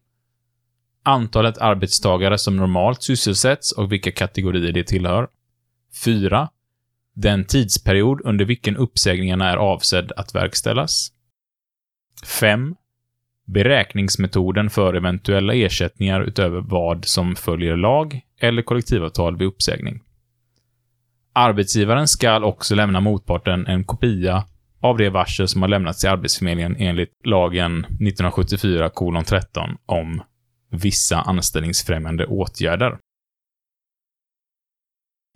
Antalet 1.02 1.58
arbetstagare 1.58 2.38
som 2.38 2.56
normalt 2.56 3.02
sysselsätts 3.02 3.72
och 3.72 3.92
vilka 3.92 4.12
kategorier 4.12 4.72
de 4.72 4.84
tillhör. 4.84 5.28
4. 6.04 6.48
Den 7.14 7.44
tidsperiod 7.44 8.20
under 8.24 8.44
vilken 8.44 8.76
uppsägningarna 8.76 9.50
är 9.50 9.56
avsedd 9.56 10.12
att 10.16 10.34
verkställas. 10.34 11.12
5. 12.26 12.74
Beräkningsmetoden 13.46 14.70
för 14.70 14.94
eventuella 14.94 15.54
ersättningar 15.54 16.20
utöver 16.20 16.60
vad 16.60 17.04
som 17.04 17.36
följer 17.36 17.76
lag 17.76 18.20
eller 18.40 18.62
kollektivavtal 18.62 19.36
vid 19.36 19.48
uppsägning. 19.48 20.00
Arbetsgivaren 21.32 22.08
skall 22.08 22.44
också 22.44 22.74
lämna 22.74 23.00
motparten 23.00 23.66
en 23.66 23.84
kopia 23.84 24.44
av 24.80 24.96
det 24.96 25.10
varsel 25.10 25.48
som 25.48 25.62
har 25.62 25.68
lämnats 25.68 26.00
till 26.00 26.10
Arbetsförmedlingen 26.10 26.76
enligt 26.78 27.12
lagen 27.24 27.86
1974:13 27.86 29.76
om 29.86 30.22
vissa 30.70 31.20
anställningsfrämjande 31.20 32.26
åtgärder. 32.26 32.98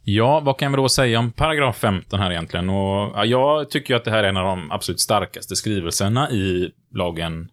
Ja, 0.05 0.41
vad 0.41 0.59
kan 0.59 0.73
vi 0.73 0.77
då 0.77 0.89
säga 0.89 1.19
om 1.19 1.33
paragraf 1.33 1.77
15 1.77 2.21
här 2.21 2.31
egentligen? 2.31 2.71
Och, 2.71 3.13
ja, 3.15 3.25
jag 3.25 3.71
tycker 3.71 3.95
ju 3.95 3.99
att 3.99 4.05
det 4.05 4.11
här 4.11 4.25
är 4.25 4.29
en 4.29 4.37
av 4.37 4.45
de 4.45 4.71
absolut 4.71 5.01
starkaste 5.01 5.57
skrivelserna 5.57 6.31
i 6.31 6.73
lagen 6.91 7.51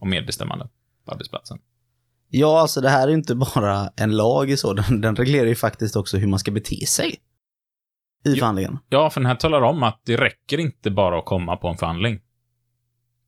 om 0.00 0.10
medbestämmande 0.10 0.68
på 1.04 1.12
arbetsplatsen. 1.12 1.58
Ja, 2.28 2.60
alltså 2.60 2.80
det 2.80 2.88
här 2.88 3.08
är 3.08 3.12
inte 3.12 3.34
bara 3.34 3.88
en 3.96 4.16
lag 4.16 4.50
i 4.50 4.56
så, 4.56 4.72
den, 4.72 5.00
den 5.00 5.16
reglerar 5.16 5.46
ju 5.46 5.54
faktiskt 5.54 5.96
också 5.96 6.16
hur 6.16 6.26
man 6.26 6.38
ska 6.38 6.50
bete 6.50 6.86
sig 6.86 7.16
i 8.24 8.34
förhandlingen. 8.36 8.78
Ja, 8.88 9.10
för 9.10 9.20
den 9.20 9.26
här 9.26 9.34
talar 9.34 9.60
om 9.60 9.82
att 9.82 10.00
det 10.04 10.16
räcker 10.16 10.60
inte 10.60 10.90
bara 10.90 11.18
att 11.18 11.24
komma 11.24 11.56
på 11.56 11.68
en 11.68 11.76
förhandling. 11.76 12.20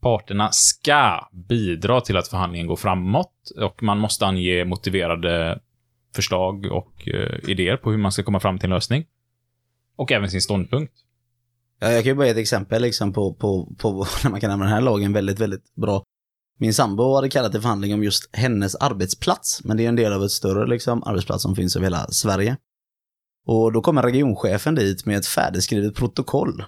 Parterna 0.00 0.48
ska 0.52 1.28
bidra 1.48 2.00
till 2.00 2.16
att 2.16 2.28
förhandlingen 2.28 2.66
går 2.66 2.76
framåt 2.76 3.32
och 3.60 3.82
man 3.82 3.98
måste 3.98 4.26
ange 4.26 4.64
motiverade 4.64 5.60
förslag 6.16 6.66
och 6.66 7.08
eh, 7.08 7.50
idéer 7.50 7.76
på 7.76 7.90
hur 7.90 7.98
man 7.98 8.12
ska 8.12 8.22
komma 8.22 8.40
fram 8.40 8.58
till 8.58 8.66
en 8.66 8.70
lösning. 8.74 9.04
Och 9.96 10.12
även 10.12 10.30
sin 10.30 10.42
ståndpunkt. 10.42 10.92
Ja, 11.80 11.90
jag 11.92 12.02
kan 12.04 12.10
ju 12.10 12.14
bara 12.14 12.26
ge 12.26 12.30
ett 12.32 12.38
exempel 12.38 12.82
liksom 12.82 13.12
på, 13.12 13.34
på, 13.34 13.74
på 13.78 14.06
när 14.24 14.30
man 14.30 14.40
kan 14.40 14.50
använda 14.50 14.74
den 14.74 14.74
här 14.74 14.90
lagen 14.90 15.12
väldigt, 15.12 15.38
väldigt 15.40 15.74
bra. 15.74 16.04
Min 16.58 16.74
sambo 16.74 17.14
hade 17.14 17.28
kallat 17.28 17.52
till 17.52 17.60
förhandling 17.60 17.94
om 17.94 18.02
just 18.04 18.36
hennes 18.36 18.74
arbetsplats, 18.74 19.64
men 19.64 19.76
det 19.76 19.84
är 19.84 19.88
en 19.88 19.96
del 19.96 20.12
av 20.12 20.24
ett 20.24 20.30
större 20.30 20.66
liksom, 20.66 21.02
arbetsplats 21.02 21.42
som 21.42 21.56
finns 21.56 21.76
över 21.76 21.86
hela 21.86 22.06
Sverige. 22.10 22.56
Och 23.46 23.72
då 23.72 23.80
kommer 23.80 24.02
regionchefen 24.02 24.74
dit 24.74 25.06
med 25.06 25.16
ett 25.16 25.26
färdigskrivet 25.26 25.94
protokoll 25.94 26.64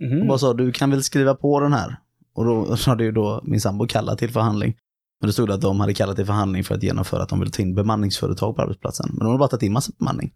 och 0.00 0.02
Mhm. 0.02 0.28
bara 0.28 0.38
sa 0.38 0.54
du 0.54 0.72
kan 0.72 0.90
väl 0.90 1.02
skriva 1.02 1.34
på 1.34 1.60
den 1.60 1.72
här. 1.72 1.96
Och 2.34 2.44
då 2.44 2.74
hade 2.86 3.04
ju 3.04 3.12
då 3.12 3.40
min 3.44 3.60
sambo 3.60 3.86
kallat 3.86 4.18
till 4.18 4.30
förhandling. 4.30 4.76
Men 5.24 5.28
det 5.28 5.32
stod 5.32 5.50
att 5.50 5.60
de 5.60 5.80
hade 5.80 5.94
kallat 5.94 6.16
till 6.16 6.26
förhandling 6.26 6.64
för 6.64 6.74
att 6.74 6.82
genomföra 6.82 7.22
att 7.22 7.28
de 7.28 7.40
ville 7.40 7.50
ta 7.50 7.62
in 7.62 7.74
bemanningsföretag 7.74 8.56
på 8.56 8.62
arbetsplatsen. 8.62 9.06
Men 9.10 9.18
de 9.18 9.26
har 9.26 9.38
bara 9.38 9.48
tagit 9.48 9.62
in 9.62 9.72
massa 9.72 9.92
bemanning. 9.98 10.32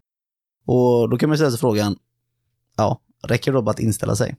Och 0.65 1.09
då 1.09 1.17
kan 1.17 1.29
man 1.29 1.33
ju 1.33 1.37
ställa 1.37 1.51
sig 1.51 1.59
frågan, 1.59 1.95
ja, 2.77 3.01
räcker 3.27 3.51
det 3.51 3.57
då 3.57 3.61
bara 3.61 3.71
att 3.71 3.79
inställa 3.79 4.15
sig? 4.15 4.35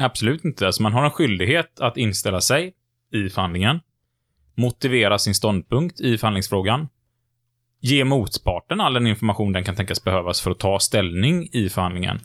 Absolut 0.00 0.44
inte. 0.44 0.66
Alltså 0.66 0.82
man 0.82 0.92
har 0.92 1.04
en 1.04 1.10
skyldighet 1.10 1.80
att 1.80 1.96
inställa 1.96 2.40
sig 2.40 2.74
i 3.12 3.28
förhandlingen, 3.28 3.80
motivera 4.56 5.18
sin 5.18 5.34
ståndpunkt 5.34 6.00
i 6.00 6.18
förhandlingsfrågan, 6.18 6.88
ge 7.80 8.04
motparten 8.04 8.80
all 8.80 8.94
den 8.94 9.06
information 9.06 9.52
den 9.52 9.64
kan 9.64 9.76
tänkas 9.76 10.04
behövas 10.04 10.40
för 10.40 10.50
att 10.50 10.58
ta 10.58 10.78
ställning 10.78 11.48
i 11.52 11.68
förhandlingen. 11.68 12.20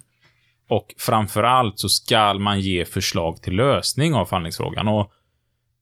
Och 0.69 0.95
framför 0.97 1.43
allt 1.43 1.79
så 1.79 1.89
ska 1.89 2.33
man 2.33 2.59
ge 2.59 2.85
förslag 2.85 3.41
till 3.41 3.55
lösning 3.55 4.13
av 4.13 4.25
förhandlingsfrågan. 4.25 4.87
Och 4.87 5.11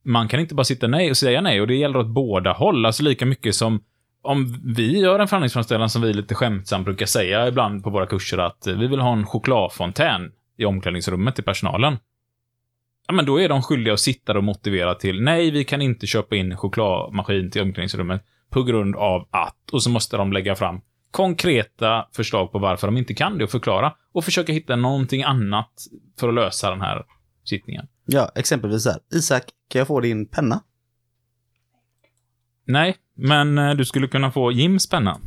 man 0.03 0.27
kan 0.27 0.39
inte 0.39 0.55
bara 0.55 0.63
sitta 0.63 0.87
nej 0.87 1.09
och 1.09 1.17
säga 1.17 1.41
nej, 1.41 1.61
och 1.61 1.67
det 1.67 1.75
gäller 1.75 1.99
åt 1.99 2.07
båda 2.07 2.51
håll. 2.51 2.85
Alltså 2.85 3.03
lika 3.03 3.25
mycket 3.25 3.55
som 3.55 3.83
om 4.21 4.61
vi 4.75 4.99
gör 4.99 5.19
en 5.19 5.27
förhandlingsframställan 5.27 5.89
som 5.89 6.01
vi 6.01 6.13
lite 6.13 6.35
skämtsamt 6.35 6.85
brukar 6.85 7.05
säga 7.05 7.47
ibland 7.47 7.83
på 7.83 7.89
våra 7.89 8.05
kurser 8.05 8.37
att 8.37 8.67
eh, 8.67 8.75
vi 8.75 8.87
vill 8.87 8.99
ha 8.99 9.13
en 9.13 9.25
chokladfontän 9.25 10.31
i 10.57 10.65
omklädningsrummet 10.65 11.35
till 11.35 11.43
personalen. 11.43 11.97
Ja, 13.07 13.13
men 13.13 13.25
då 13.25 13.39
är 13.39 13.49
de 13.49 13.61
skyldiga 13.61 13.93
att 13.93 13.99
sitta 13.99 14.37
och 14.37 14.43
motivera 14.43 14.95
till 14.95 15.21
nej, 15.21 15.51
vi 15.51 15.63
kan 15.63 15.81
inte 15.81 16.07
köpa 16.07 16.35
in 16.35 16.57
chokladmaskin 16.57 17.51
till 17.51 17.61
omklädningsrummet 17.61 18.21
på 18.49 18.63
grund 18.63 18.95
av 18.95 19.27
att, 19.31 19.69
och 19.71 19.83
så 19.83 19.89
måste 19.89 20.17
de 20.17 20.33
lägga 20.33 20.55
fram 20.55 20.81
konkreta 21.11 22.07
förslag 22.15 22.51
på 22.51 22.59
varför 22.59 22.87
de 22.87 22.97
inte 22.97 23.13
kan 23.13 23.37
det 23.37 23.43
och 23.43 23.49
förklara 23.49 23.93
och 24.13 24.23
försöka 24.25 24.53
hitta 24.53 24.75
någonting 24.75 25.23
annat 25.23 25.71
för 26.19 26.27
att 26.27 26.33
lösa 26.33 26.69
den 26.69 26.81
här 26.81 27.05
sittningen. 27.43 27.87
Ja, 28.05 28.31
exempelvis 28.35 28.83
så 28.83 28.89
här. 28.89 28.99
Isak, 29.13 29.43
kan 29.67 29.79
jag 29.79 29.87
få 29.87 29.99
din 29.99 30.25
penna? 30.25 30.63
Nej, 32.65 32.95
men 33.15 33.57
eh, 33.57 33.73
du 33.75 33.85
skulle 33.85 34.07
kunna 34.07 34.31
få 34.31 34.51
Jims 34.51 34.89
penna. 34.89 35.19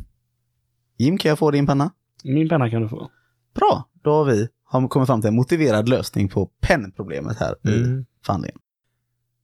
Jim, 0.97 1.17
kan 1.17 1.29
jag 1.29 1.39
få 1.39 1.51
din 1.51 1.67
penna? 1.67 1.91
Min 2.23 2.49
penna 2.49 2.69
kan 2.69 2.81
du 2.81 2.89
få. 2.89 3.09
Bra, 3.55 3.89
då 4.03 4.11
har 4.13 4.25
vi 4.25 4.47
har 4.65 4.87
kommit 4.87 5.07
fram 5.07 5.21
till 5.21 5.27
en 5.27 5.35
motiverad 5.35 5.89
lösning 5.89 6.29
på 6.29 6.45
pennproblemet 6.61 7.37
här 7.39 7.55
i 7.63 7.77
Mm. 7.83 8.05
förhandlingen. 8.25 8.57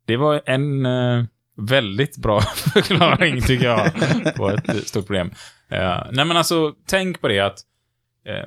Det 0.05 0.17
var 0.17 0.41
en 0.45 0.85
eh, 0.85 1.25
väldigt 1.57 2.17
bra 2.17 2.41
förklaring, 2.73 3.41
tycker 3.41 3.65
jag, 3.65 3.91
på 4.35 4.49
ett 4.49 4.87
stort 4.87 5.05
problem. 5.07 5.27
Eh, 5.69 6.03
nej, 6.11 6.25
men 6.25 6.37
alltså, 6.37 6.73
tänk 6.85 7.21
på 7.21 7.27
det 7.27 7.39
att 7.39 7.59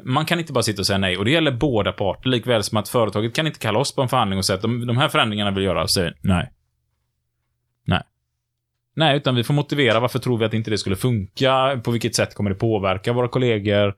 man 0.04 0.26
kan 0.26 0.38
inte 0.38 0.52
bara 0.52 0.62
sitta 0.62 0.82
och 0.82 0.86
säga 0.86 0.98
nej. 0.98 1.16
Och 1.16 1.24
det 1.24 1.30
gäller 1.30 1.52
båda 1.52 1.92
parter, 1.92 2.30
likväl 2.30 2.62
som 2.62 2.78
att 2.78 2.88
företaget 2.88 3.34
kan 3.34 3.46
inte 3.46 3.58
kalla 3.58 3.78
oss 3.78 3.94
på 3.94 4.02
en 4.02 4.08
förhandling 4.08 4.38
och 4.38 4.44
säga 4.44 4.56
att 4.56 4.62
de, 4.62 4.86
de 4.86 4.96
här 4.96 5.08
förändringarna 5.08 5.50
vill 5.50 5.64
göra, 5.64 5.82
och 5.82 5.90
säger 5.90 6.16
nej. 6.20 6.52
Nej. 7.86 8.02
Nej, 8.96 9.16
utan 9.16 9.34
vi 9.34 9.44
får 9.44 9.54
motivera 9.54 10.00
varför 10.00 10.18
tror 10.18 10.38
vi 10.38 10.44
att 10.44 10.54
inte 10.54 10.70
det 10.70 10.78
skulle 10.78 10.96
funka, 10.96 11.80
på 11.84 11.90
vilket 11.90 12.14
sätt 12.14 12.34
kommer 12.34 12.50
det 12.50 12.56
påverka 12.56 13.12
våra 13.12 13.28
kollegor, 13.28 13.94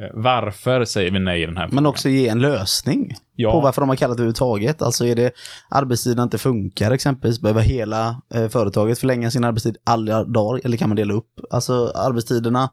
eh, 0.00 0.06
varför 0.14 0.84
säger 0.84 1.10
vi 1.10 1.18
nej 1.18 1.42
i 1.42 1.46
den 1.46 1.56
här 1.56 1.64
Men 1.64 1.70
frågan? 1.70 1.86
också 1.86 2.08
ge 2.08 2.28
en 2.28 2.38
lösning 2.38 3.14
ja. 3.34 3.52
på 3.52 3.60
varför 3.60 3.82
de 3.82 3.88
har 3.88 3.96
kallat 3.96 4.16
det 4.16 4.20
överhuvudtaget. 4.20 4.82
Alltså 4.82 5.06
är 5.06 5.14
det 5.14 5.32
arbetstiden 5.70 6.22
inte 6.22 6.38
funkar 6.38 6.90
exempelvis, 6.90 7.40
behöver 7.40 7.62
hela 7.62 8.22
eh, 8.34 8.48
företaget 8.48 8.98
förlänga 8.98 9.30
sin 9.30 9.44
arbetstid 9.44 9.76
alla 9.84 10.24
dagar 10.24 10.60
eller 10.64 10.76
kan 10.76 10.88
man 10.88 10.96
dela 10.96 11.14
upp 11.14 11.40
alltså 11.50 11.92
arbetstiderna? 11.94 12.70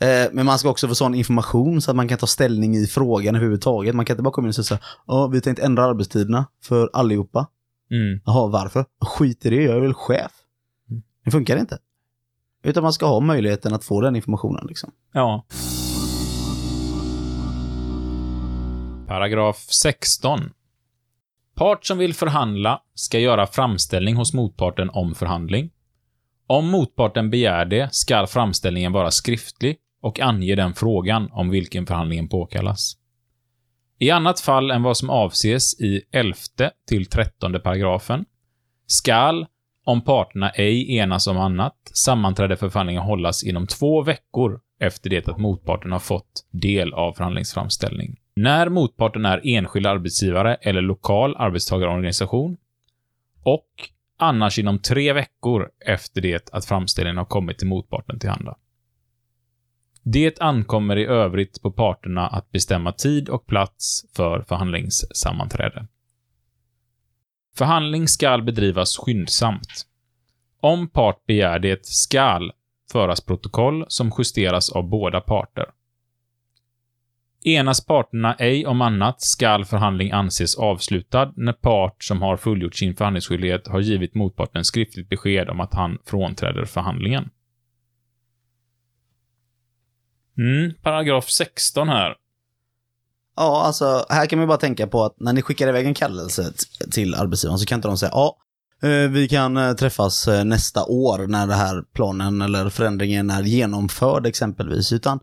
Eh, 0.00 0.28
men 0.32 0.46
man 0.46 0.58
ska 0.58 0.70
också 0.70 0.88
få 0.88 0.94
sån 0.94 1.14
information 1.14 1.82
så 1.82 1.90
att 1.90 1.96
man 1.96 2.08
kan 2.08 2.18
ta 2.18 2.26
ställning 2.26 2.76
i 2.76 2.86
frågan 2.86 3.34
överhuvudtaget. 3.34 3.94
Man 3.94 4.04
kan 4.04 4.14
inte 4.14 4.22
bara 4.22 4.30
komma 4.30 4.46
in 4.46 4.54
och 4.58 4.66
säga 4.66 4.80
ja, 5.06 5.26
vi 5.26 5.36
har 5.36 5.42
tänkt 5.42 5.58
ändra 5.58 5.84
arbetstiderna 5.84 6.46
för 6.62 6.90
allihopa. 6.92 7.46
Mm. 7.90 8.20
Jaha, 8.24 8.46
varför? 8.46 8.84
Skit 9.00 9.46
i 9.46 9.50
det, 9.50 9.62
jag 9.62 9.76
är 9.76 9.80
väl 9.80 9.94
chef. 9.94 10.32
Det 11.24 11.30
funkar 11.30 11.56
inte. 11.56 11.78
Utan 12.62 12.82
man 12.82 12.92
ska 12.92 13.06
ha 13.06 13.20
möjligheten 13.20 13.74
att 13.74 13.84
få 13.84 14.00
den 14.00 14.16
informationen 14.16 14.66
liksom. 14.66 14.90
Ja. 15.12 15.46
Paragraf 19.06 19.56
16. 19.56 20.50
Part 21.54 21.84
som 21.86 21.98
vill 21.98 22.14
förhandla 22.14 22.80
ska 22.94 23.18
göra 23.18 23.46
framställning 23.46 24.16
hos 24.16 24.34
motparten 24.34 24.90
om 24.90 25.14
förhandling. 25.14 25.70
Om 26.46 26.68
motparten 26.68 27.30
begär 27.30 27.64
det 27.64 27.94
ska 27.94 28.26
framställningen 28.26 28.92
vara 28.92 29.10
skriftlig 29.10 29.78
och 30.00 30.20
ange 30.20 30.54
den 30.54 30.74
frågan 30.74 31.28
om 31.32 31.50
vilken 31.50 31.86
förhandlingen 31.86 32.28
påkallas. 32.28 32.96
I 33.98 34.10
annat 34.10 34.40
fall 34.40 34.70
än 34.70 34.82
vad 34.82 34.96
som 34.96 35.10
avses 35.10 35.80
i 35.80 36.02
11 36.12 36.36
till 36.88 37.06
13 37.06 37.60
paragrafen 37.60 38.24
skall, 38.86 39.46
om 39.84 40.00
parterna 40.00 40.50
ej 40.50 40.96
enas 40.96 41.26
om 41.26 41.36
annat, 41.36 41.76
sammanträde 41.94 42.56
för 42.56 42.68
förhandlingen 42.68 43.02
hållas 43.02 43.44
inom 43.44 43.66
två 43.66 44.02
veckor 44.02 44.60
efter 44.80 45.10
det 45.10 45.28
att 45.28 45.38
motparten 45.38 45.92
har 45.92 45.98
fått 45.98 46.46
del 46.50 46.94
av 46.94 47.12
förhandlingsframställning. 47.12 48.16
När 48.36 48.68
motparten 48.68 49.24
är 49.24 49.40
enskild 49.44 49.86
arbetsgivare 49.86 50.54
eller 50.54 50.82
lokal 50.82 51.36
arbetstagarorganisation 51.36 52.56
och 53.42 53.70
annars 54.16 54.58
inom 54.58 54.78
tre 54.78 55.12
veckor 55.12 55.70
efter 55.86 56.20
det 56.20 56.50
att 56.52 56.64
framställningen 56.64 57.18
har 57.18 57.24
kommit 57.24 57.58
till 57.58 57.68
motparten 57.68 58.18
till 58.18 58.30
handa. 58.30 58.56
Det 60.08 60.40
ankommer 60.40 60.96
i 60.96 61.06
övrigt 61.06 61.62
på 61.62 61.70
parterna 61.72 62.26
att 62.26 62.50
bestämma 62.50 62.92
tid 62.92 63.28
och 63.28 63.46
plats 63.46 64.04
för 64.16 64.42
förhandlingssammanträde. 64.48 65.86
Förhandling 67.56 68.08
skall 68.08 68.42
bedrivas 68.42 68.96
skyndsamt. 68.96 69.86
Om 70.60 70.88
part 70.88 71.26
begär 71.26 71.58
det 71.58 71.86
skall 71.86 72.52
föras 72.92 73.20
protokoll 73.20 73.84
som 73.88 74.12
justeras 74.18 74.72
av 74.72 74.88
båda 74.88 75.20
parter. 75.20 75.66
Enas 77.44 77.86
parterna 77.86 78.34
ej 78.34 78.66
om 78.66 78.80
annat 78.80 79.20
skall 79.22 79.64
förhandling 79.64 80.10
anses 80.10 80.56
avslutad 80.56 81.32
när 81.36 81.52
part 81.52 82.04
som 82.04 82.22
har 82.22 82.36
fullgjort 82.36 82.74
sin 82.74 82.96
förhandlingsskyldighet 82.96 83.68
har 83.68 83.80
givit 83.80 84.14
motparten 84.14 84.64
skriftligt 84.64 85.08
besked 85.08 85.48
om 85.48 85.60
att 85.60 85.74
han 85.74 85.98
frånträder 86.04 86.64
förhandlingen. 86.64 87.30
Mm, 90.38 90.74
paragraf 90.82 91.30
16 91.30 91.88
här. 91.88 92.14
Ja, 93.36 93.62
alltså 93.62 94.06
här 94.08 94.26
kan 94.26 94.38
man 94.38 94.44
ju 94.44 94.48
bara 94.48 94.58
tänka 94.58 94.86
på 94.86 95.04
att 95.04 95.20
när 95.20 95.32
ni 95.32 95.42
skickar 95.42 95.68
iväg 95.68 95.86
en 95.86 95.94
kallelse 95.94 96.52
till 96.90 97.14
arbetsgivaren 97.14 97.58
så 97.58 97.66
kan 97.66 97.78
inte 97.78 97.88
de 97.88 97.98
säga 97.98 98.10
ja, 98.14 98.36
eh, 98.82 99.10
vi 99.10 99.28
kan 99.28 99.56
eh, 99.56 99.72
träffas 99.72 100.28
eh, 100.28 100.44
nästa 100.44 100.84
år 100.84 101.26
när 101.26 101.46
den 101.46 101.58
här 101.58 101.84
planen 101.94 102.42
eller 102.42 102.70
förändringen 102.70 103.30
är 103.30 103.42
genomförd 103.42 104.26
exempelvis, 104.26 104.92
utan 104.92 105.20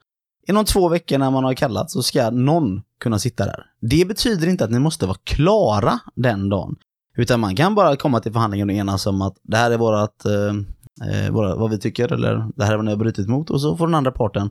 inom 0.47 0.65
två 0.65 0.89
veckor 0.89 1.17
när 1.17 1.31
man 1.31 1.43
har 1.43 1.53
kallat 1.53 1.91
så 1.91 2.03
ska 2.03 2.29
någon 2.29 2.81
kunna 2.99 3.19
sitta 3.19 3.45
där. 3.45 3.65
Det 3.81 4.07
betyder 4.07 4.47
inte 4.47 4.63
att 4.63 4.71
ni 4.71 4.79
måste 4.79 5.05
vara 5.05 5.17
klara 5.23 5.99
den 6.15 6.49
dagen, 6.49 6.75
utan 7.17 7.39
man 7.39 7.55
kan 7.55 7.75
bara 7.75 7.95
komma 7.95 8.19
till 8.19 8.33
förhandlingen 8.33 8.69
och 8.69 8.75
enas 8.75 9.05
om 9.05 9.21
att 9.21 9.35
det 9.43 9.57
här 9.57 9.71
är 9.71 9.77
vårat, 9.77 10.25
eh, 11.11 11.31
våra, 11.31 11.55
vad 11.55 11.69
vi 11.69 11.79
tycker 11.79 12.13
eller 12.13 12.47
det 12.55 12.65
här 12.65 12.71
är 12.73 12.75
vad 12.75 12.85
ni 12.85 12.91
har 12.91 12.97
brutit 12.97 13.27
mot 13.27 13.49
och 13.49 13.61
så 13.61 13.77
får 13.77 13.87
den 13.87 13.95
andra 13.95 14.11
parten 14.11 14.49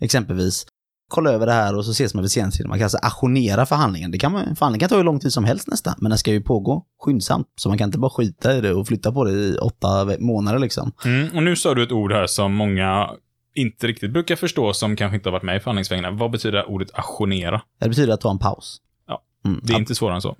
exempelvis 0.00 0.66
kolla 1.08 1.30
över 1.30 1.46
det 1.46 1.52
här 1.52 1.76
och 1.76 1.84
så 1.84 1.90
ses 1.90 2.14
man 2.14 2.22
vid 2.22 2.30
senare 2.30 2.68
Man 2.68 2.78
kan 2.78 2.84
alltså 2.84 2.98
ajournera 3.02 3.66
förhandlingen. 3.66 4.10
Det 4.10 4.18
kan 4.18 4.32
man, 4.32 4.56
förhandlingen 4.56 4.80
kan 4.80 4.88
ta 4.88 4.96
hur 4.96 5.04
lång 5.04 5.20
tid 5.20 5.32
som 5.32 5.44
helst 5.44 5.68
nästan, 5.68 5.94
men 5.98 6.10
den 6.10 6.18
ska 6.18 6.30
ju 6.30 6.40
pågå 6.40 6.84
skyndsamt. 7.00 7.46
Så 7.56 7.68
man 7.68 7.78
kan 7.78 7.88
inte 7.88 7.98
bara 7.98 8.10
skita 8.10 8.56
i 8.56 8.60
det 8.60 8.72
och 8.74 8.86
flytta 8.88 9.12
på 9.12 9.24
det 9.24 9.32
i 9.32 9.56
åtta 9.58 10.08
månader 10.18 10.58
liksom. 10.58 10.92
Mm, 11.04 11.36
och 11.36 11.42
nu 11.42 11.56
sa 11.56 11.74
du 11.74 11.82
ett 11.82 11.92
ord 11.92 12.12
här 12.12 12.26
som 12.26 12.54
många 12.54 13.10
inte 13.54 13.86
riktigt 13.86 14.12
brukar 14.12 14.36
förstå, 14.36 14.72
som 14.72 14.96
kanske 14.96 15.16
inte 15.16 15.28
har 15.28 15.32
varit 15.32 15.42
med 15.42 15.56
i 15.56 15.60
förhandlingsvägarna. 15.60 16.10
Vad 16.10 16.30
betyder 16.30 16.70
ordet 16.70 16.90
ajournera? 16.94 17.62
Det 17.80 17.88
betyder 17.88 18.12
att 18.12 18.20
ta 18.20 18.30
en 18.30 18.38
paus. 18.38 18.76
Ja, 19.06 19.22
Mm, 19.44 19.60
Det 19.62 19.70
är 19.70 19.74
ja. 19.74 19.78
inte 19.80 19.94
svårare 19.94 20.14
än 20.14 20.22
så. 20.22 20.36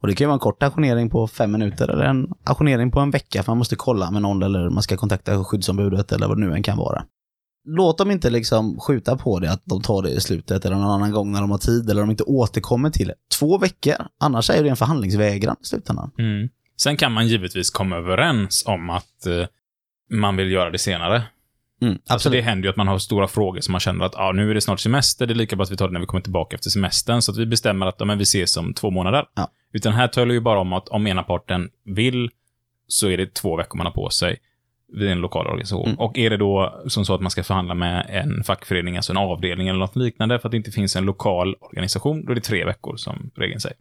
Och 0.00 0.08
det 0.08 0.14
kan 0.14 0.24
ju 0.24 0.26
vara 0.26 0.34
en 0.34 0.40
kort 0.40 0.62
ajournering 0.62 1.10
på 1.10 1.26
fem 1.26 1.52
minuter 1.52 1.88
eller 1.88 2.04
en 2.04 2.32
ajournering 2.44 2.90
på 2.90 3.00
en 3.00 3.10
vecka 3.10 3.42
för 3.42 3.50
man 3.52 3.58
måste 3.58 3.76
kolla 3.76 4.10
med 4.10 4.22
någon 4.22 4.42
eller 4.42 4.70
man 4.70 4.82
ska 4.82 4.96
kontakta 4.96 5.44
skyddsombudet 5.44 6.12
eller 6.12 6.28
vad 6.28 6.36
det 6.36 6.46
nu 6.46 6.54
än 6.54 6.62
kan 6.62 6.76
vara. 6.76 7.04
Låt 7.64 7.98
dem 7.98 8.10
inte 8.10 8.30
liksom 8.30 8.80
skjuta 8.80 9.16
på 9.16 9.38
det 9.38 9.52
att 9.52 9.62
de 9.64 9.82
tar 9.82 10.02
det 10.02 10.10
i 10.10 10.20
slutet 10.20 10.64
eller 10.64 10.76
någon 10.76 10.90
annan 10.90 11.12
gång 11.12 11.32
när 11.32 11.40
de 11.40 11.50
har 11.50 11.58
tid 11.58 11.90
eller 11.90 12.00
de 12.00 12.10
inte 12.10 12.24
återkommer 12.24 12.90
till 12.90 13.06
det. 13.06 13.14
Två 13.38 13.58
veckor, 13.58 13.94
annars 14.20 14.50
är 14.50 14.62
det 14.62 14.68
en 14.68 14.76
förhandlingsvägran 14.76 15.56
i 15.62 15.64
slutändan. 15.64 16.10
Mm. 16.18 16.48
Sen 16.76 16.96
kan 16.96 17.12
man 17.12 17.28
givetvis 17.28 17.70
komma 17.70 17.96
överens 17.96 18.64
om 18.66 18.90
att 18.90 19.26
eh, 19.26 19.46
man 20.10 20.36
vill 20.36 20.50
göra 20.52 20.70
det 20.70 20.78
senare. 20.78 21.22
Mm, 21.80 21.98
Alltså 22.06 22.30
det 22.30 22.40
händer 22.40 22.64
ju 22.64 22.70
att 22.70 22.76
man 22.76 22.88
har 22.88 22.98
stora 22.98 23.28
frågor 23.28 23.60
som 23.60 23.72
man 23.72 23.80
känner 23.80 24.04
att 24.04 24.14
ah, 24.16 24.32
nu 24.32 24.50
är 24.50 24.54
det 24.54 24.60
snart 24.60 24.80
semester, 24.80 25.26
det 25.26 25.32
är 25.32 25.34
lika 25.34 25.56
bra 25.56 25.64
att 25.64 25.70
vi 25.70 25.76
tar 25.76 25.86
det 25.86 25.92
när 25.92 26.00
vi 26.00 26.06
kommer 26.06 26.22
tillbaka 26.22 26.54
efter 26.54 26.70
semestern, 26.70 27.22
så 27.22 27.32
att 27.32 27.38
vi 27.38 27.46
bestämmer 27.46 27.86
att 27.86 28.02
ah, 28.02 28.04
men 28.04 28.18
vi 28.18 28.22
ses 28.22 28.56
om 28.56 28.74
två 28.74 28.90
månader. 28.90 29.24
Ja. 29.34 29.50
Utan 29.72 29.92
här 29.92 30.08
talar 30.08 30.34
ju 30.34 30.40
bara 30.40 30.60
om 30.60 30.72
att 30.72 30.88
om 30.88 31.06
ena 31.06 31.22
parten 31.22 31.70
vill, 31.84 32.30
så 32.86 33.08
är 33.08 33.16
det 33.16 33.34
två 33.34 33.56
veckor 33.56 33.76
man 33.76 33.86
har 33.86 33.92
på 33.92 34.10
sig 34.10 34.38
vid 34.92 35.08
en 35.08 35.20
lokal 35.20 35.46
organisation. 35.46 35.86
Mm. 35.86 35.98
Och 35.98 36.18
är 36.18 36.30
det 36.30 36.36
då 36.36 36.82
som 36.86 37.04
så 37.04 37.14
att 37.14 37.20
man 37.20 37.30
ska 37.30 37.44
förhandla 37.44 37.74
med 37.74 38.06
en 38.08 38.44
fackförening, 38.44 38.96
alltså 38.96 39.12
en 39.12 39.16
avdelning 39.16 39.68
eller 39.68 39.78
något 39.78 39.96
liknande, 39.96 40.38
för 40.38 40.48
att 40.48 40.50
det 40.50 40.56
inte 40.56 40.70
finns 40.70 40.96
en 40.96 41.04
lokal 41.04 41.54
organisation, 41.60 42.24
då 42.24 42.30
är 42.30 42.34
det 42.34 42.40
tre 42.40 42.64
veckor 42.64 42.96
som 42.96 43.30
regeln 43.36 43.60
säger. 43.60 43.76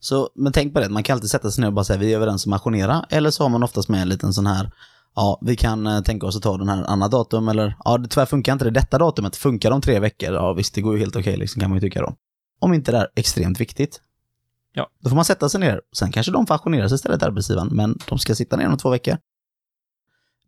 Så, 0.00 0.30
men 0.34 0.52
tänk 0.52 0.74
på 0.74 0.80
det, 0.80 0.88
man 0.88 1.02
kan 1.02 1.14
alltid 1.14 1.30
sätta 1.30 1.50
sig 1.50 1.62
ner 1.62 1.68
och 1.68 1.74
bara 1.74 1.84
säga 1.84 1.98
vi 1.98 2.12
är 2.12 2.16
överens 2.16 2.46
om 2.46 2.52
att 2.52 2.66
ajournera, 2.66 3.04
eller 3.10 3.30
så 3.30 3.42
har 3.42 3.48
man 3.48 3.62
oftast 3.62 3.88
med 3.88 4.02
en 4.02 4.08
liten 4.08 4.32
sån 4.32 4.46
här, 4.46 4.70
ja, 5.14 5.38
vi 5.42 5.56
kan 5.56 5.86
eh, 5.86 6.00
tänka 6.00 6.26
oss 6.26 6.36
att 6.36 6.42
ta 6.42 6.58
den 6.58 6.68
här 6.68 6.84
andra 6.84 7.08
datum, 7.08 7.48
eller 7.48 7.76
ja, 7.84 7.98
det 7.98 8.08
tyvärr 8.08 8.26
funkar 8.26 8.52
inte 8.52 8.64
det 8.64 8.70
detta 8.70 8.98
datumet, 8.98 9.36
funkar 9.36 9.70
de 9.70 9.80
tre 9.80 10.00
veckor, 10.00 10.34
ja 10.34 10.52
visst, 10.52 10.74
det 10.74 10.80
går 10.80 10.94
ju 10.94 11.00
helt 11.00 11.16
okej, 11.16 11.36
liksom, 11.36 11.60
kan 11.60 11.70
man 11.70 11.76
ju 11.76 11.80
tycka 11.80 12.00
då. 12.00 12.14
Om 12.60 12.74
inte 12.74 12.92
det 12.92 12.98
är 12.98 13.08
extremt 13.16 13.60
viktigt. 13.60 14.00
Ja. 14.72 14.90
Då 15.02 15.08
får 15.08 15.16
man 15.16 15.24
sätta 15.24 15.48
sig 15.48 15.60
ner, 15.60 15.80
sen 15.96 16.12
kanske 16.12 16.32
de 16.32 16.46
får 16.46 16.54
ajournera 16.54 16.88
sig 16.88 16.96
istället, 16.96 17.22
arbetsgivaren, 17.22 17.68
men 17.72 17.98
de 18.08 18.18
ska 18.18 18.34
sitta 18.34 18.56
ner 18.56 18.68
om 18.68 18.78
två 18.78 18.90
veckor. 18.90 19.16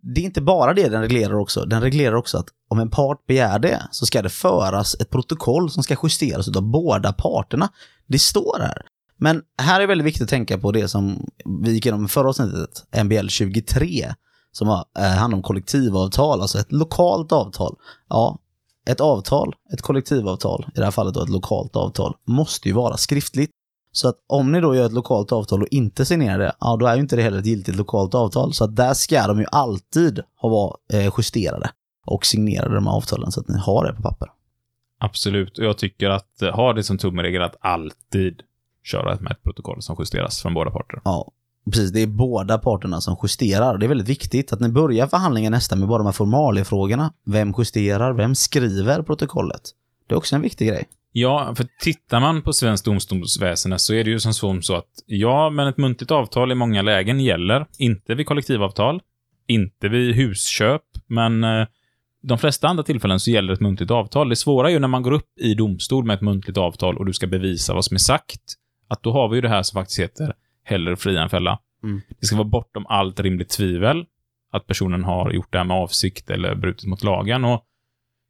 Det 0.03 0.21
är 0.21 0.25
inte 0.25 0.41
bara 0.41 0.75
det 0.75 0.89
den 0.89 1.01
reglerar 1.01 1.35
också, 1.35 1.65
den 1.65 1.83
reglerar 1.83 2.15
också 2.15 2.39
att 2.39 2.49
om 2.69 2.79
en 2.79 2.91
part 2.91 3.27
begär 3.27 3.59
det 3.59 3.83
så 3.91 4.07
ska 4.07 4.23
det 4.23 4.29
föras 4.29 4.97
ett 5.01 5.11
protokoll 5.11 5.71
som 5.71 5.83
ska 5.83 5.97
justeras 6.03 6.49
av 6.49 6.63
båda 6.63 7.13
parterna. 7.13 7.69
Det 8.07 8.19
står 8.19 8.59
här. 8.61 8.83
Men 9.17 9.43
här 9.63 9.75
är 9.75 9.81
det 9.81 9.87
väldigt 9.87 10.07
viktigt 10.07 10.23
att 10.23 10.29
tänka 10.29 10.59
på 10.59 10.73
det 10.73 10.89
som 10.89 11.31
vi 11.63 11.73
gick 11.73 11.87
igenom 11.87 12.05
i 12.05 12.09
förra 12.09 12.29
avsnittet, 12.29 12.87
MBL 13.05 13.29
23, 13.29 14.15
som 14.53 14.69
har, 14.69 14.85
eh, 14.99 15.05
handlar 15.05 15.37
om 15.37 15.43
kollektivavtal, 15.43 16.41
alltså 16.41 16.59
ett 16.59 16.73
lokalt 16.73 17.33
avtal. 17.33 17.77
Ja, 18.09 18.39
ett 18.87 19.01
avtal, 19.01 19.55
ett 19.73 19.83
kollektivavtal, 19.83 20.67
i 20.75 20.79
det 20.79 20.85
här 20.85 20.91
fallet 20.91 21.15
då 21.15 21.23
ett 21.23 21.29
lokalt 21.29 21.77
avtal, 21.77 22.17
måste 22.25 22.69
ju 22.69 22.75
vara 22.75 22.97
skriftligt. 22.97 23.51
Så 23.93 24.09
att 24.09 24.17
om 24.27 24.53
ni 24.53 24.61
då 24.61 24.75
gör 24.75 24.87
ett 24.87 24.93
lokalt 24.93 25.33
avtal 25.33 25.63
och 25.63 25.69
inte 25.71 26.05
signerar 26.05 26.39
det, 26.39 26.53
ja 26.61 26.77
då 26.77 26.87
är 26.87 26.95
ju 26.95 27.01
inte 27.01 27.17
det 27.17 27.23
heller 27.23 27.39
ett 27.39 27.47
giltigt 27.47 27.77
lokalt 27.77 28.15
avtal. 28.15 28.53
Så 28.53 28.65
att 28.65 28.77
där 28.77 28.95
ska 28.95 29.27
de 29.27 29.39
ju 29.39 29.47
alltid 29.53 30.21
ha 30.37 30.49
vara 30.49 30.77
eh, 30.93 31.13
justerade 31.19 31.71
och 32.07 32.27
signerade 32.27 32.75
de 32.75 32.87
här 32.87 32.95
avtalen 32.95 33.33
så 33.33 33.41
att 33.41 33.49
ni 33.49 33.59
har 33.59 33.85
det 33.85 33.95
på 33.95 34.03
papper. 34.03 34.29
Absolut, 34.99 35.59
och 35.59 35.65
jag 35.65 35.79
tycker 35.79 36.11
att 36.11 36.43
eh, 36.43 36.55
ha 36.55 36.73
det 36.73 36.83
som 36.83 36.99
tumregel 36.99 37.43
att 37.43 37.57
alltid 37.61 38.43
köra 38.83 39.19
med 39.21 39.33
ett 39.33 39.43
protokoll 39.43 39.83
som 39.83 39.97
justeras 39.99 40.43
från 40.43 40.55
båda 40.55 40.71
parter. 40.71 41.01
Ja, 41.05 41.31
precis. 41.65 41.93
Det 41.93 42.01
är 42.01 42.07
båda 42.07 42.59
parterna 42.59 43.01
som 43.01 43.17
justerar. 43.23 43.79
Det 43.79 43.87
är 43.87 43.89
väldigt 43.89 44.09
viktigt 44.09 44.53
att 44.53 44.61
ni 44.61 44.69
börjar 44.69 45.07
förhandlingen 45.07 45.53
nästa 45.53 45.77
med 45.77 45.89
bara 45.89 45.99
de 45.99 46.07
här 46.07 46.13
formaliefrågorna. 46.13 47.13
Vem 47.27 47.55
justerar? 47.59 48.13
Vem 48.13 48.35
skriver 48.35 49.03
protokollet? 49.03 49.61
Det 50.07 50.15
är 50.15 50.19
också 50.19 50.37
en 50.37 50.43
viktig 50.43 50.69
grej. 50.69 50.89
Ja, 51.13 51.55
för 51.57 51.67
tittar 51.81 52.21
man 52.21 52.43
på 52.43 52.53
svenskt 52.53 52.85
domstolsväsende 52.85 53.79
så 53.79 53.95
är 53.95 54.05
det 54.05 54.11
ju 54.11 54.21
som 54.21 54.63
så, 54.63 54.75
att 54.75 54.87
ja, 55.07 55.51
men 55.51 55.69
ett 55.69 55.77
muntligt 55.77 56.11
avtal 56.11 56.53
i 56.53 56.55
många 56.55 56.83
lägen 56.83 57.21
gäller. 57.21 57.67
Inte 57.79 58.15
vid 58.15 58.27
kollektivavtal, 58.27 59.01
inte 59.47 59.89
vid 59.89 60.15
husköp, 60.15 60.83
men 61.07 61.45
eh, 61.45 61.67
de 62.23 62.39
flesta 62.39 62.69
andra 62.69 62.83
tillfällen 62.83 63.21
så 63.21 63.31
gäller 63.31 63.53
ett 63.53 63.61
muntligt 63.61 63.91
avtal. 63.91 64.29
Det 64.29 64.37
svåra 64.37 64.69
är 64.69 64.73
ju 64.73 64.79
när 64.79 64.89
man 64.89 65.03
går 65.03 65.13
upp 65.13 65.39
i 65.41 65.55
domstol 65.55 66.05
med 66.05 66.15
ett 66.15 66.21
muntligt 66.21 66.59
avtal 66.59 66.97
och 66.99 67.07
du 67.07 67.13
ska 67.13 67.27
bevisa 67.27 67.75
vad 67.75 67.85
som 67.85 67.95
är 67.95 67.99
sagt. 67.99 68.43
Att 68.89 69.03
då 69.03 69.13
har 69.13 69.29
vi 69.29 69.37
ju 69.37 69.41
det 69.41 69.49
här 69.49 69.63
som 69.63 69.81
faktiskt 69.81 70.01
heter 70.01 70.35
hellre 70.71 70.97
fria 70.97 71.23
än 71.23 71.31
fälla. 71.31 71.59
Mm. 71.83 72.01
Det 72.21 72.27
ska 72.27 72.37
vara 72.37 72.49
bortom 72.49 72.87
allt 72.89 73.21
rimligt 73.21 73.49
tvivel 73.49 74.07
att 74.53 74.67
personen 74.67 75.05
har 75.05 75.31
gjort 75.31 75.53
det 75.53 75.59
här 75.59 75.65
med 75.65 75.77
avsikt 75.77 76.31
eller 76.31 76.55
brutit 76.55 76.89
mot 76.89 77.03
lagen. 77.03 77.45
Och 77.45 77.65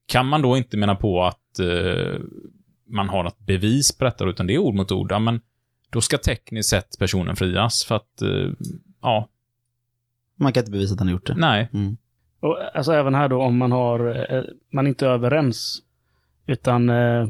kan 0.06 0.26
man 0.26 0.42
då 0.42 0.56
inte 0.56 0.76
mena 0.76 0.94
på 0.94 1.24
att 1.24 1.58
eh, 1.58 2.20
man 2.86 3.08
har 3.08 3.22
något 3.22 3.38
bevis 3.38 3.98
på 3.98 4.04
detta, 4.04 4.24
utan 4.24 4.46
det 4.46 4.54
är 4.54 4.58
ord 4.58 4.74
mot 4.74 4.92
ord, 4.92 5.12
ja, 5.12 5.18
men 5.18 5.40
då 5.90 6.00
ska 6.00 6.18
tekniskt 6.18 6.68
sett 6.70 6.98
personen 6.98 7.36
frias 7.36 7.84
för 7.84 7.96
att, 7.96 8.22
eh, 8.22 8.50
ja, 9.02 9.28
Man 10.36 10.52
kan 10.52 10.60
inte 10.60 10.70
bevisa 10.72 10.92
att 10.92 10.98
han 10.98 11.08
har 11.08 11.12
gjort 11.12 11.26
det. 11.26 11.34
nej. 11.36 11.68
Mm. 11.72 11.96
Och, 12.40 12.76
alltså 12.76 12.92
även 12.92 13.14
här 13.14 13.28
då 13.28 13.42
om 13.42 13.56
man 13.56 13.72
har, 13.72 14.32
eh, 14.34 14.42
man 14.72 14.86
inte 14.86 15.06
är 15.06 15.10
överens, 15.10 15.82
utan 16.46 16.90
eh, 16.90 17.28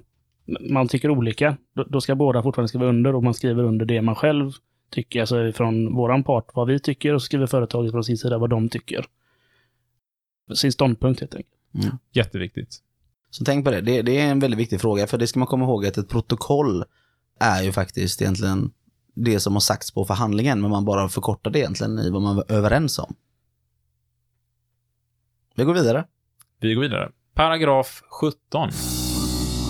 man 0.70 0.88
tycker 0.88 1.10
olika, 1.10 1.56
då, 1.74 1.84
då 1.84 2.00
ska 2.00 2.14
båda 2.14 2.42
fortfarande 2.42 2.68
skriva 2.68 2.86
under 2.86 3.14
och 3.14 3.24
man 3.24 3.34
skriver 3.34 3.62
under 3.62 3.86
det 3.86 4.02
man 4.02 4.14
själv 4.14 4.52
tycker, 4.90 5.20
alltså 5.20 5.52
från 5.52 5.94
våran 5.94 6.24
part 6.24 6.50
vad 6.54 6.68
vi 6.68 6.80
tycker 6.80 7.14
och 7.14 7.22
så 7.22 7.26
skriver 7.26 7.46
företaget 7.46 7.92
från 7.92 8.04
sin 8.04 8.18
sida 8.18 8.38
vad 8.38 8.50
de 8.50 8.68
tycker. 8.68 9.06
Sin 10.54 10.72
ståndpunkt 10.72 11.20
helt 11.20 11.34
enkelt. 11.34 11.54
Jätteviktigt. 12.12 12.82
Så 13.30 13.44
tänk 13.44 13.64
på 13.64 13.70
det. 13.70 13.80
det. 13.80 14.02
Det 14.02 14.20
är 14.20 14.30
en 14.30 14.38
väldigt 14.40 14.60
viktig 14.60 14.80
fråga, 14.80 15.06
för 15.06 15.18
det 15.18 15.26
ska 15.26 15.38
man 15.38 15.46
komma 15.46 15.64
ihåg 15.64 15.86
att 15.86 15.98
ett 15.98 16.08
protokoll 16.08 16.84
är 17.40 17.62
ju 17.62 17.72
faktiskt 17.72 18.22
egentligen 18.22 18.72
det 19.14 19.40
som 19.40 19.52
har 19.52 19.60
sagts 19.60 19.90
på 19.90 20.04
förhandlingen, 20.04 20.60
men 20.60 20.70
man 20.70 20.84
bara 20.84 21.08
förkortar 21.08 21.50
det 21.50 21.58
egentligen 21.58 21.98
i 21.98 22.10
vad 22.10 22.22
man 22.22 22.36
var 22.36 22.44
överens 22.48 22.98
om. 22.98 23.14
Vi 25.54 25.64
går 25.64 25.74
vidare. 25.74 26.04
Vi 26.60 26.74
går 26.74 26.82
vidare. 26.82 27.10
Paragraf 27.34 28.02
17. 28.20 28.70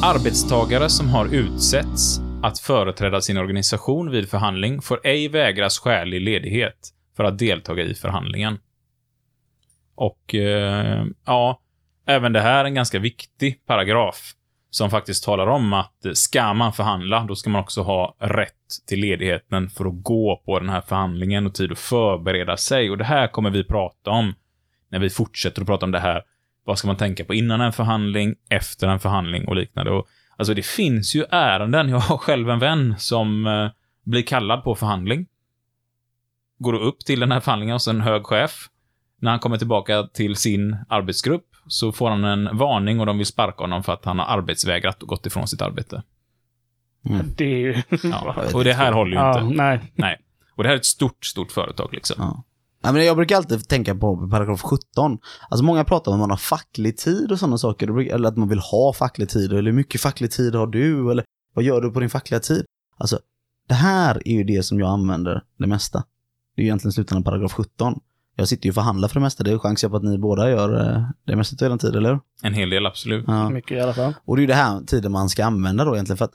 Arbetstagare 0.03 0.89
som 0.89 1.09
har 1.09 1.27
utsetts 1.27 2.21
att 2.43 2.59
företräda 2.59 3.21
sin 3.21 3.39
organisation 3.39 4.11
vid 4.11 4.29
förhandling 4.29 4.83
får 4.83 5.01
ej 5.05 5.29
vägras 5.29 5.79
skälig 5.79 6.21
ledighet 6.21 6.89
för 7.17 7.25
att 7.25 7.39
deltaga 7.39 7.83
i 7.83 7.95
förhandlingen. 7.95 8.59
Och, 9.95 10.35
eh, 10.35 11.05
ja, 11.27 11.61
även 12.07 12.33
det 12.33 12.41
här 12.41 12.61
är 12.61 12.65
en 12.65 12.75
ganska 12.75 12.99
viktig 12.99 13.67
paragraf 13.67 14.33
som 14.71 14.91
faktiskt 14.91 15.25
talar 15.25 15.47
om 15.47 15.73
att 15.73 16.05
eh, 16.05 16.13
ska 16.13 16.55
man 16.55 16.73
förhandla, 16.73 17.25
då 17.29 17.35
ska 17.35 17.51
man 17.51 17.61
också 17.61 17.83
ha 17.83 18.17
rätt 18.19 18.87
till 18.87 19.01
ledigheten 19.01 19.69
för 19.71 19.85
att 19.85 20.03
gå 20.03 20.43
på 20.45 20.59
den 20.59 20.69
här 20.69 20.81
förhandlingen 20.81 21.47
och 21.47 21.55
tid 21.55 21.73
att 21.73 21.79
förbereda 21.79 22.57
sig. 22.57 22.91
Och 22.91 22.99
det 22.99 23.05
här 23.05 23.29
kommer 23.29 23.51
vi 23.51 23.65
prata 23.65 24.11
om 24.11 24.35
när 24.89 24.99
vi 24.99 25.11
fortsätter 25.11 25.61
att 25.61 25.67
prata 25.67 25.87
om 25.87 25.93
det 25.93 26.01
här. 26.01 26.23
Vad 26.65 26.79
ska 26.79 26.87
man 26.87 26.97
tänka 26.97 27.25
på 27.25 27.35
innan 27.35 27.61
en 27.61 27.73
förhandling, 27.73 28.35
efter 28.51 28.89
en 28.89 29.01
förhandling 29.01 29.49
och 29.49 29.57
liknande. 29.57 29.91
Och, 29.91 30.07
alltså 30.41 30.55
det 30.55 30.67
finns 30.67 31.15
ju 31.15 31.25
ärenden. 31.31 31.89
Jag 31.89 31.99
har 31.99 32.19
själv 32.19 32.51
en 32.51 32.59
vän 32.59 32.95
som 32.99 33.47
eh, 33.47 33.71
blir 34.05 34.23
kallad 34.23 34.65
på 34.65 34.75
förhandling. 34.75 35.27
går 36.59 36.75
upp 36.75 36.99
till 36.99 37.21
den 37.21 37.33
här 37.33 37.41
förhandlingen 37.41 37.73
hos 37.73 37.89
en 37.89 38.01
hög 38.01 38.27
chef. 38.27 38.69
När 39.19 39.31
han 39.31 39.41
kommer 39.41 39.59
tillbaka 39.59 40.03
till 40.03 40.37
sin 40.37 40.77
arbetsgrupp 40.89 41.47
så 41.67 41.93
får 41.93 42.11
han 42.11 42.25
en 42.25 42.57
varning 42.57 43.01
och 43.01 43.07
de 43.07 43.19
vill 43.19 43.27
sparka 43.27 43.63
honom 43.63 43.83
för 43.83 43.93
att 43.93 44.05
han 44.05 44.19
har 44.19 44.27
arbetsvägrat 44.27 45.03
och 45.03 45.09
gått 45.09 45.27
ifrån 45.27 45.49
sitt 45.49 45.63
arbete. 45.63 46.03
Det 47.37 47.45
är 47.45 47.59
ju... 47.59 47.83
Ja. 48.03 48.37
Och 48.55 48.65
det 48.65 48.73
här 48.73 48.93
håller 48.93 49.13
ju 49.13 49.19
ja, 49.19 49.41
inte. 49.41 49.63
nej. 49.63 49.81
Nej. 49.95 50.17
Och 50.55 50.63
det 50.63 50.69
här 50.69 50.75
är 50.75 50.79
ett 50.79 50.85
stort, 50.85 51.25
stort 51.25 51.53
företag 51.53 51.89
liksom. 51.93 52.17
Ja. 52.19 52.45
Ja, 52.83 52.93
men 52.93 53.05
jag 53.05 53.17
brukar 53.17 53.37
alltid 53.37 53.69
tänka 53.69 53.95
på 53.95 54.29
paragraf 54.29 54.63
17. 54.63 55.19
Alltså 55.49 55.65
många 55.65 55.85
pratar 55.85 56.13
om 56.13 56.15
att 56.15 56.21
man 56.21 56.31
har 56.31 56.37
facklig 56.37 56.97
tid 56.97 57.33
och 57.33 57.39
sådana 57.39 57.59
saker. 57.59 58.13
Eller 58.15 58.29
att 58.29 58.37
man 58.37 58.49
vill 58.49 58.59
ha 58.59 58.93
facklig 58.93 59.29
tid. 59.29 59.53
Eller 59.53 59.71
hur 59.71 59.77
mycket 59.77 60.01
facklig 60.01 60.31
tid 60.31 60.55
har 60.55 60.67
du? 60.67 61.11
Eller 61.11 61.25
vad 61.55 61.65
gör 61.65 61.81
du 61.81 61.91
på 61.91 62.01
din 62.01 62.11
fackliga 62.11 62.41
tid? 62.41 62.65
Alltså, 62.97 63.19
det 63.69 63.75
här 63.75 64.29
är 64.29 64.33
ju 64.33 64.45
det 64.45 64.63
som 64.63 64.81
jag 64.81 64.91
använder 64.91 65.43
det 65.59 65.67
mesta. 65.67 66.05
Det 66.57 66.61
är 66.61 66.63
ju 66.63 66.67
egentligen 66.67 66.93
slutändan 66.93 67.23
av 67.23 67.25
paragraf 67.25 67.53
17. 67.53 68.01
Jag 68.37 68.49
sitter 68.49 68.67
ju 68.67 68.71
och 68.71 68.75
förhandlar 68.75 69.09
för 69.09 69.15
det 69.15 69.21
mesta. 69.21 69.45
Det 69.45 69.53
är 69.53 69.59
chans 69.59 69.83
på 69.83 69.97
att 69.97 70.03
ni 70.03 70.19
båda 70.19 70.51
gör 70.51 70.97
eh, 70.97 71.05
det 71.25 71.37
mesta 71.37 71.67
av 71.67 71.73
er 71.73 71.77
tid, 71.77 71.97
eller 71.97 72.11
hur? 72.11 72.21
En 72.43 72.55
hel 72.55 72.71
del, 72.71 72.87
absolut. 72.87 73.25
Ja. 73.27 73.51
Mycket 73.51 73.79
i 73.79 73.81
alla 73.81 73.95
fall. 73.95 74.15
Och 74.25 74.37
det 74.37 74.41
är 74.41 74.43
ju 74.43 74.47
det 74.47 74.55
här 74.55 74.81
tiden 74.81 75.13
man 75.13 75.29
ska 75.29 75.45
använda 75.45 75.85
då 75.85 75.95
egentligen. 75.95 76.17
För 76.17 76.25
att 76.25 76.35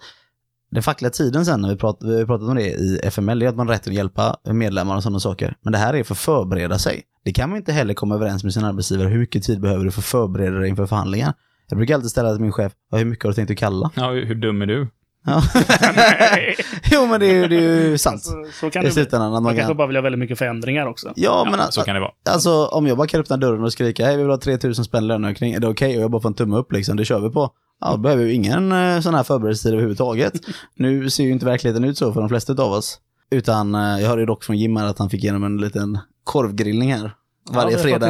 den 0.72 0.84
fackliga 0.84 1.12
tiden 1.12 1.46
sen, 1.46 1.62
när 1.62 1.70
vi, 1.70 1.76
prat, 1.76 1.98
vi 2.02 2.20
har 2.20 2.26
pratat 2.26 2.50
om 2.50 2.56
det 2.56 2.62
i 2.62 3.00
FML, 3.04 3.40
det 3.40 3.46
är 3.46 3.50
att 3.50 3.56
man 3.56 3.68
har 3.68 3.74
rätt 3.74 3.88
att 3.88 3.94
hjälpa 3.94 4.38
medlemmar 4.44 4.96
och 4.96 5.04
sådana 5.04 5.20
saker. 5.20 5.56
Men 5.62 5.72
det 5.72 5.78
här 5.78 5.94
är 5.94 6.04
för 6.04 6.14
att 6.14 6.20
förbereda 6.20 6.80
sig. 6.80 7.04
Det 7.26 7.34
kan 7.34 7.50
man 7.50 7.58
inte 7.58 7.72
heller 7.72 7.94
komma 7.94 8.16
överens 8.16 8.44
med 8.44 8.54
sin 8.54 8.64
arbetsgivare. 8.64 9.08
Hur 9.08 9.20
mycket 9.20 9.44
tid 9.44 9.62
behöver 9.62 9.86
du 9.86 9.92
för 9.92 10.02
att 10.02 10.06
förbereda 10.06 10.60
dig 10.60 10.70
inför 10.70 10.86
förhandlingar? 10.86 11.34
Jag 11.70 11.78
brukar 11.78 11.96
alltid 11.96 12.10
ställa 12.10 12.32
till 12.32 12.42
min 12.42 12.52
chef, 12.52 12.72
hur 12.92 13.06
mycket 13.06 13.24
har 13.24 13.32
du 13.32 13.36
tänkt 13.36 13.52
att 13.52 13.58
kalla? 13.58 13.92
Ja, 13.96 14.12
hur 14.12 14.36
dum 14.36 14.62
är 14.62 14.66
du? 14.66 14.88
Ja. 15.26 15.44
jo, 16.92 17.06
men 17.06 17.20
det 17.20 17.26
är 17.26 17.34
ju, 17.34 17.48
det 17.48 17.56
är 17.56 17.90
ju 17.90 17.98
sant. 17.98 18.24
Så, 18.24 18.46
så 18.60 18.70
kan 18.70 18.86
I 18.86 18.92
slutändan. 18.92 19.32
Man 19.32 19.44
man 19.44 19.56
kanske 19.56 19.68
kan... 19.70 19.78
bara 19.78 19.88
vill 19.88 19.96
ha 19.98 20.02
väldigt 20.04 20.20
mycket 20.20 20.38
förändringar 20.38 20.86
också. 20.86 21.14
Ja, 21.16 21.44
men 21.50 21.60
Ja, 21.60 21.66
att, 21.66 21.74
så 21.74 21.82
kan 21.82 21.96
det 21.96 22.02
vara. 22.02 22.12
Alltså 22.30 22.66
om 22.66 22.88
jag 22.88 22.98
bara 22.98 23.08
kan 23.08 23.20
öppna 23.20 23.38
dörren 23.38 23.64
och 23.64 23.72
skrika 23.72 24.06
hej 24.06 24.16
vi 24.18 24.24
vill 24.24 24.32
ha 24.32 24.38
3000 24.38 24.86
spänn 24.86 25.08
löneökning, 25.08 25.54
är 25.54 25.60
det 25.60 25.68
okej? 25.68 25.98
Och 25.98 26.04
jag 26.04 26.12
bara 26.12 26.22
får 26.22 26.30
en 26.30 26.36
tumme 26.36 26.58
upp 26.58 26.72
liksom, 26.72 26.98
det 26.98 27.06
kör 27.06 27.20
vi 27.20 27.30
på. 27.30 27.50
Ja, 27.82 27.92
då 27.92 27.98
behöver 27.98 28.24
vi 28.24 28.30
ju 28.30 28.36
ingen 28.36 28.72
eh, 28.72 29.00
sån 29.00 29.14
här 29.14 29.24
förberedelsetid 29.24 29.74
överhuvudtaget. 29.74 30.34
nu 30.76 31.10
ser 31.10 31.24
ju 31.24 31.32
inte 31.32 31.46
verkligheten 31.46 31.84
ut 31.84 31.98
så 31.98 32.14
för 32.14 32.20
de 32.20 32.30
flesta 32.30 32.54
av 32.54 32.72
oss. 32.72 33.00
Utan 33.32 33.76
eh, 33.76 33.82
jag 34.02 34.08
hörde 34.10 34.22
ju 34.22 34.26
dock 34.26 34.44
från 34.44 34.58
Jim 34.58 34.78
att 34.78 35.00
han 35.00 35.10
fick 35.10 35.24
igenom 35.24 35.44
en 35.44 35.58
liten 35.58 36.00
korvgrillning 36.24 36.94
här. 36.94 37.12
Varje 37.52 37.72
ja, 37.78 37.84
fredag. 37.84 38.08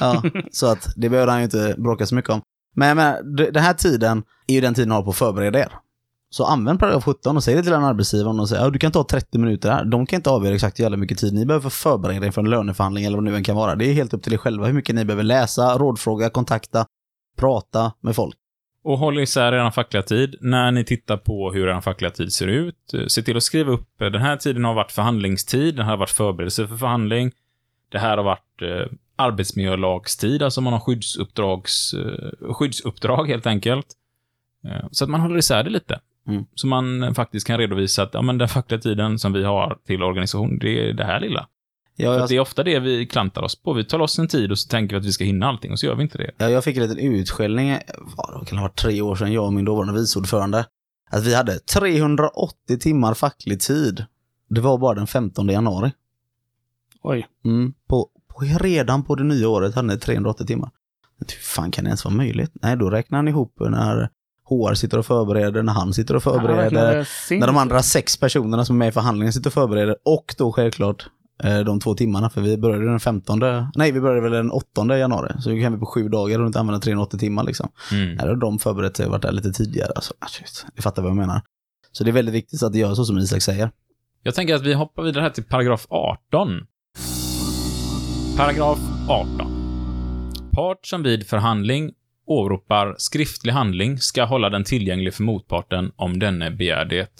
Ja, 0.00 0.22
så 0.52 0.66
att 0.66 0.88
det 0.96 1.08
behöver 1.08 1.30
han 1.32 1.40
ju 1.40 1.44
inte 1.44 1.74
bråka 1.78 2.06
så 2.06 2.14
mycket 2.14 2.30
om. 2.30 2.40
Men 2.76 2.88
jag 2.88 2.96
menar, 2.96 3.22
det- 3.36 3.50
den 3.50 3.62
här 3.62 3.74
tiden 3.74 4.22
är 4.46 4.54
ju 4.54 4.60
den 4.60 4.74
tiden 4.74 4.88
ni 4.88 4.94
har 4.94 5.02
på 5.02 5.10
att 5.10 5.16
förbereda 5.16 5.58
er. 5.58 5.72
Så 6.32 6.44
använd 6.44 6.80
paragraf 6.80 7.04
17 7.04 7.36
och 7.36 7.44
säg 7.44 7.54
det 7.54 7.62
till 7.62 7.72
den 7.72 7.84
arbetsgivaren 7.84 8.40
och 8.40 8.48
säg 8.48 8.58
att 8.58 8.72
du 8.72 8.78
kan 8.78 8.92
ta 8.92 9.04
30 9.04 9.38
minuter 9.38 9.70
här. 9.70 9.84
De 9.84 10.06
kan 10.06 10.16
inte 10.16 10.30
avgöra 10.30 10.54
exakt 10.54 10.78
hur 10.78 10.84
jävla 10.84 10.96
mycket 10.96 11.18
tid 11.18 11.34
ni 11.34 11.46
behöver 11.46 11.70
förbereda 11.70 12.26
er 12.26 12.30
för 12.30 12.40
en 12.40 12.50
löneförhandling 12.50 13.04
eller 13.04 13.16
vad 13.16 13.24
det 13.24 13.30
nu 13.30 13.36
än 13.36 13.44
kan 13.44 13.56
vara. 13.56 13.74
Det 13.74 13.84
är 13.84 13.92
helt 13.92 14.14
upp 14.14 14.22
till 14.22 14.32
er 14.32 14.36
själva 14.36 14.66
hur 14.66 14.72
mycket 14.72 14.94
ni 14.94 15.04
behöver 15.04 15.22
läsa, 15.22 15.78
rådfråga, 15.78 16.30
kontakta, 16.30 16.86
prata 17.36 17.92
med 18.00 18.16
folk. 18.16 18.36
Och 18.84 18.98
håll 18.98 19.18
isär 19.18 19.52
er 19.52 19.70
fackliga 19.70 20.02
tid. 20.02 20.36
När 20.40 20.72
ni 20.72 20.84
tittar 20.84 21.16
på 21.16 21.52
hur 21.52 21.68
er 21.68 21.80
fackliga 21.80 22.10
tid 22.10 22.32
ser 22.32 22.46
ut, 22.46 22.94
eh, 22.94 23.06
se 23.06 23.22
till 23.22 23.36
att 23.36 23.42
skriva 23.42 23.72
upp 23.72 24.00
eh, 24.00 24.06
den 24.08 24.22
här 24.22 24.36
tiden 24.36 24.64
har 24.64 24.74
varit 24.74 24.92
förhandlingstid, 24.92 25.76
den 25.76 25.84
här 25.84 25.92
har 25.92 25.98
varit 25.98 26.10
förberedelse 26.10 26.66
för 26.66 26.76
förhandling. 26.76 27.32
Det 27.88 27.98
här 27.98 28.16
har 28.16 28.24
varit 28.24 28.62
eh, 28.62 28.96
arbetsmiljölagstid, 29.16 30.42
alltså 30.42 30.60
man 30.60 30.72
har 30.72 30.80
skyddsuppdrags, 30.80 31.94
eh, 31.94 32.54
skyddsuppdrag 32.54 33.28
helt 33.28 33.46
enkelt. 33.46 33.86
Eh, 34.64 34.86
så 34.90 35.04
att 35.04 35.10
man 35.10 35.20
håller 35.20 35.38
isär 35.38 35.62
det 35.62 35.70
lite. 35.70 36.00
Mm. 36.28 36.44
Så 36.54 36.66
man 36.66 37.14
faktiskt 37.14 37.46
kan 37.46 37.58
redovisa 37.58 38.02
att 38.02 38.14
ja, 38.14 38.22
men 38.22 38.38
den 38.38 38.48
fackliga 38.48 38.80
tiden 38.80 39.18
som 39.18 39.32
vi 39.32 39.44
har 39.44 39.78
till 39.86 40.02
organisation, 40.02 40.58
det 40.58 40.88
är 40.88 40.92
det 40.92 41.04
här 41.04 41.20
lilla. 41.20 41.48
För 41.96 42.04
jag, 42.04 42.22
att 42.22 42.28
det 42.28 42.36
är 42.36 42.40
ofta 42.40 42.62
det 42.62 42.78
vi 42.78 43.06
klantar 43.06 43.42
oss 43.42 43.62
på. 43.62 43.72
Vi 43.72 43.84
tar 43.84 43.98
loss 43.98 44.18
en 44.18 44.28
tid 44.28 44.50
och 44.50 44.58
så 44.58 44.68
tänker 44.68 44.96
vi 44.96 45.00
att 45.00 45.06
vi 45.06 45.12
ska 45.12 45.24
hinna 45.24 45.46
allting 45.46 45.72
och 45.72 45.78
så 45.78 45.86
gör 45.86 45.94
vi 45.94 46.02
inte 46.02 46.18
det. 46.18 46.30
jag, 46.36 46.50
jag 46.50 46.64
fick 46.64 46.76
en 46.76 46.82
liten 46.82 46.98
utskällning, 46.98 47.78
vad 48.16 48.40
det 48.40 48.46
kan 48.46 48.58
ha 48.58 48.64
varit 48.64 48.78
tre 48.78 49.02
år 49.02 49.14
sedan, 49.14 49.32
jag 49.32 49.46
och 49.46 49.52
min 49.52 49.64
dåvarande 49.64 50.00
vice 50.00 50.18
ordförande. 50.18 50.66
Att 51.10 51.26
vi 51.26 51.34
hade 51.34 51.58
380 51.58 52.78
timmar 52.80 53.14
facklig 53.14 53.60
tid. 53.60 54.04
Det 54.48 54.60
var 54.60 54.78
bara 54.78 54.94
den 54.94 55.06
15 55.06 55.48
januari. 55.48 55.92
Oj. 57.02 57.26
Mm, 57.44 57.74
på, 57.88 58.08
på, 58.28 58.40
redan 58.60 59.04
på 59.04 59.14
det 59.14 59.24
nya 59.24 59.48
året 59.48 59.74
hade 59.74 59.88
ni 59.88 59.98
380 59.98 60.46
timmar. 60.46 60.70
Hur 61.18 61.26
fan 61.26 61.70
kan 61.70 61.84
det 61.84 61.88
ens 61.88 62.04
vara 62.04 62.14
möjligt? 62.14 62.50
Nej, 62.54 62.76
då 62.76 62.90
räknar 62.90 63.18
han 63.18 63.28
ihop 63.28 63.54
när 63.58 64.10
HR 64.50 64.74
sitter 64.74 64.98
och 64.98 65.06
förbereder, 65.06 65.62
när 65.62 65.72
han 65.72 65.92
sitter 65.92 66.16
och 66.16 66.22
förbereder, 66.22 67.06
Ja, 67.30 67.36
när 67.36 67.46
de 67.46 67.56
andra 67.56 67.82
sex 67.82 68.16
personerna 68.16 68.64
som 68.64 68.76
är 68.76 68.78
med 68.78 68.88
i 68.88 68.92
förhandlingen 68.92 69.32
sitter 69.32 69.48
och 69.48 69.54
förbereder 69.54 69.96
och 70.04 70.34
då 70.38 70.52
självklart 70.52 71.06
eh, 71.44 71.58
de 71.58 71.80
två 71.80 71.94
timmarna, 71.94 72.30
för 72.30 72.40
vi 72.40 72.56
började 72.56 72.84
den 72.84 73.00
15, 73.00 73.40
nej 73.74 73.92
vi 73.92 74.00
började 74.00 74.20
väl 74.20 74.32
den 74.32 74.50
8 74.50 74.98
januari, 74.98 75.32
så 75.40 75.50
då 75.50 75.60
kan 75.60 75.72
vi 75.72 75.78
på 75.78 75.86
sju 75.86 76.08
dagar 76.08 76.40
och 76.40 76.46
inte 76.46 76.60
använda 76.60 76.80
380 76.80 77.18
timmar 77.18 77.44
liksom. 77.44 77.68
Mm. 77.92 78.18
Här 78.18 78.28
har 78.28 78.36
de 78.36 78.58
förberett 78.58 78.96
sig 78.96 79.06
och 79.06 79.12
varit 79.12 79.22
där 79.22 79.32
lite 79.32 79.52
tidigare. 79.52 79.92
Alltså, 79.94 80.14
ah, 80.18 80.26
shit, 80.26 80.66
fattar 80.78 81.02
vad 81.02 81.10
jag 81.10 81.16
menar. 81.16 81.42
Så 81.92 82.04
det 82.04 82.10
är 82.10 82.12
väldigt 82.12 82.34
viktigt 82.34 82.62
att 82.62 82.72
det 82.72 82.78
gör 82.78 82.94
så 82.94 83.04
som 83.04 83.18
Isak 83.18 83.42
säger. 83.42 83.70
Jag 84.22 84.34
tänker 84.34 84.54
att 84.54 84.62
vi 84.62 84.74
hoppar 84.74 85.02
vidare 85.02 85.22
här 85.22 85.30
till 85.30 85.44
paragraf 85.44 85.86
18. 85.88 86.48
Paragraf 88.36 88.78
18. 89.08 89.60
Part 90.52 90.86
som 90.86 91.02
vid 91.02 91.26
förhandling 91.26 91.92
åberopar 92.30 92.94
skriftlig 92.98 93.52
handling 93.52 93.98
ska 93.98 94.24
hålla 94.24 94.50
den 94.50 94.64
tillgänglig 94.64 95.14
för 95.14 95.22
motparten 95.22 95.92
om 95.96 96.18
denne 96.18 96.50
begär 96.50 96.84
det. 96.84 97.10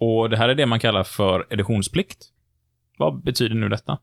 Och 0.00 0.30
det 0.30 0.36
här 0.36 0.48
är 0.48 0.54
det 0.54 0.66
man 0.66 0.80
kallar 0.80 1.04
för 1.04 1.46
editionsplikt. 1.50 2.18
Vad 2.98 3.22
betyder 3.22 3.54
nu 3.54 3.68
detta? 3.68 3.98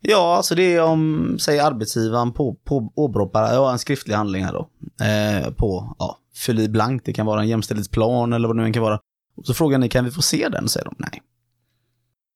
Ja, 0.00 0.36
alltså 0.36 0.54
det 0.54 0.74
är 0.74 0.82
om, 0.82 1.36
säg 1.40 1.60
arbetsgivaren 1.60 2.32
på, 2.32 2.54
på 2.54 2.92
åberopar, 2.94 3.52
ja 3.52 3.72
en 3.72 3.78
skriftlig 3.78 4.14
handling 4.14 4.44
här 4.44 4.52
då. 4.52 4.70
Eh, 5.04 5.50
på, 5.52 5.96
ja, 5.98 6.18
fyll 6.34 6.60
i 6.60 6.68
blankt, 6.68 7.06
det 7.06 7.12
kan 7.12 7.26
vara 7.26 7.40
en 7.40 7.48
jämställdhetsplan 7.48 8.32
eller 8.32 8.48
vad 8.48 8.56
det 8.56 8.60
nu 8.60 8.66
än 8.66 8.72
kan 8.72 8.82
vara. 8.82 9.00
Och 9.36 9.46
så 9.46 9.54
frågar 9.54 9.78
ni, 9.78 9.88
kan 9.88 10.04
vi 10.04 10.10
få 10.10 10.22
se 10.22 10.48
den? 10.48 10.68
Säger 10.68 10.84
de, 10.84 10.94
nej. 10.98 11.22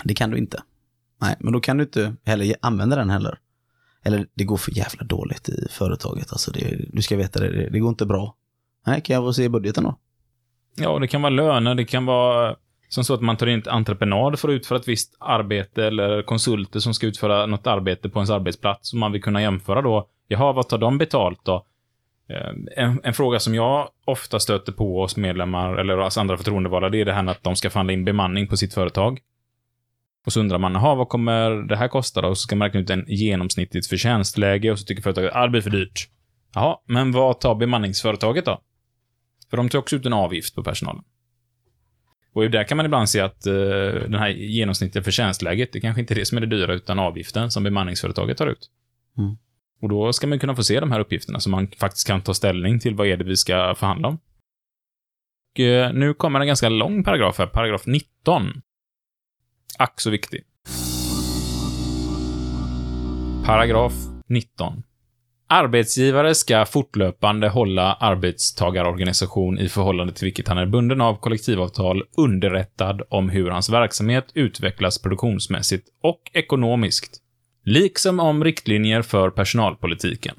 Det 0.04 0.14
kan 0.14 0.30
du 0.30 0.38
inte. 0.38 0.62
Nej, 1.20 1.36
men 1.38 1.52
då 1.52 1.60
kan 1.60 1.76
du 1.76 1.84
inte 1.84 2.16
heller 2.24 2.54
använda 2.60 2.96
den 2.96 3.10
heller. 3.10 3.38
Eller 4.04 4.26
det 4.34 4.44
går 4.44 4.56
för 4.56 4.78
jävla 4.78 5.04
dåligt 5.04 5.48
i 5.48 5.66
företaget, 5.70 6.32
alltså 6.32 6.50
det, 6.50 6.76
du 6.92 7.02
ska 7.02 7.16
veta 7.16 7.40
det, 7.40 7.50
det, 7.50 7.70
det 7.70 7.78
går 7.78 7.88
inte 7.88 8.06
bra. 8.06 8.34
Nej, 8.86 9.00
kan 9.00 9.14
jag 9.14 9.24
få 9.24 9.32
se 9.32 9.48
budgeten 9.48 9.84
då? 9.84 9.98
Ja, 10.76 10.98
det 10.98 11.08
kan 11.08 11.22
vara 11.22 11.30
löner, 11.30 11.74
det 11.74 11.84
kan 11.84 12.06
vara 12.06 12.56
som 12.88 13.04
så 13.04 13.14
att 13.14 13.20
man 13.20 13.36
tar 13.36 13.46
in 13.46 13.58
ett 13.58 13.66
entreprenad 13.66 14.38
för 14.38 14.48
att 14.48 14.52
utföra 14.52 14.78
ett 14.78 14.88
visst 14.88 15.16
arbete 15.18 15.84
eller 15.84 16.22
konsulter 16.22 16.80
som 16.80 16.94
ska 16.94 17.06
utföra 17.06 17.46
något 17.46 17.66
arbete 17.66 18.08
på 18.08 18.18
ens 18.18 18.30
arbetsplats 18.30 18.92
och 18.92 18.98
man 18.98 19.12
vill 19.12 19.22
kunna 19.22 19.42
jämföra 19.42 19.82
då. 19.82 20.08
Jaha, 20.28 20.52
vad 20.52 20.68
tar 20.68 20.78
de 20.78 20.98
betalt 20.98 21.40
då? 21.44 21.66
Eh, 22.28 22.84
en, 22.84 23.00
en 23.04 23.14
fråga 23.14 23.40
som 23.40 23.54
jag 23.54 23.88
ofta 24.04 24.40
stöter 24.40 24.72
på 24.72 25.02
hos 25.02 25.16
medlemmar 25.16 25.76
eller 25.76 25.96
hos 25.96 26.18
andra 26.18 26.36
förtroendevalda, 26.36 26.88
det 26.88 27.00
är 27.00 27.04
det 27.04 27.12
här 27.12 27.22
med 27.22 27.32
att 27.32 27.42
de 27.42 27.56
ska 27.56 27.70
förhandla 27.70 27.92
in 27.92 28.04
bemanning 28.04 28.46
på 28.46 28.56
sitt 28.56 28.74
företag. 28.74 29.20
Och 30.26 30.32
så 30.32 30.40
undrar 30.40 30.58
man, 30.58 30.74
jaha, 30.74 30.94
vad 30.94 31.08
kommer 31.08 31.50
det 31.50 31.76
här 31.76 31.88
kosta 31.88 32.20
då? 32.20 32.28
Och 32.28 32.38
så 32.38 32.42
ska 32.42 32.56
man 32.56 32.68
räkna 32.68 32.80
ut 32.80 32.90
en 32.90 33.04
genomsnittligt 33.08 33.86
förtjänstläge 33.86 34.72
och 34.72 34.78
så 34.78 34.84
tycker 34.84 35.02
företaget, 35.02 35.32
ah, 35.34 35.42
det 35.42 35.50
blir 35.50 35.60
för 35.60 35.70
dyrt. 35.70 36.08
Jaha, 36.54 36.76
men 36.86 37.12
vad 37.12 37.40
tar 37.40 37.54
bemanningsföretaget 37.54 38.44
då? 38.44 38.60
För 39.50 39.56
de 39.56 39.68
tar 39.68 39.78
också 39.78 39.96
ut 39.96 40.06
en 40.06 40.12
avgift 40.12 40.54
på 40.54 40.62
personalen. 40.62 41.02
Och 42.34 42.50
där 42.50 42.64
kan 42.64 42.76
man 42.76 42.86
ibland 42.86 43.08
se 43.08 43.20
att 43.20 43.46
eh, 43.46 43.54
den 43.92 44.14
här 44.14 44.28
genomsnittliga 44.28 45.04
förtjänstläget, 45.04 45.72
det 45.72 45.80
kanske 45.80 46.00
inte 46.00 46.14
är 46.14 46.16
det 46.16 46.24
som 46.26 46.38
är 46.38 46.40
det 46.40 46.46
dyra, 46.46 46.72
utan 46.72 46.98
avgiften 46.98 47.50
som 47.50 47.62
bemanningsföretaget 47.62 48.38
tar 48.38 48.46
ut. 48.46 48.70
Mm. 49.18 49.36
Och 49.82 49.88
då 49.88 50.12
ska 50.12 50.26
man 50.26 50.38
kunna 50.38 50.56
få 50.56 50.64
se 50.64 50.80
de 50.80 50.92
här 50.92 51.00
uppgifterna, 51.00 51.40
så 51.40 51.50
man 51.50 51.68
faktiskt 51.80 52.06
kan 52.06 52.20
ta 52.20 52.34
ställning 52.34 52.80
till 52.80 52.94
vad 52.94 53.06
är 53.06 53.16
det 53.16 53.24
vi 53.24 53.36
ska 53.36 53.74
förhandla 53.74 54.08
om. 54.08 54.18
Och, 55.52 55.60
eh, 55.60 55.92
nu 55.92 56.14
kommer 56.14 56.40
en 56.40 56.46
ganska 56.46 56.68
lång 56.68 57.04
paragraf 57.04 57.38
här, 57.38 57.46
paragraf 57.46 57.86
19. 57.86 58.62
Ack 59.78 60.00
så 60.00 60.10
viktig. 60.10 60.42
Paragraf 63.46 63.92
19. 64.28 64.82
Arbetsgivare 65.48 66.34
ska 66.34 66.64
fortlöpande 66.64 67.48
hålla 67.48 67.94
arbetstagarorganisation 67.94 69.58
i 69.58 69.68
förhållande 69.68 70.12
till 70.12 70.24
vilket 70.24 70.48
han 70.48 70.58
är 70.58 70.66
bunden 70.66 71.00
av 71.00 71.14
kollektivavtal 71.14 72.02
underrättad 72.16 73.02
om 73.08 73.28
hur 73.28 73.50
hans 73.50 73.70
verksamhet 73.70 74.24
utvecklas 74.34 75.02
produktionsmässigt 75.02 75.88
och 76.02 76.20
ekonomiskt, 76.32 77.18
liksom 77.64 78.20
om 78.20 78.44
riktlinjer 78.44 79.02
för 79.02 79.30
personalpolitiken. 79.30 80.34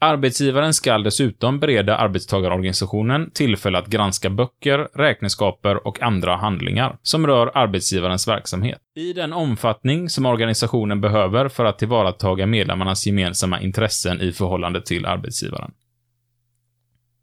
Arbetsgivaren 0.00 0.74
ska 0.74 0.98
dessutom 0.98 1.60
bereda 1.60 1.96
arbetstagarorganisationen 1.96 3.30
tillfälle 3.30 3.78
att 3.78 3.86
granska 3.86 4.30
böcker, 4.30 4.88
räkenskaper 4.94 5.86
och 5.86 6.02
andra 6.02 6.36
handlingar 6.36 6.98
som 7.02 7.26
rör 7.26 7.50
arbetsgivarens 7.54 8.28
verksamhet 8.28 8.78
i 8.96 9.12
den 9.12 9.32
omfattning 9.32 10.08
som 10.08 10.26
organisationen 10.26 11.00
behöver 11.00 11.48
för 11.48 11.64
att 11.64 11.78
tillvarataga 11.78 12.46
medlemmarnas 12.46 13.06
gemensamma 13.06 13.60
intressen 13.60 14.20
i 14.20 14.32
förhållande 14.32 14.82
till 14.82 15.06
arbetsgivaren. 15.06 15.70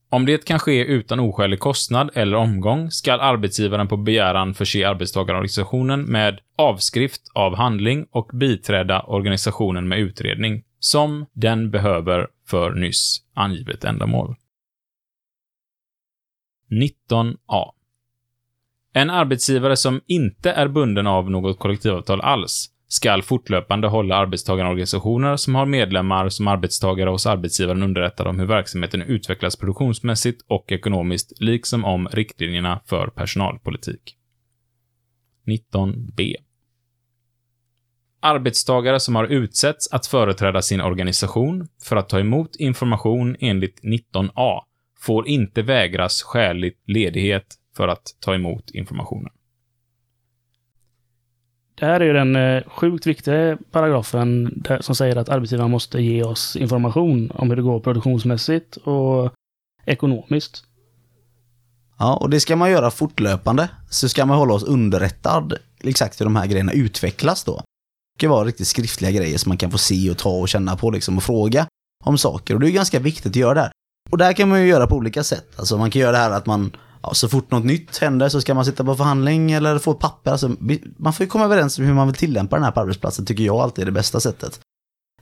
Om 0.09 0.25
det 0.25 0.45
kan 0.45 0.59
ske 0.59 0.85
utan 0.85 1.19
oskälig 1.19 1.59
kostnad 1.59 2.09
eller 2.13 2.37
omgång 2.37 2.91
skall 2.91 3.19
arbetsgivaren 3.19 3.87
på 3.87 3.97
begäran 3.97 4.53
förse 4.53 4.87
arbetstagarorganisationen 4.87 6.01
med 6.01 6.39
avskrift 6.57 7.21
av 7.33 7.55
handling 7.55 8.05
och 8.11 8.29
biträda 8.33 9.01
organisationen 9.01 9.87
med 9.87 9.99
utredning, 9.99 10.63
som 10.79 11.25
den 11.33 11.71
behöver 11.71 12.27
för 12.45 12.71
nyss 12.71 13.23
angivet 13.33 13.83
ändamål. 13.83 14.35
19a. 16.69 17.71
En 18.93 19.09
arbetsgivare 19.09 19.77
som 19.77 20.01
inte 20.05 20.51
är 20.51 20.67
bunden 20.67 21.07
av 21.07 21.31
något 21.31 21.59
kollektivavtal 21.59 22.21
alls 22.21 22.71
skall 22.87 23.21
fortlöpande 23.21 23.87
hålla 23.87 24.15
arbetstagarorganisationer 24.15 25.35
som 25.35 25.55
har 25.55 25.65
medlemmar 25.65 26.29
som 26.29 26.47
arbetstagare 26.47 27.09
hos 27.09 27.25
arbetsgivaren 27.25 27.83
underrättade 27.83 28.29
om 28.29 28.39
hur 28.39 28.45
verksamheten 28.45 29.01
utvecklas 29.01 29.55
produktionsmässigt 29.55 30.41
och 30.47 30.71
ekonomiskt, 30.71 31.41
liksom 31.41 31.85
om 31.85 32.07
riktlinjerna 32.07 32.81
för 32.85 33.07
personalpolitik. 33.07 34.17
19b. 35.45 36.35
Arbetstagare 38.25 38.99
som 38.99 39.15
har 39.15 39.25
utsetts 39.25 39.87
att 39.91 40.07
företräda 40.07 40.61
sin 40.61 40.81
organisation 40.81 41.67
för 41.83 41.95
att 41.95 42.09
ta 42.09 42.19
emot 42.19 42.55
information 42.55 43.35
enligt 43.39 43.83
19a 43.83 44.61
får 44.99 45.27
inte 45.27 45.61
vägras 45.61 46.23
skälig 46.23 46.73
ledighet 46.87 47.45
för 47.77 47.87
att 47.87 48.03
ta 48.19 48.35
emot 48.35 48.71
informationen. 48.71 49.31
Det 51.75 51.85
här 51.85 51.99
är 51.99 52.05
ju 52.05 52.13
den 52.13 52.35
eh, 52.35 52.63
sjukt 52.67 53.07
viktiga 53.07 53.57
paragrafen 53.71 54.63
som 54.79 54.95
säger 54.95 55.15
att 55.15 55.29
arbetsgivaren 55.29 55.71
måste 55.71 56.01
ge 56.01 56.23
oss 56.23 56.55
information 56.55 57.31
om 57.33 57.49
hur 57.49 57.55
det 57.55 57.61
går 57.61 57.79
produktionsmässigt 57.79 58.77
och 58.77 59.33
ekonomiskt. 59.85 60.63
Ja, 61.99 62.17
och 62.17 62.29
det 62.29 62.39
ska 62.39 62.55
man 62.55 62.71
göra 62.71 62.91
fortlöpande. 62.91 63.69
Så 63.89 64.09
ska 64.09 64.25
man 64.25 64.37
hålla 64.37 64.53
oss 64.53 64.63
underrättad 64.63 65.53
exakt 65.83 66.21
hur 66.21 66.25
de 66.25 66.35
här 66.35 66.47
grejerna 66.47 66.71
utvecklas 66.71 67.43
då. 67.43 67.61
Det 68.15 68.19
ska 68.19 68.29
vara 68.29 68.45
riktigt 68.45 68.67
skriftliga 68.67 69.11
grejer 69.11 69.37
som 69.37 69.49
man 69.49 69.57
kan 69.57 69.71
få 69.71 69.77
se 69.77 70.11
och 70.11 70.17
ta 70.17 70.29
och 70.29 70.49
känna 70.49 70.75
på 70.75 70.91
liksom 70.91 71.17
och 71.17 71.23
fråga 71.23 71.67
om 72.03 72.17
saker. 72.17 72.53
Och 72.53 72.59
det 72.59 72.69
är 72.69 72.71
ganska 72.71 72.99
viktigt 72.99 73.31
att 73.31 73.35
göra 73.35 73.53
det 73.53 73.61
här. 73.61 73.71
Och 74.09 74.17
det 74.17 74.25
här 74.25 74.33
kan 74.33 74.49
man 74.49 74.61
ju 74.61 74.67
göra 74.67 74.87
på 74.87 74.95
olika 74.95 75.23
sätt. 75.23 75.47
Alltså 75.55 75.77
man 75.77 75.91
kan 75.91 76.01
göra 76.01 76.11
det 76.11 76.17
här 76.17 76.31
att 76.31 76.45
man, 76.45 76.75
ja, 77.03 77.13
så 77.13 77.29
fort 77.29 77.51
något 77.51 77.65
nytt 77.65 77.97
händer 77.97 78.29
så 78.29 78.41
ska 78.41 78.53
man 78.53 78.65
sitta 78.65 78.83
på 78.83 78.95
förhandling 78.95 79.51
eller 79.51 79.79
få 79.79 79.91
ett 79.91 79.99
papper. 79.99 80.31
Alltså, 80.31 80.51
man 80.97 81.13
får 81.13 81.23
ju 81.23 81.29
komma 81.29 81.45
överens 81.45 81.79
om 81.79 81.85
hur 81.85 81.93
man 81.93 82.07
vill 82.07 82.15
tillämpa 82.15 82.55
den 82.55 82.63
här 82.63 82.71
på 82.71 82.79
arbetsplatsen, 82.79 83.25
tycker 83.25 83.43
jag 83.43 83.55
alltid 83.55 83.81
är 83.81 83.85
det 83.85 83.91
bästa 83.91 84.19
sättet. 84.19 84.59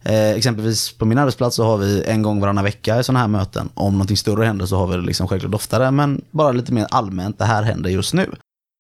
Eh, 0.04 0.32
exempelvis 0.32 0.92
på 0.92 1.06
min 1.06 1.18
arbetsplats 1.18 1.56
så 1.56 1.64
har 1.64 1.78
vi 1.78 2.04
en 2.04 2.22
gång 2.22 2.40
varannan 2.40 2.64
vecka 2.64 3.00
i 3.00 3.04
sådana 3.04 3.20
här 3.20 3.28
möten. 3.28 3.70
Om 3.74 3.94
någonting 3.94 4.18
större 4.18 4.46
händer 4.46 4.66
så 4.66 4.78
har 4.78 4.88
vi 4.88 4.96
det 4.96 5.02
liksom 5.02 5.28
självklart 5.28 5.54
oftare, 5.54 5.92
men 5.92 6.22
bara 6.32 6.52
lite 6.52 6.74
mer 6.74 6.88
allmänt, 6.92 7.38
det 7.38 7.46
här 7.46 7.64
händer 7.64 7.90
just 7.90 8.14
nu. 8.14 8.32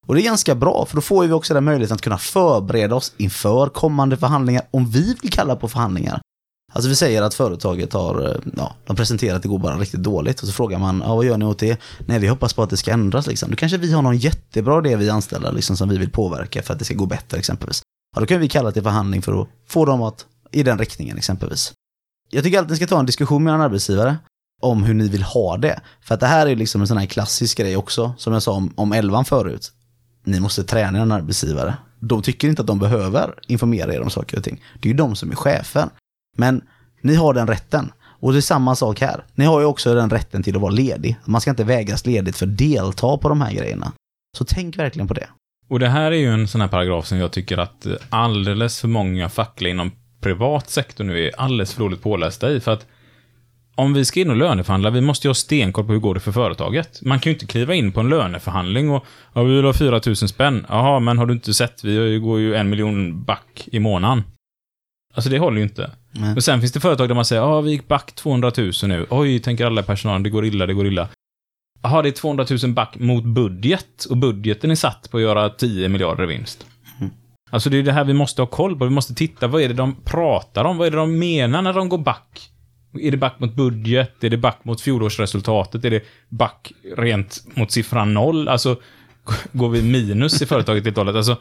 Och 0.08 0.16
det 0.16 0.22
är 0.22 0.24
ganska 0.24 0.56
bra, 0.56 0.86
för 0.86 0.96
då 0.96 1.02
får 1.02 1.28
vi 1.28 1.34
också 1.34 1.54
den 1.54 1.64
möjligheten 1.64 1.96
att 1.96 2.02
kunna 2.02 2.18
förbereda 2.18 2.96
oss 2.96 3.14
inför 3.18 3.70
kommande 3.70 4.18
förhandlingar, 4.18 4.64
om 4.72 4.90
vi 4.90 5.18
vill 5.22 5.32
kalla 5.32 5.56
på 5.56 5.68
förhandlingar. 5.68 6.22
Alltså 6.74 6.90
vi 6.90 6.96
säger 6.96 7.22
att 7.22 7.34
företaget 7.34 7.94
har, 7.94 8.30
eh, 8.30 8.36
ja, 8.58 8.76
de 8.86 8.96
presenterar 8.96 9.36
att 9.36 9.42
det 9.42 9.48
går 9.48 9.60
bara 9.60 9.78
riktigt 9.78 10.04
dåligt 10.04 10.42
och 10.42 10.48
så 10.48 10.54
frågar 10.54 10.80
man, 10.80 11.04
ja 11.06 11.16
vad 11.16 11.26
gör 11.26 11.38
ni 11.38 11.46
åt 11.46 11.60
det? 11.60 11.80
Nej, 12.00 12.20
vi 12.20 12.28
hoppas 12.28 12.54
på 12.54 12.64
att 12.64 12.70
det 12.70 12.78
ska 12.78 12.92
ändras 12.92 13.28
liksom. 13.28 13.50
Då 13.50 13.56
kanske 13.56 13.78
vi 13.78 13.92
har 13.92 14.02
någon 14.02 14.18
jättebra 14.18 14.80
idé 14.80 14.96
vi 14.96 15.10
anställer 15.10 15.52
liksom 15.52 15.78
som 15.78 15.90
vi 15.90 15.98
vill 15.98 16.10
påverka 16.10 16.62
för 16.62 16.74
att 16.74 16.80
det 16.80 16.86
ska 16.86 16.94
gå 16.94 17.06
bättre 17.06 17.38
exempelvis. 17.38 17.82
Ja, 18.16 18.20
då 18.20 18.26
kan 18.26 18.40
vi 18.40 18.50
kalla 18.50 18.72
till 18.72 18.84
förhandling 18.84 19.22
för 19.22 19.42
att 19.42 19.48
få 19.68 19.86
dem 19.86 20.02
att, 20.02 20.26
i 20.52 20.64
den 20.64 20.78
riktningen 20.78 21.18
exempelvis. 21.18 21.74
Jag 22.30 22.44
tycker 22.44 22.58
alltid 22.58 22.72
ni 22.72 22.78
ska 22.78 22.88
ta 22.88 23.00
en 23.00 23.06
diskussion 23.06 23.44
med 23.44 23.54
en 23.54 23.62
arbetsgivare 23.62 24.18
om 24.62 24.84
hur 24.84 24.94
ni 24.94 25.10
vill 25.10 25.24
ha 25.24 25.58
det. 25.58 25.82
För 26.02 26.14
att 26.14 26.20
det 26.20 26.28
här 26.28 26.48
är 26.48 26.56
liksom 26.56 26.82
en 26.82 26.88
sån 26.88 26.98
här 26.98 27.06
klassisk 27.06 27.58
grej 27.58 27.78
också, 27.78 28.14
som 28.18 28.34
jag 28.34 28.44
sa 28.44 28.52
om, 28.52 28.74
om 28.76 28.94
elvan 28.94 29.26
förut. 29.26 29.72
Ni 30.24 30.40
måste 30.40 30.64
träna 30.64 31.00
en 31.00 31.12
arbetsgivare. 31.12 31.78
De 32.00 32.22
tycker 32.22 32.48
inte 32.48 32.62
att 32.62 32.68
de 32.68 32.80
behöver 32.80 33.34
informera 33.48 33.94
er 33.94 34.02
om 34.02 34.10
saker 34.10 34.38
och 34.38 34.44
ting. 34.44 34.64
Det 34.80 34.88
är 34.88 34.92
ju 34.92 34.98
de 34.98 35.16
som 35.16 35.32
är 35.32 35.36
chefer. 35.36 35.90
Men 36.38 36.62
ni 37.02 37.16
har 37.16 37.34
den 37.34 37.48
rätten. 37.48 37.92
Och 38.02 38.32
det 38.32 38.40
är 38.40 38.42
samma 38.42 38.76
sak 38.76 39.02
här. 39.02 39.26
Ni 39.36 39.46
har 39.46 39.60
ju 39.60 39.66
också 39.66 39.94
den 39.96 40.10
rätten 40.10 40.44
till 40.44 40.56
att 40.56 40.62
vara 40.62 40.72
ledig. 40.72 41.18
Man 41.26 41.42
ska 41.42 41.50
inte 41.50 41.64
vägras 41.64 42.06
ledigt 42.06 42.38
för 42.38 42.46
att 42.46 42.58
delta 42.58 43.18
på 43.18 43.30
de 43.30 43.42
här 43.42 43.54
grejerna. 43.54 43.92
Så 44.38 44.46
tänk 44.46 44.78
verkligen 44.78 45.08
på 45.08 45.14
det. 45.14 45.28
Och 45.70 45.80
det 45.80 45.90
här 45.90 46.12
är 46.12 46.16
ju 46.16 46.34
en 46.34 46.48
sån 46.48 46.62
här 46.62 46.68
paragraf 46.68 47.06
som 47.06 47.18
jag 47.18 47.32
tycker 47.32 47.58
att 47.58 47.88
alldeles 48.10 48.80
för 48.80 48.88
många 48.88 49.30
fackliga 49.30 49.72
inom 49.72 49.92
privat 50.22 50.70
sektor 50.70 51.04
nu 51.04 51.28
är 51.28 51.32
alldeles 51.40 51.74
för 51.74 51.80
dåligt 51.80 52.02
pålästa 52.02 52.52
i. 52.52 52.60
För 52.60 52.72
att 52.72 52.88
om 53.76 53.94
vi 53.94 54.06
ska 54.06 54.20
in 54.20 54.30
och 54.30 54.36
löneförhandla, 54.36 54.90
vi 54.90 55.02
måste 55.02 55.28
ju 55.28 55.30
ha 55.30 55.36
stenkoll 55.36 55.86
på 55.86 55.92
hur 55.94 56.00
går 56.00 56.14
det 56.14 56.20
för 56.20 56.32
företaget. 56.32 57.02
Man 57.02 57.20
kan 57.20 57.30
ju 57.30 57.34
inte 57.34 57.46
kliva 57.46 57.74
in 57.74 57.92
på 57.92 58.00
en 58.00 58.10
löneförhandling 58.10 58.92
och 58.92 59.06
ja, 59.34 59.44
vi 59.44 59.56
vill 59.56 59.66
ha 59.66 59.74
4 59.74 60.02
000 60.06 60.16
spänn. 60.16 60.66
Jaha, 60.70 61.00
men 61.00 61.18
har 61.18 61.26
du 61.26 61.34
inte 61.34 61.54
sett? 61.54 61.84
Vi 61.84 62.20
går 62.20 62.40
ju 62.40 62.56
en 62.56 62.70
miljon 62.70 63.24
back 63.24 63.68
i 63.72 63.80
månaden. 63.80 64.24
Alltså 65.14 65.30
det 65.30 65.40
håller 65.40 65.58
ju 65.58 65.64
inte. 65.64 65.92
Nej. 66.12 66.34
Men 66.34 66.42
sen 66.42 66.60
finns 66.60 66.72
det 66.72 66.80
företag 66.80 67.08
där 67.08 67.16
man 67.16 67.26
säger, 67.26 67.42
ja, 67.42 67.62
vi 67.62 67.72
gick 67.72 67.88
back 67.88 68.12
200 68.16 68.52
000 68.58 68.72
nu. 68.84 69.08
Oj, 69.10 69.40
tänker 69.40 69.66
alla 69.66 69.84
personalen, 69.84 70.24
det 70.24 70.30
går 70.30 70.46
illa, 70.46 70.66
det 70.66 70.74
går 70.74 70.88
illa. 70.88 71.08
Jaha, 71.82 72.02
det 72.02 72.10
är 72.10 72.12
200 72.12 72.46
000 72.64 72.74
back 72.74 72.96
mot 73.00 73.24
budget 73.24 74.06
och 74.10 74.18
budgeten 74.18 74.72
är 74.72 74.76
satt 74.76 75.12
på 75.12 75.18
att 75.18 75.24
göra 75.24 75.50
10 75.50 75.90
miljarder 75.90 76.24
i 76.24 76.28
vinst. 76.28 76.66
Alltså 77.50 77.70
det 77.70 77.78
är 77.78 77.84
det 77.84 77.92
här 77.92 78.04
vi 78.04 78.14
måste 78.14 78.42
ha 78.42 78.48
koll 78.48 78.80
på. 78.80 78.86
Vi 78.86 78.92
måste 78.92 79.16
titta, 79.16 79.48
vad 79.48 79.62
är 79.62 79.68
det 79.68 79.74
de 79.74 79.96
pratar 79.96 80.66
om? 80.66 80.78
Vad 80.78 80.88
är 80.88 80.92
det 80.92 80.98
de 80.98 81.20
menar 81.20 81.62
när 81.62 81.74
de 81.74 81.90
går 81.90 81.98
back? 81.98 82.50
Är 83.02 83.12
det 83.12 83.18
back 83.18 83.40
mot 83.40 83.56
budget? 83.56 84.24
Är 84.24 84.30
det 84.30 84.38
back 84.38 84.60
mot 84.64 84.82
fjolårsresultatet? 84.82 85.86
Är 85.86 85.90
det 85.90 86.04
back 86.30 86.72
rent 86.98 87.44
mot 87.56 87.72
siffran 87.72 88.14
noll? 88.14 88.48
Alltså, 88.48 88.80
går 89.52 89.70
vi 89.70 89.82
minus 89.82 90.42
i 90.42 90.46
företaget 90.46 90.86
helt 90.86 90.98
och 90.98 91.06
hållet? 91.06 91.18
Alltså, 91.18 91.38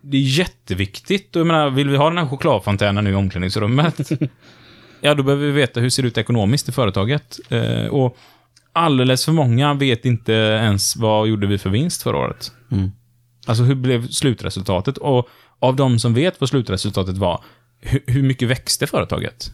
det 0.00 0.16
är 0.16 0.38
jätteviktigt. 0.38 1.36
Och 1.36 1.40
jag 1.40 1.46
menar, 1.46 1.70
vill 1.70 1.88
vi 1.88 1.96
ha 1.96 2.08
den 2.08 2.18
här 2.18 2.26
chokladfontänen 2.26 3.04
nu 3.04 3.10
i 3.10 3.14
omklädningsrummet? 3.14 4.10
ja, 5.00 5.14
då 5.14 5.22
behöver 5.22 5.46
vi 5.46 5.52
veta 5.52 5.80
hur 5.80 5.86
det 5.86 5.90
ser 5.90 6.02
ut 6.02 6.18
ekonomiskt 6.18 6.68
i 6.68 6.72
företaget. 6.72 7.40
Eh, 7.48 7.86
och 7.86 8.16
alldeles 8.72 9.24
för 9.24 9.32
många 9.32 9.74
vet 9.74 10.04
inte 10.04 10.32
ens 10.32 10.96
vad 10.96 11.28
gjorde 11.28 11.46
vi 11.46 11.58
för 11.58 11.70
vinst 11.70 12.02
förra 12.02 12.16
året. 12.16 12.52
Mm. 12.72 12.90
Alltså 13.46 13.64
hur 13.64 13.74
blev 13.74 14.08
slutresultatet? 14.08 14.98
Och 14.98 15.28
av 15.58 15.76
de 15.76 15.98
som 15.98 16.14
vet 16.14 16.40
vad 16.40 16.48
slutresultatet 16.48 17.18
var, 17.18 17.44
hur, 17.80 18.02
hur 18.06 18.22
mycket 18.22 18.48
växte 18.48 18.86
företaget? 18.86 19.52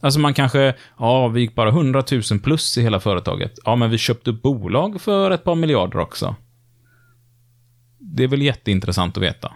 Alltså 0.00 0.20
man 0.20 0.34
kanske, 0.34 0.74
ja, 0.98 1.28
vi 1.28 1.40
gick 1.40 1.54
bara 1.54 1.68
100 1.68 2.04
000 2.30 2.40
plus 2.40 2.78
i 2.78 2.82
hela 2.82 3.00
företaget. 3.00 3.52
Ja, 3.64 3.76
men 3.76 3.90
vi 3.90 3.98
köpte 3.98 4.30
upp 4.30 4.42
bolag 4.42 5.00
för 5.00 5.30
ett 5.30 5.44
par 5.44 5.54
miljarder 5.54 5.98
också. 5.98 6.36
Det 7.98 8.24
är 8.24 8.28
väl 8.28 8.42
jätteintressant 8.42 9.16
att 9.16 9.22
veta. 9.22 9.52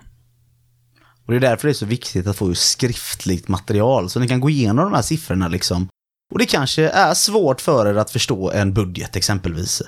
Och 1.27 1.33
det 1.33 1.37
är 1.37 1.41
därför 1.41 1.69
det 1.69 1.73
är 1.73 1.75
så 1.75 1.87
viktigt 1.87 2.27
att 2.27 2.37
få 2.37 2.55
skriftligt 2.55 3.49
material, 3.49 4.11
så 4.11 4.21
ni 4.21 4.29
kan 4.29 4.41
gå 4.41 4.51
igenom 4.51 4.85
de 4.85 4.95
här 4.95 5.03
siffrorna 5.03 5.49
liksom. 5.49 5.89
Och 6.33 6.39
det 6.39 6.47
kanske 6.47 6.89
är 6.89 7.15
svårt 7.15 7.61
för 7.61 7.87
er 7.87 7.95
att 7.95 8.11
förstå 8.11 8.51
en 8.51 8.75
budget 8.75 9.17
exempelvis. 9.17 9.83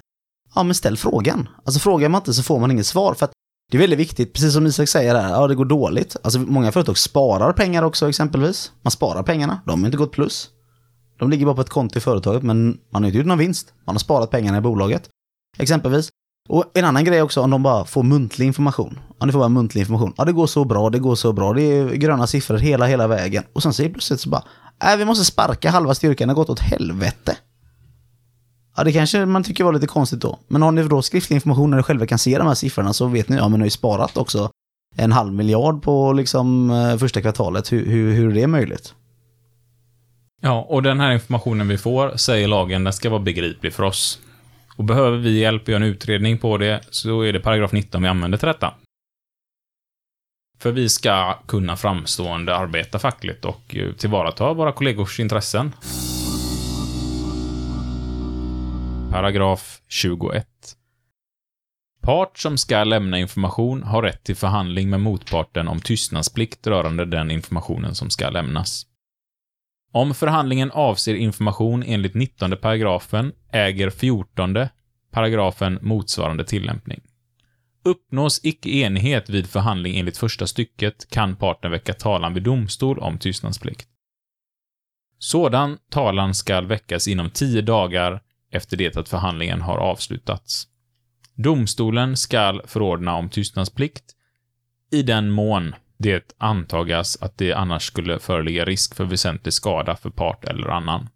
Ja, 0.54 0.62
men 0.62 0.74
ställ 0.74 0.96
frågan. 0.96 1.48
Alltså 1.64 1.80
frågar 1.80 2.08
man 2.08 2.20
inte 2.20 2.34
så 2.34 2.42
får 2.42 2.60
man 2.60 2.70
inget 2.70 2.86
svar. 2.86 3.14
För 3.14 3.24
att 3.24 3.32
det 3.70 3.76
är 3.76 3.80
väldigt 3.80 3.98
viktigt, 3.98 4.32
precis 4.32 4.52
som 4.52 4.66
Isak 4.66 4.88
säger 4.88 5.14
här, 5.14 5.30
ja 5.30 5.46
det 5.46 5.54
går 5.54 5.64
dåligt. 5.64 6.16
Alltså 6.22 6.38
många 6.38 6.72
företag 6.72 6.98
sparar 6.98 7.52
pengar 7.52 7.82
också 7.82 8.08
exempelvis. 8.08 8.72
Man 8.82 8.90
sparar 8.90 9.22
pengarna, 9.22 9.60
de 9.66 9.80
har 9.80 9.86
inte 9.86 9.98
gått 9.98 10.12
plus. 10.12 10.50
De 11.18 11.30
ligger 11.30 11.46
bara 11.46 11.54
på 11.54 11.60
ett 11.60 11.68
konto 11.68 11.98
i 11.98 12.00
företaget, 12.00 12.42
men 12.42 12.78
man 12.90 13.02
har 13.02 13.06
inte 13.06 13.18
gjort 13.18 13.26
någon 13.26 13.38
vinst. 13.38 13.72
Man 13.84 13.94
har 13.94 14.00
sparat 14.00 14.30
pengarna 14.30 14.58
i 14.58 14.60
bolaget. 14.60 15.08
Exempelvis. 15.58 16.08
Och 16.48 16.64
en 16.74 16.84
annan 16.84 17.04
grej 17.04 17.22
också, 17.22 17.40
om 17.40 17.50
de 17.50 17.62
bara 17.62 17.84
får 17.84 18.02
muntlig 18.02 18.46
information. 18.46 18.98
Om 19.18 19.26
ni 19.28 19.32
får 19.32 19.38
bara 19.38 19.48
muntlig 19.48 19.80
information. 19.80 20.12
Ja, 20.16 20.24
det 20.24 20.32
går 20.32 20.46
så 20.46 20.64
bra, 20.64 20.90
det 20.90 20.98
går 20.98 21.14
så 21.14 21.32
bra. 21.32 21.52
Det 21.52 21.62
är 21.62 21.94
gröna 21.94 22.26
siffror 22.26 22.56
hela, 22.56 22.86
hela 22.86 23.06
vägen. 23.06 23.44
Och 23.52 23.62
sen 23.62 23.72
så 23.72 23.82
plötsligt 23.82 24.20
så 24.20 24.28
bara, 24.28 24.42
nej, 24.82 24.96
vi 24.96 25.04
måste 25.04 25.24
sparka 25.24 25.70
halva 25.70 25.94
styrkan, 25.94 26.28
det 26.28 26.34
har 26.34 26.36
gått 26.36 26.50
åt 26.50 26.60
helvete. 26.60 27.36
Ja, 28.76 28.84
det 28.84 28.92
kanske 28.92 29.26
man 29.26 29.44
tycker 29.44 29.64
var 29.64 29.72
lite 29.72 29.86
konstigt 29.86 30.20
då. 30.20 30.38
Men 30.48 30.62
har 30.62 30.72
ni 30.72 30.82
då 30.82 31.02
skriftlig 31.02 31.36
information 31.36 31.70
när 31.70 31.76
ni 31.76 31.82
själva 31.82 32.06
kan 32.06 32.18
se 32.18 32.38
de 32.38 32.46
här 32.46 32.54
siffrorna 32.54 32.92
så 32.92 33.06
vet 33.06 33.28
ni, 33.28 33.36
ja 33.36 33.48
men 33.48 33.60
ni 33.60 33.62
har 33.62 33.66
ju 33.66 33.70
sparat 33.70 34.16
också 34.16 34.50
en 34.96 35.12
halv 35.12 35.32
miljard 35.32 35.82
på 35.82 36.12
liksom 36.12 36.70
eh, 36.70 36.96
första 36.96 37.20
kvartalet. 37.20 37.72
Hur, 37.72 37.86
hur, 37.86 38.12
hur 38.12 38.30
är 38.30 38.34
det 38.34 38.46
möjligt? 38.46 38.94
Ja, 40.42 40.66
och 40.68 40.82
den 40.82 41.00
här 41.00 41.12
informationen 41.12 41.68
vi 41.68 41.78
får, 41.78 42.16
säger 42.16 42.48
lagen, 42.48 42.84
den 42.84 42.92
ska 42.92 43.10
vara 43.10 43.20
begriplig 43.20 43.72
för 43.72 43.82
oss. 43.82 44.18
Och 44.76 44.84
behöver 44.84 45.18
vi 45.18 45.38
hjälp 45.38 45.62
och 45.62 45.68
göra 45.68 45.82
en 45.82 45.88
utredning 45.88 46.38
på 46.38 46.58
det, 46.58 46.80
så 46.90 47.22
är 47.22 47.32
det 47.32 47.40
paragraf 47.40 47.72
19 47.72 48.02
vi 48.02 48.08
använder 48.08 48.38
till 48.38 48.48
detta. 48.48 48.74
För 50.58 50.72
vi 50.72 50.88
ska 50.88 51.38
kunna 51.46 51.76
framstående 51.76 52.56
arbeta 52.56 52.98
fackligt 52.98 53.44
och 53.44 53.76
eh, 53.76 53.92
tillvarata 53.92 54.52
våra 54.52 54.72
kollegors 54.72 55.20
intressen. 55.20 55.72
Paragraf 59.10 59.80
21. 59.88 60.46
Part 62.02 62.38
som 62.38 62.58
ska 62.58 62.84
lämna 62.84 63.18
information 63.18 63.82
har 63.82 64.02
rätt 64.02 64.24
till 64.24 64.36
förhandling 64.36 64.90
med 64.90 65.00
motparten 65.00 65.68
om 65.68 65.80
tystnadsplikt 65.80 66.66
rörande 66.66 67.04
den 67.04 67.30
informationen 67.30 67.94
som 67.94 68.10
ska 68.10 68.30
lämnas. 68.30 68.86
Om 69.92 70.14
förhandlingen 70.14 70.70
avser 70.70 71.14
information 71.14 71.82
enligt 71.82 72.14
19 72.14 72.56
paragrafen 72.62 73.32
äger 73.52 73.90
14 73.90 74.56
paragrafen 75.10 75.78
motsvarande 75.82 76.44
tillämpning. 76.44 77.00
Uppnås 77.84 78.40
icke 78.42 78.70
enighet 78.70 79.30
vid 79.30 79.46
förhandling 79.46 79.98
enligt 79.98 80.18
första 80.18 80.46
stycket 80.46 81.10
kan 81.10 81.36
parten 81.36 81.70
väcka 81.70 81.92
talan 81.92 82.34
vid 82.34 82.42
domstol 82.42 82.98
om 82.98 83.18
tystnadsplikt. 83.18 83.88
Sådan 85.18 85.78
talan 85.90 86.34
skall 86.34 86.66
väckas 86.66 87.08
inom 87.08 87.30
tio 87.30 87.62
dagar 87.62 88.20
efter 88.56 88.76
det 88.76 88.96
att 88.96 89.08
förhandlingen 89.08 89.60
har 89.60 89.78
avslutats. 89.78 90.66
Domstolen 91.34 92.16
skall 92.16 92.62
förordna 92.66 93.14
om 93.14 93.28
tystnadsplikt 93.28 94.04
i 94.90 95.02
den 95.02 95.30
mån 95.30 95.74
det 95.98 96.34
antagas 96.38 97.22
att 97.22 97.38
det 97.38 97.52
annars 97.52 97.82
skulle 97.82 98.18
föreligga 98.18 98.64
risk 98.64 98.94
för 98.94 99.04
väsentlig 99.04 99.54
skada 99.54 99.96
för 99.96 100.10
part 100.10 100.44
eller 100.44 100.68
annan. 100.68 101.08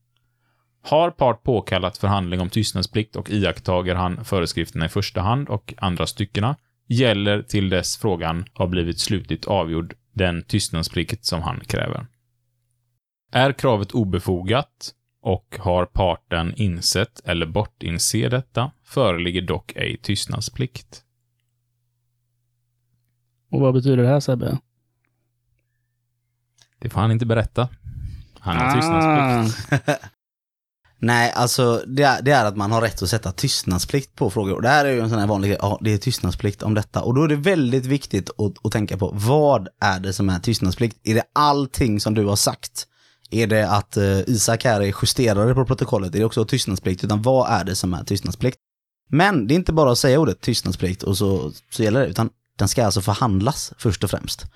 Har 0.83 1.11
part 1.11 1.43
påkallat 1.43 1.99
förhandling 1.99 2.41
om 2.41 2.51
tystnadsplikt 2.51 3.17
och 3.17 3.31
iakttager 3.31 3.95
han 3.95 4.25
föreskrifterna 4.25 4.87
i 4.87 4.89
första 4.89 5.21
hand 5.21 5.49
och 5.49 5.75
andra 5.77 6.07
styckena, 6.07 6.57
gäller 6.89 7.43
till 7.43 7.69
dess 7.69 7.97
frågan 7.97 8.45
har 8.53 8.67
blivit 8.67 9.01
slutligt 9.01 9.45
avgjord 9.45 9.95
den 10.13 10.43
tystnadsplikt 10.43 11.25
som 11.25 11.43
han 11.43 11.61
kräver. 11.61 12.07
Är 13.33 13.53
kravet 13.53 13.93
obefogat 13.93 14.95
och 15.21 15.57
har 15.59 15.87
parten 15.87 16.55
insett 16.57 17.21
eller 17.25 17.47
bortinse 17.47 18.29
detta, 18.29 18.71
föreligger 18.85 19.43
dock 19.43 19.73
ej 19.77 19.99
tystnadsplikt. 20.03 21.05
Och 23.51 23.61
vad 23.61 23.75
betyder 23.75 23.97
det 23.97 24.09
här 24.09 24.21
Sebbe? 24.21 24.59
Det 26.79 26.91
får 26.91 27.01
han 27.01 27.13
inte 27.13 27.27
berätta. 27.27 27.69
Han 28.41 28.57
har 28.57 28.75
tystnadsplikt. 28.75 29.89
Ah, 29.89 30.09
Nej, 31.03 31.33
alltså 31.33 31.85
det 31.87 32.03
är, 32.03 32.23
det 32.23 32.31
är 32.31 32.45
att 32.45 32.57
man 32.57 32.73
har 32.73 32.81
rätt 32.81 33.03
att 33.03 33.09
sätta 33.09 33.33
tystnadsplikt 33.33 34.15
på 34.15 34.31
frågor. 34.31 34.61
Det 34.61 34.69
här 34.69 34.85
är 34.85 34.93
ju 34.93 35.01
en 35.01 35.11
sån 35.11 35.19
här 35.19 35.27
vanlig 35.27 35.49
grej, 35.49 35.59
ja 35.63 35.79
det 35.81 35.93
är 35.93 35.99
tystnadsplikt 35.99 36.63
om 36.63 36.75
detta. 36.75 37.03
Och 37.03 37.15
då 37.15 37.23
är 37.23 37.29
det 37.29 37.37
väldigt 37.37 37.87
viktigt 37.87 38.31
att, 38.31 38.67
att 38.67 38.73
tänka 38.73 38.97
på, 38.97 39.11
vad 39.15 39.69
är 39.81 40.01
det 40.01 40.13
som 40.13 40.29
är 40.29 40.39
tystnadsplikt? 40.39 40.99
Är 41.03 41.15
det 41.15 41.25
allting 41.33 42.01
som 42.01 42.15
du 42.15 42.25
har 42.25 42.37
sagt? 42.37 42.87
Är 43.31 43.47
det 43.47 43.71
att 43.71 43.97
eh, 43.97 44.19
Isak 44.21 44.65
här 44.65 44.81
är 44.81 44.95
justerare 45.03 45.55
på 45.55 45.65
protokollet? 45.65 46.15
Är 46.15 46.19
det 46.19 46.25
också 46.25 46.45
tystnadsplikt? 46.45 47.05
Utan 47.05 47.23
vad 47.23 47.51
är 47.51 47.65
det 47.65 47.75
som 47.75 47.95
är 47.95 48.05
tystnadsplikt? 48.05 48.59
Men 49.11 49.47
det 49.47 49.55
är 49.55 49.57
inte 49.57 49.73
bara 49.73 49.93
att 49.93 49.99
säga 49.99 50.21
ordet 50.21 50.41
tystnadsplikt 50.41 51.03
och 51.03 51.19
så, 51.19 51.53
så 51.71 51.83
gäller 51.83 52.01
det, 52.01 52.07
utan 52.07 52.31
den 52.59 52.69
ska 52.69 52.85
alltså 52.85 53.01
förhandlas 53.01 53.73
först 53.79 54.05
och 54.05 54.11
främst. 54.11 54.47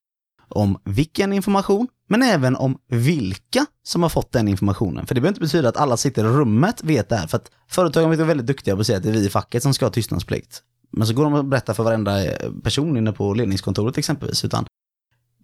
Om 0.49 0.81
vilken 0.85 1.33
information, 1.33 1.89
men 2.09 2.23
även 2.23 2.57
om 2.57 2.79
vilka 2.89 3.67
som 3.85 4.03
har 4.03 4.11
fått 4.11 4.33
den 4.33 4.49
informationen. 4.49 5.07
För 5.07 5.15
det 5.15 5.21
behöver 5.21 5.35
inte 5.35 5.41
betyda 5.41 5.69
att 5.69 5.77
alla 5.77 5.97
sitter 5.97 6.25
i 6.25 6.29
rummet 6.29 6.85
vet 6.85 7.09
det 7.09 7.17
här, 7.17 7.27
för 7.27 7.37
att 7.37 7.51
företagen 7.69 8.13
är 8.13 8.25
väldigt 8.25 8.47
duktiga 8.47 8.75
på 8.75 8.81
att 8.81 8.87
säga 8.87 8.97
att 8.97 9.03
det 9.05 9.09
är 9.09 9.13
vi 9.13 9.27
i 9.27 9.29
facket 9.29 9.63
som 9.63 9.75
ska 9.75 9.87
ha 9.87 9.91
tystnadsplikt. 9.91 10.63
Men 10.91 11.07
så 11.07 11.15
går 11.15 11.25
de 11.25 11.35
och 11.35 11.45
berättar 11.45 11.75
för 11.75 11.83
varenda 11.83 12.25
eh, 12.25 12.53
person 12.63 12.97
inne 12.97 13.13
på 13.13 13.35
ledningskontoret 13.35 13.99
exempelvis, 13.99 14.45
utan 14.45 14.67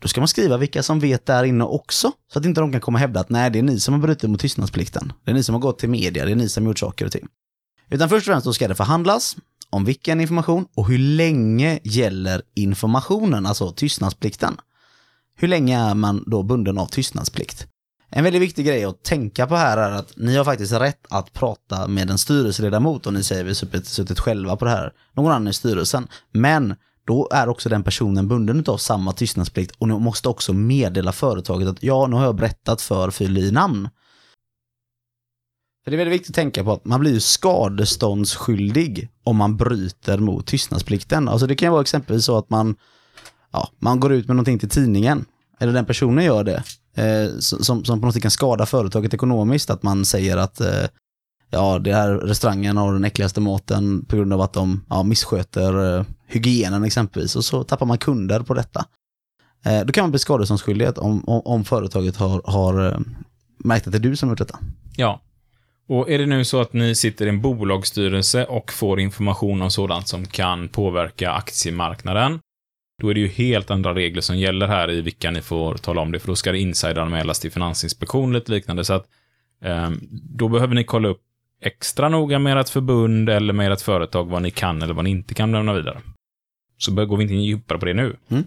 då 0.00 0.08
ska 0.08 0.20
man 0.20 0.28
skriva 0.28 0.56
vilka 0.56 0.82
som 0.82 1.00
vet 1.00 1.26
där 1.26 1.44
inne 1.44 1.64
också, 1.64 2.12
så 2.32 2.38
att 2.38 2.44
inte 2.44 2.60
de 2.60 2.72
kan 2.72 2.80
komma 2.80 2.96
och 2.96 3.00
hävda 3.00 3.20
att 3.20 3.30
nej, 3.30 3.50
det 3.50 3.58
är 3.58 3.62
ni 3.62 3.80
som 3.80 3.94
har 3.94 4.00
brutit 4.00 4.30
mot 4.30 4.40
tystnadsplikten. 4.40 5.12
Det 5.24 5.30
är 5.30 5.34
ni 5.34 5.42
som 5.42 5.54
har 5.54 5.60
gått 5.60 5.78
till 5.78 5.88
media, 5.88 6.24
det 6.24 6.30
är 6.30 6.36
ni 6.36 6.48
som 6.48 6.64
har 6.64 6.70
gjort 6.70 6.78
saker 6.78 7.06
och 7.06 7.12
ting. 7.12 7.26
Utan 7.90 8.08
först 8.08 8.28
och 8.28 8.32
främst 8.32 8.44
då 8.44 8.52
ska 8.52 8.68
det 8.68 8.74
förhandlas 8.74 9.36
om 9.70 9.84
vilken 9.84 10.20
information 10.20 10.66
och 10.74 10.88
hur 10.88 10.98
länge 10.98 11.78
gäller 11.82 12.42
informationen, 12.54 13.46
alltså 13.46 13.72
tystnadsplikten. 13.72 14.56
Hur 15.36 15.48
länge 15.48 15.78
är 15.78 15.94
man 15.94 16.24
då 16.26 16.42
bunden 16.42 16.78
av 16.78 16.86
tystnadsplikt? 16.86 17.66
En 18.08 18.24
väldigt 18.24 18.42
viktig 18.42 18.66
grej 18.66 18.84
att 18.84 19.02
tänka 19.02 19.46
på 19.46 19.56
här 19.56 19.76
är 19.76 19.90
att 19.90 20.16
ni 20.16 20.36
har 20.36 20.44
faktiskt 20.44 20.72
rätt 20.72 21.06
att 21.10 21.32
prata 21.32 21.88
med 21.88 22.10
en 22.10 22.18
styrelseledamot 22.18 23.06
och 23.06 23.12
ni 23.12 23.22
säger 23.22 23.44
vi 23.44 23.50
har 23.50 23.54
suttit, 23.54 23.86
suttit 23.86 24.20
själva 24.20 24.56
på 24.56 24.64
det 24.64 24.70
här, 24.70 24.92
någon 25.16 25.32
annan 25.32 25.48
i 25.48 25.52
styrelsen. 25.52 26.08
Men 26.32 26.74
då 27.10 27.28
är 27.30 27.48
också 27.48 27.68
den 27.68 27.82
personen 27.82 28.28
bunden 28.28 28.64
av 28.66 28.76
samma 28.76 29.12
tystnadsplikt 29.12 29.76
och 29.78 29.88
ni 29.88 29.98
måste 29.98 30.28
också 30.28 30.52
meddela 30.52 31.12
företaget 31.12 31.68
att 31.68 31.82
ja, 31.82 32.06
nu 32.06 32.16
har 32.16 32.24
jag 32.24 32.34
berättat 32.34 32.82
för 32.82 33.10
fyll 33.10 33.38
i 33.38 33.50
namn. 33.50 33.88
För 35.84 35.90
det 35.90 35.94
är 35.94 35.98
väldigt 35.98 36.14
viktigt 36.14 36.30
att 36.30 36.34
tänka 36.34 36.64
på 36.64 36.72
att 36.72 36.84
man 36.84 37.00
blir 37.00 37.12
ju 37.12 37.20
skadeståndsskyldig 37.20 39.08
om 39.24 39.36
man 39.36 39.56
bryter 39.56 40.18
mot 40.18 40.46
tystnadsplikten. 40.46 41.28
Alltså 41.28 41.46
det 41.46 41.54
kan 41.54 41.66
ju 41.66 41.70
vara 41.70 41.80
exempelvis 41.80 42.24
så 42.24 42.38
att 42.38 42.50
man, 42.50 42.76
ja, 43.52 43.68
man 43.78 44.00
går 44.00 44.12
ut 44.12 44.26
med 44.26 44.36
någonting 44.36 44.58
till 44.58 44.68
tidningen, 44.68 45.24
eller 45.58 45.72
den 45.72 45.86
personen 45.86 46.24
gör 46.24 46.44
det, 46.44 46.62
eh, 47.02 47.38
som, 47.38 47.84
som 47.84 48.00
på 48.00 48.06
något 48.06 48.14
sätt 48.14 48.22
kan 48.22 48.30
skada 48.30 48.66
företaget 48.66 49.14
ekonomiskt, 49.14 49.70
att 49.70 49.82
man 49.82 50.04
säger 50.04 50.36
att 50.36 50.60
eh, 50.60 50.84
ja, 51.50 51.78
det 51.78 51.94
här 51.94 52.10
restaurangen 52.10 52.76
har 52.76 52.92
den 52.92 53.04
äckligaste 53.04 53.40
maten 53.40 54.04
på 54.04 54.16
grund 54.16 54.32
av 54.32 54.40
att 54.40 54.52
de 54.52 54.84
ja, 54.88 55.02
missköter 55.02 55.98
eh, 55.98 56.04
hygienen 56.26 56.84
exempelvis, 56.84 57.36
och 57.36 57.44
så 57.44 57.64
tappar 57.64 57.86
man 57.86 57.98
kunder 57.98 58.40
på 58.40 58.54
detta. 58.54 58.84
Eh, 59.64 59.80
då 59.86 59.92
kan 59.92 60.04
man 60.04 60.10
bli 60.10 60.18
skadeståndsskyldig 60.18 60.98
om, 60.98 61.24
om, 61.28 61.42
om 61.44 61.64
företaget 61.64 62.16
har, 62.16 62.42
har 62.44 62.86
eh, 62.86 62.98
märkt 63.58 63.86
att 63.86 63.92
det 63.92 63.98
är 63.98 64.00
du 64.00 64.16
som 64.16 64.28
har 64.28 64.32
gjort 64.32 64.38
detta. 64.38 64.58
Ja. 64.96 65.20
Och 65.88 66.10
är 66.10 66.18
det 66.18 66.26
nu 66.26 66.44
så 66.44 66.60
att 66.60 66.72
ni 66.72 66.94
sitter 66.94 67.26
i 67.26 67.28
en 67.28 67.40
bolagsstyrelse 67.40 68.44
och 68.44 68.72
får 68.72 69.00
information 69.00 69.62
om 69.62 69.70
sådant 69.70 70.08
som 70.08 70.26
kan 70.26 70.68
påverka 70.68 71.32
aktiemarknaden, 71.32 72.40
då 73.02 73.08
är 73.08 73.14
det 73.14 73.20
ju 73.20 73.28
helt 73.28 73.70
andra 73.70 73.94
regler 73.94 74.20
som 74.20 74.38
gäller 74.38 74.66
här 74.66 74.90
i 74.90 75.00
vilka 75.00 75.30
ni 75.30 75.42
får 75.42 75.74
tala 75.74 76.00
om 76.00 76.12
det, 76.12 76.18
för 76.18 76.26
då 76.26 76.36
ska 76.36 76.52
det 76.52 76.58
insideranmälas 76.58 77.38
till 77.38 77.52
Finansinspektionen 77.52 78.32
lite 78.32 78.52
liknande, 78.52 78.84
så 78.84 78.92
att 78.92 79.06
eh, 79.64 79.90
då 80.10 80.48
behöver 80.48 80.74
ni 80.74 80.84
kolla 80.84 81.08
upp 81.08 81.22
extra 81.60 82.08
noga 82.08 82.38
med 82.38 82.58
ert 82.58 82.68
förbund 82.68 83.28
eller 83.28 83.52
med 83.52 83.72
ert 83.72 83.80
företag 83.80 84.24
vad 84.24 84.42
ni 84.42 84.50
kan 84.50 84.82
eller 84.82 84.94
vad 84.94 85.04
ni 85.04 85.10
inte 85.10 85.34
kan 85.34 85.52
lämna 85.52 85.74
vidare. 85.74 86.02
Så 86.76 86.92
går 86.92 87.16
vi 87.16 87.22
inte 87.22 87.34
in 87.34 87.42
djupare 87.42 87.78
på 87.78 87.86
det 87.86 87.94
nu. 87.94 88.16
Mm. 88.28 88.44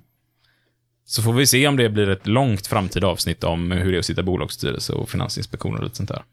Så 1.06 1.22
får 1.22 1.34
vi 1.34 1.48
se 1.48 1.68
om 1.68 1.78
det 1.78 1.90
blir 1.90 2.10
ett 2.10 2.28
långt 2.28 2.68
framtida 2.68 3.08
avsnitt 3.08 3.44
om 3.44 3.72
hur 3.72 3.92
det 3.92 3.98
är 3.98 4.00
att 4.00 4.06
sitta 4.06 4.22
i 4.22 4.24
bolagsstyrelse 4.24 4.94
och 4.94 5.10
Finansinspektion 5.10 5.78
och 5.78 5.84
lite 5.84 5.96
sånt 5.96 6.10
där. 6.10 6.24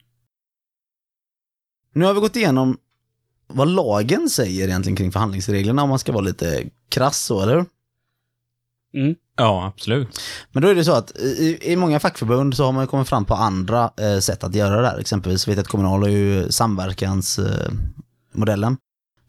Nu 1.92 2.04
har 2.04 2.14
vi 2.14 2.20
gått 2.20 2.36
igenom 2.36 2.78
vad 3.46 3.68
lagen 3.68 4.30
säger 4.30 4.68
egentligen 4.68 4.96
kring 4.96 5.12
förhandlingsreglerna 5.12 5.82
om 5.82 5.88
man 5.88 5.98
ska 5.98 6.12
vara 6.12 6.24
lite 6.24 6.64
krass 6.88 7.24
så, 7.24 7.42
eller 7.42 7.54
hur? 7.56 7.64
Mm. 8.94 9.14
Ja, 9.36 9.66
absolut. 9.66 10.20
Men 10.52 10.62
då 10.62 10.68
är 10.68 10.74
det 10.74 10.84
så 10.84 10.92
att 10.92 11.16
i, 11.16 11.58
i 11.62 11.76
många 11.76 12.00
fackförbund 12.00 12.56
så 12.56 12.64
har 12.64 12.72
man 12.72 12.86
kommit 12.86 13.08
fram 13.08 13.24
på 13.24 13.34
andra 13.34 13.90
eh, 14.00 14.18
sätt 14.18 14.44
att 14.44 14.54
göra 14.54 14.80
det 14.80 14.88
här. 14.88 14.98
Exempelvis 14.98 15.48
vet 15.48 15.56
jag 15.56 15.62
att 15.62 15.68
Kommunal 15.68 16.02
har 16.02 16.08
ju 16.08 16.52
samverkansmodellen. 16.52 18.72
Eh, 18.72 18.78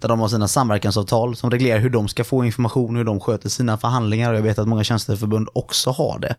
där 0.01 0.09
de 0.09 0.19
har 0.19 0.27
sina 0.27 0.47
samverkansavtal 0.47 1.35
som 1.35 1.51
reglerar 1.51 1.79
hur 1.79 1.89
de 1.89 2.07
ska 2.07 2.23
få 2.23 2.45
information, 2.45 2.95
hur 2.95 3.03
de 3.03 3.19
sköter 3.19 3.49
sina 3.49 3.77
förhandlingar. 3.77 4.31
Och 4.31 4.37
jag 4.37 4.43
vet 4.43 4.59
att 4.59 4.67
många 4.67 4.83
tjänsteförbund 4.83 5.49
också 5.53 5.89
har 5.89 6.19
det. 6.19 6.35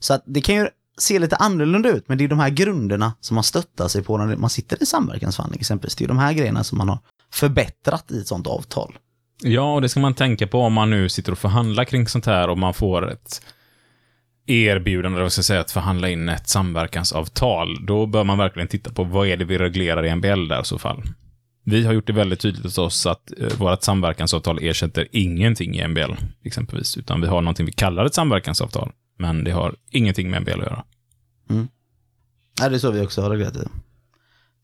Så 0.00 0.14
att 0.14 0.22
det 0.26 0.40
kan 0.40 0.54
ju 0.54 0.68
se 0.98 1.18
lite 1.18 1.36
annorlunda 1.36 1.88
ut, 1.88 2.08
men 2.08 2.18
det 2.18 2.24
är 2.24 2.28
de 2.28 2.38
här 2.38 2.50
grunderna 2.50 3.12
som 3.20 3.34
man 3.34 3.44
stöttar 3.44 3.88
sig 3.88 4.02
på 4.02 4.16
när 4.16 4.36
man 4.36 4.50
sitter 4.50 4.82
i 4.82 4.86
samverkansförhandling 4.86 5.60
exempelvis. 5.60 5.96
Det 5.96 6.04
är 6.04 6.08
de 6.08 6.18
här 6.18 6.32
grejerna 6.32 6.64
som 6.64 6.78
man 6.78 6.88
har 6.88 6.98
förbättrat 7.32 8.12
i 8.12 8.20
ett 8.20 8.28
sånt 8.28 8.46
avtal. 8.46 8.98
Ja, 9.40 9.74
och 9.74 9.82
det 9.82 9.88
ska 9.88 10.00
man 10.00 10.14
tänka 10.14 10.46
på 10.46 10.60
om 10.60 10.72
man 10.72 10.90
nu 10.90 11.08
sitter 11.08 11.32
och 11.32 11.38
förhandlar 11.38 11.84
kring 11.84 12.08
sånt 12.08 12.26
här 12.26 12.48
och 12.48 12.58
man 12.58 12.74
får 12.74 13.10
ett 13.10 13.42
erbjudande, 14.46 15.16
eller 15.16 15.22
vad 15.22 15.32
ska 15.32 15.38
jag 15.38 15.44
säga, 15.44 15.60
att 15.60 15.70
förhandla 15.70 16.08
in 16.08 16.28
ett 16.28 16.48
samverkansavtal. 16.48 17.86
Då 17.86 18.06
bör 18.06 18.24
man 18.24 18.38
verkligen 18.38 18.68
titta 18.68 18.92
på 18.92 19.04
vad 19.04 19.28
är 19.28 19.36
det 19.36 19.44
vi 19.44 19.58
reglerar 19.58 20.06
i 20.06 20.14
MBL 20.14 20.48
där 20.48 20.60
i 20.60 20.64
så 20.64 20.78
fall. 20.78 21.02
Vi 21.64 21.84
har 21.84 21.92
gjort 21.92 22.06
det 22.06 22.12
väldigt 22.12 22.40
tydligt 22.40 22.64
hos 22.64 22.78
oss 22.78 23.06
att 23.06 23.32
eh, 23.38 23.58
vårt 23.58 23.82
samverkansavtal 23.82 24.58
ersätter 24.62 25.08
ingenting 25.12 25.74
i 25.74 25.88
MBL, 25.88 26.12
exempelvis, 26.44 26.96
utan 26.96 27.20
vi 27.20 27.26
har 27.26 27.42
någonting 27.42 27.66
vi 27.66 27.72
kallar 27.72 28.04
ett 28.04 28.14
samverkansavtal, 28.14 28.92
men 29.18 29.44
det 29.44 29.50
har 29.50 29.74
ingenting 29.90 30.30
med 30.30 30.42
MBL 30.42 30.50
att 30.50 30.58
göra. 30.58 30.84
Mm. 31.50 31.68
Ja, 32.60 32.68
det 32.68 32.76
är 32.76 32.78
så 32.78 32.90
vi 32.90 33.00
också 33.00 33.22
har 33.22 33.30
reglerat 33.30 33.54
det. 33.54 33.68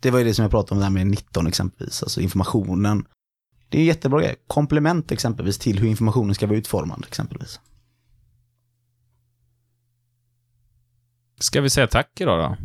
Det 0.00 0.10
var 0.10 0.18
ju 0.18 0.24
det 0.24 0.34
som 0.34 0.42
jag 0.42 0.50
pratade 0.50 0.72
om 0.74 0.78
det 0.78 0.84
här 0.84 0.92
med 0.92 1.06
19 1.06 1.46
exempelvis, 1.46 2.02
alltså 2.02 2.20
informationen. 2.20 3.04
Det 3.68 3.78
är 3.78 3.80
en 3.80 3.86
jättebra 3.86 4.20
grej. 4.20 4.36
Komplement 4.46 5.12
exempelvis 5.12 5.58
till 5.58 5.78
hur 5.78 5.88
informationen 5.88 6.34
ska 6.34 6.46
vara 6.46 6.58
utformad 6.58 7.04
exempelvis. 7.08 7.60
Ska 11.40 11.60
vi 11.60 11.70
säga 11.70 11.86
tack 11.86 12.20
idag 12.20 12.38
då? 12.38 12.56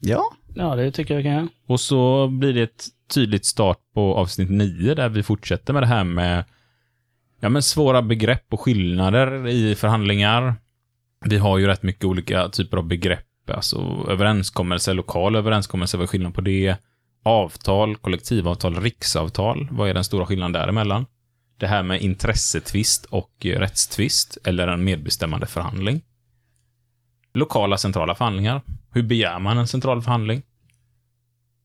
Ja, 0.00 0.24
ja, 0.54 0.74
det 0.74 0.92
tycker 0.92 1.14
jag 1.14 1.18
vi 1.18 1.28
kan. 1.28 1.48
Och 1.66 1.80
så 1.80 2.28
blir 2.28 2.52
det 2.52 2.62
ett 2.62 2.86
tydligt 3.14 3.46
start 3.46 3.78
på 3.94 4.14
avsnitt 4.14 4.50
9 4.50 4.94
där 4.94 5.08
vi 5.08 5.22
fortsätter 5.22 5.72
med 5.72 5.82
det 5.82 5.86
här 5.86 6.04
med 6.04 6.44
ja, 7.40 7.48
men 7.48 7.62
svåra 7.62 8.02
begrepp 8.02 8.46
och 8.50 8.60
skillnader 8.60 9.48
i 9.48 9.74
förhandlingar. 9.74 10.54
Vi 11.24 11.38
har 11.38 11.58
ju 11.58 11.66
rätt 11.66 11.82
mycket 11.82 12.04
olika 12.04 12.48
typer 12.48 12.76
av 12.76 12.86
begrepp, 12.86 13.50
alltså 13.50 14.06
överenskommelse, 14.08 14.92
lokal 14.92 15.36
överenskommelse, 15.36 15.96
vad 15.96 16.04
är 16.04 16.08
skillnaden 16.08 16.32
på 16.32 16.40
det? 16.40 16.76
Avtal, 17.22 17.96
kollektivavtal, 17.96 18.80
riksavtal, 18.80 19.68
vad 19.70 19.88
är 19.88 19.94
den 19.94 20.04
stora 20.04 20.26
skillnaden 20.26 20.52
däremellan? 20.52 21.06
Det 21.56 21.66
här 21.66 21.82
med 21.82 22.02
intressetvist 22.02 23.04
och 23.04 23.30
rättstvist, 23.40 24.38
eller 24.44 24.68
en 24.68 24.84
medbestämmande 24.84 25.46
förhandling. 25.46 26.02
Lokala 27.34 27.76
centrala 27.76 28.14
förhandlingar. 28.14 28.62
Hur 28.92 29.02
begär 29.02 29.38
man 29.38 29.58
en 29.58 29.68
central 29.68 30.02
förhandling? 30.02 30.42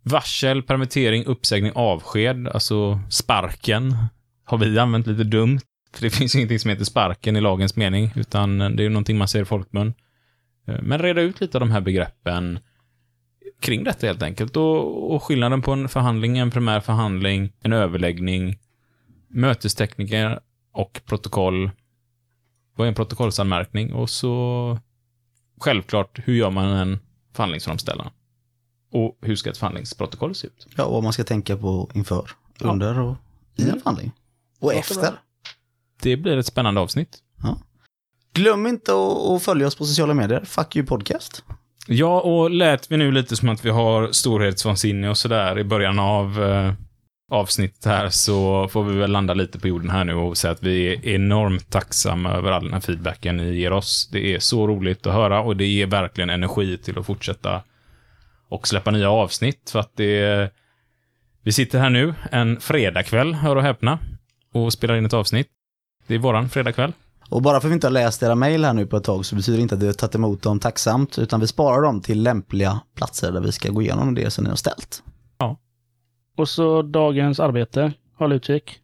Varsel, 0.04 0.64
permittering, 0.64 1.26
uppsägning, 1.26 1.72
avsked, 1.76 2.48
alltså 2.48 3.00
sparken, 3.10 3.98
har 4.44 4.58
vi 4.58 4.80
använt 4.80 5.08
lite 5.08 5.24
dumt. 5.24 5.60
För 5.94 6.02
det 6.02 6.10
finns 6.10 6.36
ingenting 6.36 6.60
som 6.60 6.70
heter 6.70 6.86
sparken 6.86 7.36
i 7.36 7.42
lagens 7.42 7.76
mening, 7.76 8.12
utan 8.16 8.58
det 8.58 8.86
är 8.86 8.90
någonting 8.90 9.18
man 9.18 9.28
säger 9.28 9.46
i 9.46 9.48
folkmun. 9.48 9.94
Eh, 10.68 10.82
men 10.82 11.00
reda 11.00 11.22
ut 11.22 11.42
lite 11.42 11.58
av 11.58 11.60
de 11.60 11.72
här 11.72 11.82
begreppen 11.82 12.60
kring 13.60 13.84
detta 13.84 14.08
helt 14.08 14.24
enkelt. 14.24 14.58
Och, 14.58 15.12
och 15.16 15.24
skillnaden 15.24 15.62
på 15.62 15.72
en 15.72 15.90
förhandling, 15.90 16.38
en 16.38 16.52
primär 16.52 16.80
förhandling, 16.80 17.54
en 17.62 17.74
överläggning, 17.74 18.60
mötestekniker 19.28 20.40
och 20.72 21.02
protokoll. 21.06 21.72
Vad 22.76 22.86
är 22.86 22.90
en 22.90 22.96
protokollsanmärkning? 22.96 23.94
Och 23.94 24.10
så 24.10 24.80
självklart, 25.60 26.20
hur 26.26 26.34
gör 26.36 26.50
man 26.50 26.66
en 26.66 27.00
förhandlingsframställan? 27.34 28.10
Och 28.92 29.18
hur 29.22 29.36
ska 29.36 29.50
ett 29.50 29.58
förhandlingsprotokoll 29.58 30.36
se 30.36 30.48
ut? 30.48 30.68
Ja, 30.76 30.84
och 30.86 30.94
vad 30.94 31.04
man 31.04 31.14
ska 31.14 31.24
tänka 31.24 31.58
på 31.58 31.90
inför, 31.94 32.30
Ja. 32.60 32.70
under 32.72 33.00
och 33.00 33.16
i 33.56 33.70
en 33.70 33.80
förhandling. 33.80 34.12
Och 34.60 34.68
Låter 34.74 34.80
efter. 34.80 35.20
Det 36.02 36.18
blir 36.18 36.38
ett 36.38 36.46
spännande 36.46 36.82
avsnitt. 36.82 37.18
Glöm 38.34 38.68
inte 38.68 38.92
att 38.92 39.18
att 39.30 39.44
följa 39.44 39.68
oss 39.68 39.76
på 39.76 39.86
sociala 39.86 40.14
medier. 40.14 40.46
Fuck 40.46 40.76
you 40.76 40.86
podcast. 40.86 41.44
Ja, 41.90 42.22
och 42.22 42.50
lät 42.50 42.92
vi 42.92 42.98
nu 42.98 43.12
lite 43.12 43.36
som 43.36 43.50
att 43.50 43.66
vi 43.66 43.70
har 43.70 44.12
storhetsvansinne 44.12 45.10
och 45.10 45.18
sådär 45.18 45.60
i 45.60 45.64
början 45.64 46.00
av 46.00 46.44
eh, 46.44 46.74
avsnittet 47.32 47.86
här 47.86 48.10
så 48.10 48.68
får 48.68 48.84
vi 48.84 48.98
väl 48.98 49.12
landa 49.12 49.34
lite 49.34 49.60
på 49.60 49.68
jorden 49.68 49.90
här 49.90 50.04
nu 50.04 50.14
och 50.14 50.38
säga 50.38 50.52
att 50.52 50.64
vi 50.64 50.88
är 50.88 51.08
enormt 51.08 51.70
tacksamma 51.70 52.32
över 52.32 52.52
all 52.52 52.64
den 52.64 52.74
här 52.74 52.80
feedbacken 52.80 53.38
ni 53.38 53.56
ger 53.56 53.74
oss. 53.74 54.10
Det 54.12 54.36
är 54.36 54.40
så 54.40 54.68
roligt 54.68 55.08
att 55.08 55.14
höra 55.14 55.42
och 55.42 55.58
det 55.58 55.66
ger 55.66 55.88
verkligen 55.88 56.30
energi 56.30 56.78
till 56.78 57.00
att 57.00 57.06
fortsätta 57.06 57.62
och 58.50 58.68
släppa 58.68 58.92
nya 58.92 59.10
avsnitt 59.10 59.70
för 59.70 59.80
att 59.80 59.92
det 59.96 60.52
Vi 61.44 61.52
sitter 61.52 61.80
här 61.80 61.90
nu 61.90 62.14
en 62.32 62.60
fredagkväll, 62.60 63.34
hör 63.34 63.56
och 63.56 63.64
häpna, 63.64 64.00
och 64.54 64.74
spelar 64.74 64.96
in 64.96 65.06
ett 65.06 65.14
avsnitt. 65.14 65.48
Det 66.08 66.16
är 66.16 66.20
våran 66.20 66.50
fredagkväll. 66.50 66.94
Och 67.30 67.42
bara 67.42 67.62
för 67.62 67.68
att 67.68 67.72
vi 67.72 67.74
inte 67.74 67.88
har 67.88 67.92
läst 67.92 68.24
era 68.24 68.36
mejl 68.36 68.66
här 68.66 68.74
nu 68.74 68.86
på 68.86 68.98
ett 68.98 69.04
tag 69.04 69.26
så 69.26 69.36
betyder 69.36 69.58
det 69.58 69.62
inte 69.62 69.76
att 69.76 69.82
vi 69.82 69.88
har 69.88 69.94
tagit 69.94 70.16
emot 70.16 70.42
dem 70.42 70.60
tacksamt, 70.60 71.18
utan 71.18 71.40
vi 71.40 71.48
sparar 71.48 71.82
dem 71.82 72.02
till 72.02 72.24
lämpliga 72.24 72.80
platser 72.96 73.32
där 73.32 73.42
vi 73.42 73.52
ska 73.52 73.70
gå 73.70 73.82
igenom 73.82 74.16
det 74.16 74.32
som 74.32 74.44
ni 74.44 74.50
har 74.50 74.58
ställt. 74.58 75.04
Och 76.38 76.50
så 76.50 76.82
dagens 76.82 77.40
arbete. 77.40 77.94
Håll 78.18 78.32
utkik. 78.32 78.80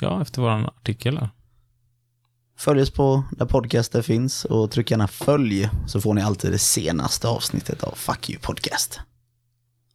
Ja, 0.00 0.22
efter 0.22 0.42
våran 0.42 0.66
artikel 0.66 1.18
här. 1.18 1.28
Följ 2.58 2.82
oss 2.82 2.90
på 2.90 3.24
där 3.30 3.46
podcaster 3.46 4.02
finns 4.02 4.44
och 4.44 4.70
tryck 4.70 4.90
gärna 4.90 5.08
följ 5.08 5.68
så 5.86 6.00
får 6.00 6.14
ni 6.14 6.22
alltid 6.22 6.52
det 6.52 6.58
senaste 6.58 7.28
avsnittet 7.28 7.84
av 7.84 7.94
Fuck 7.94 8.30
you 8.30 8.40
podcast. 8.40 9.00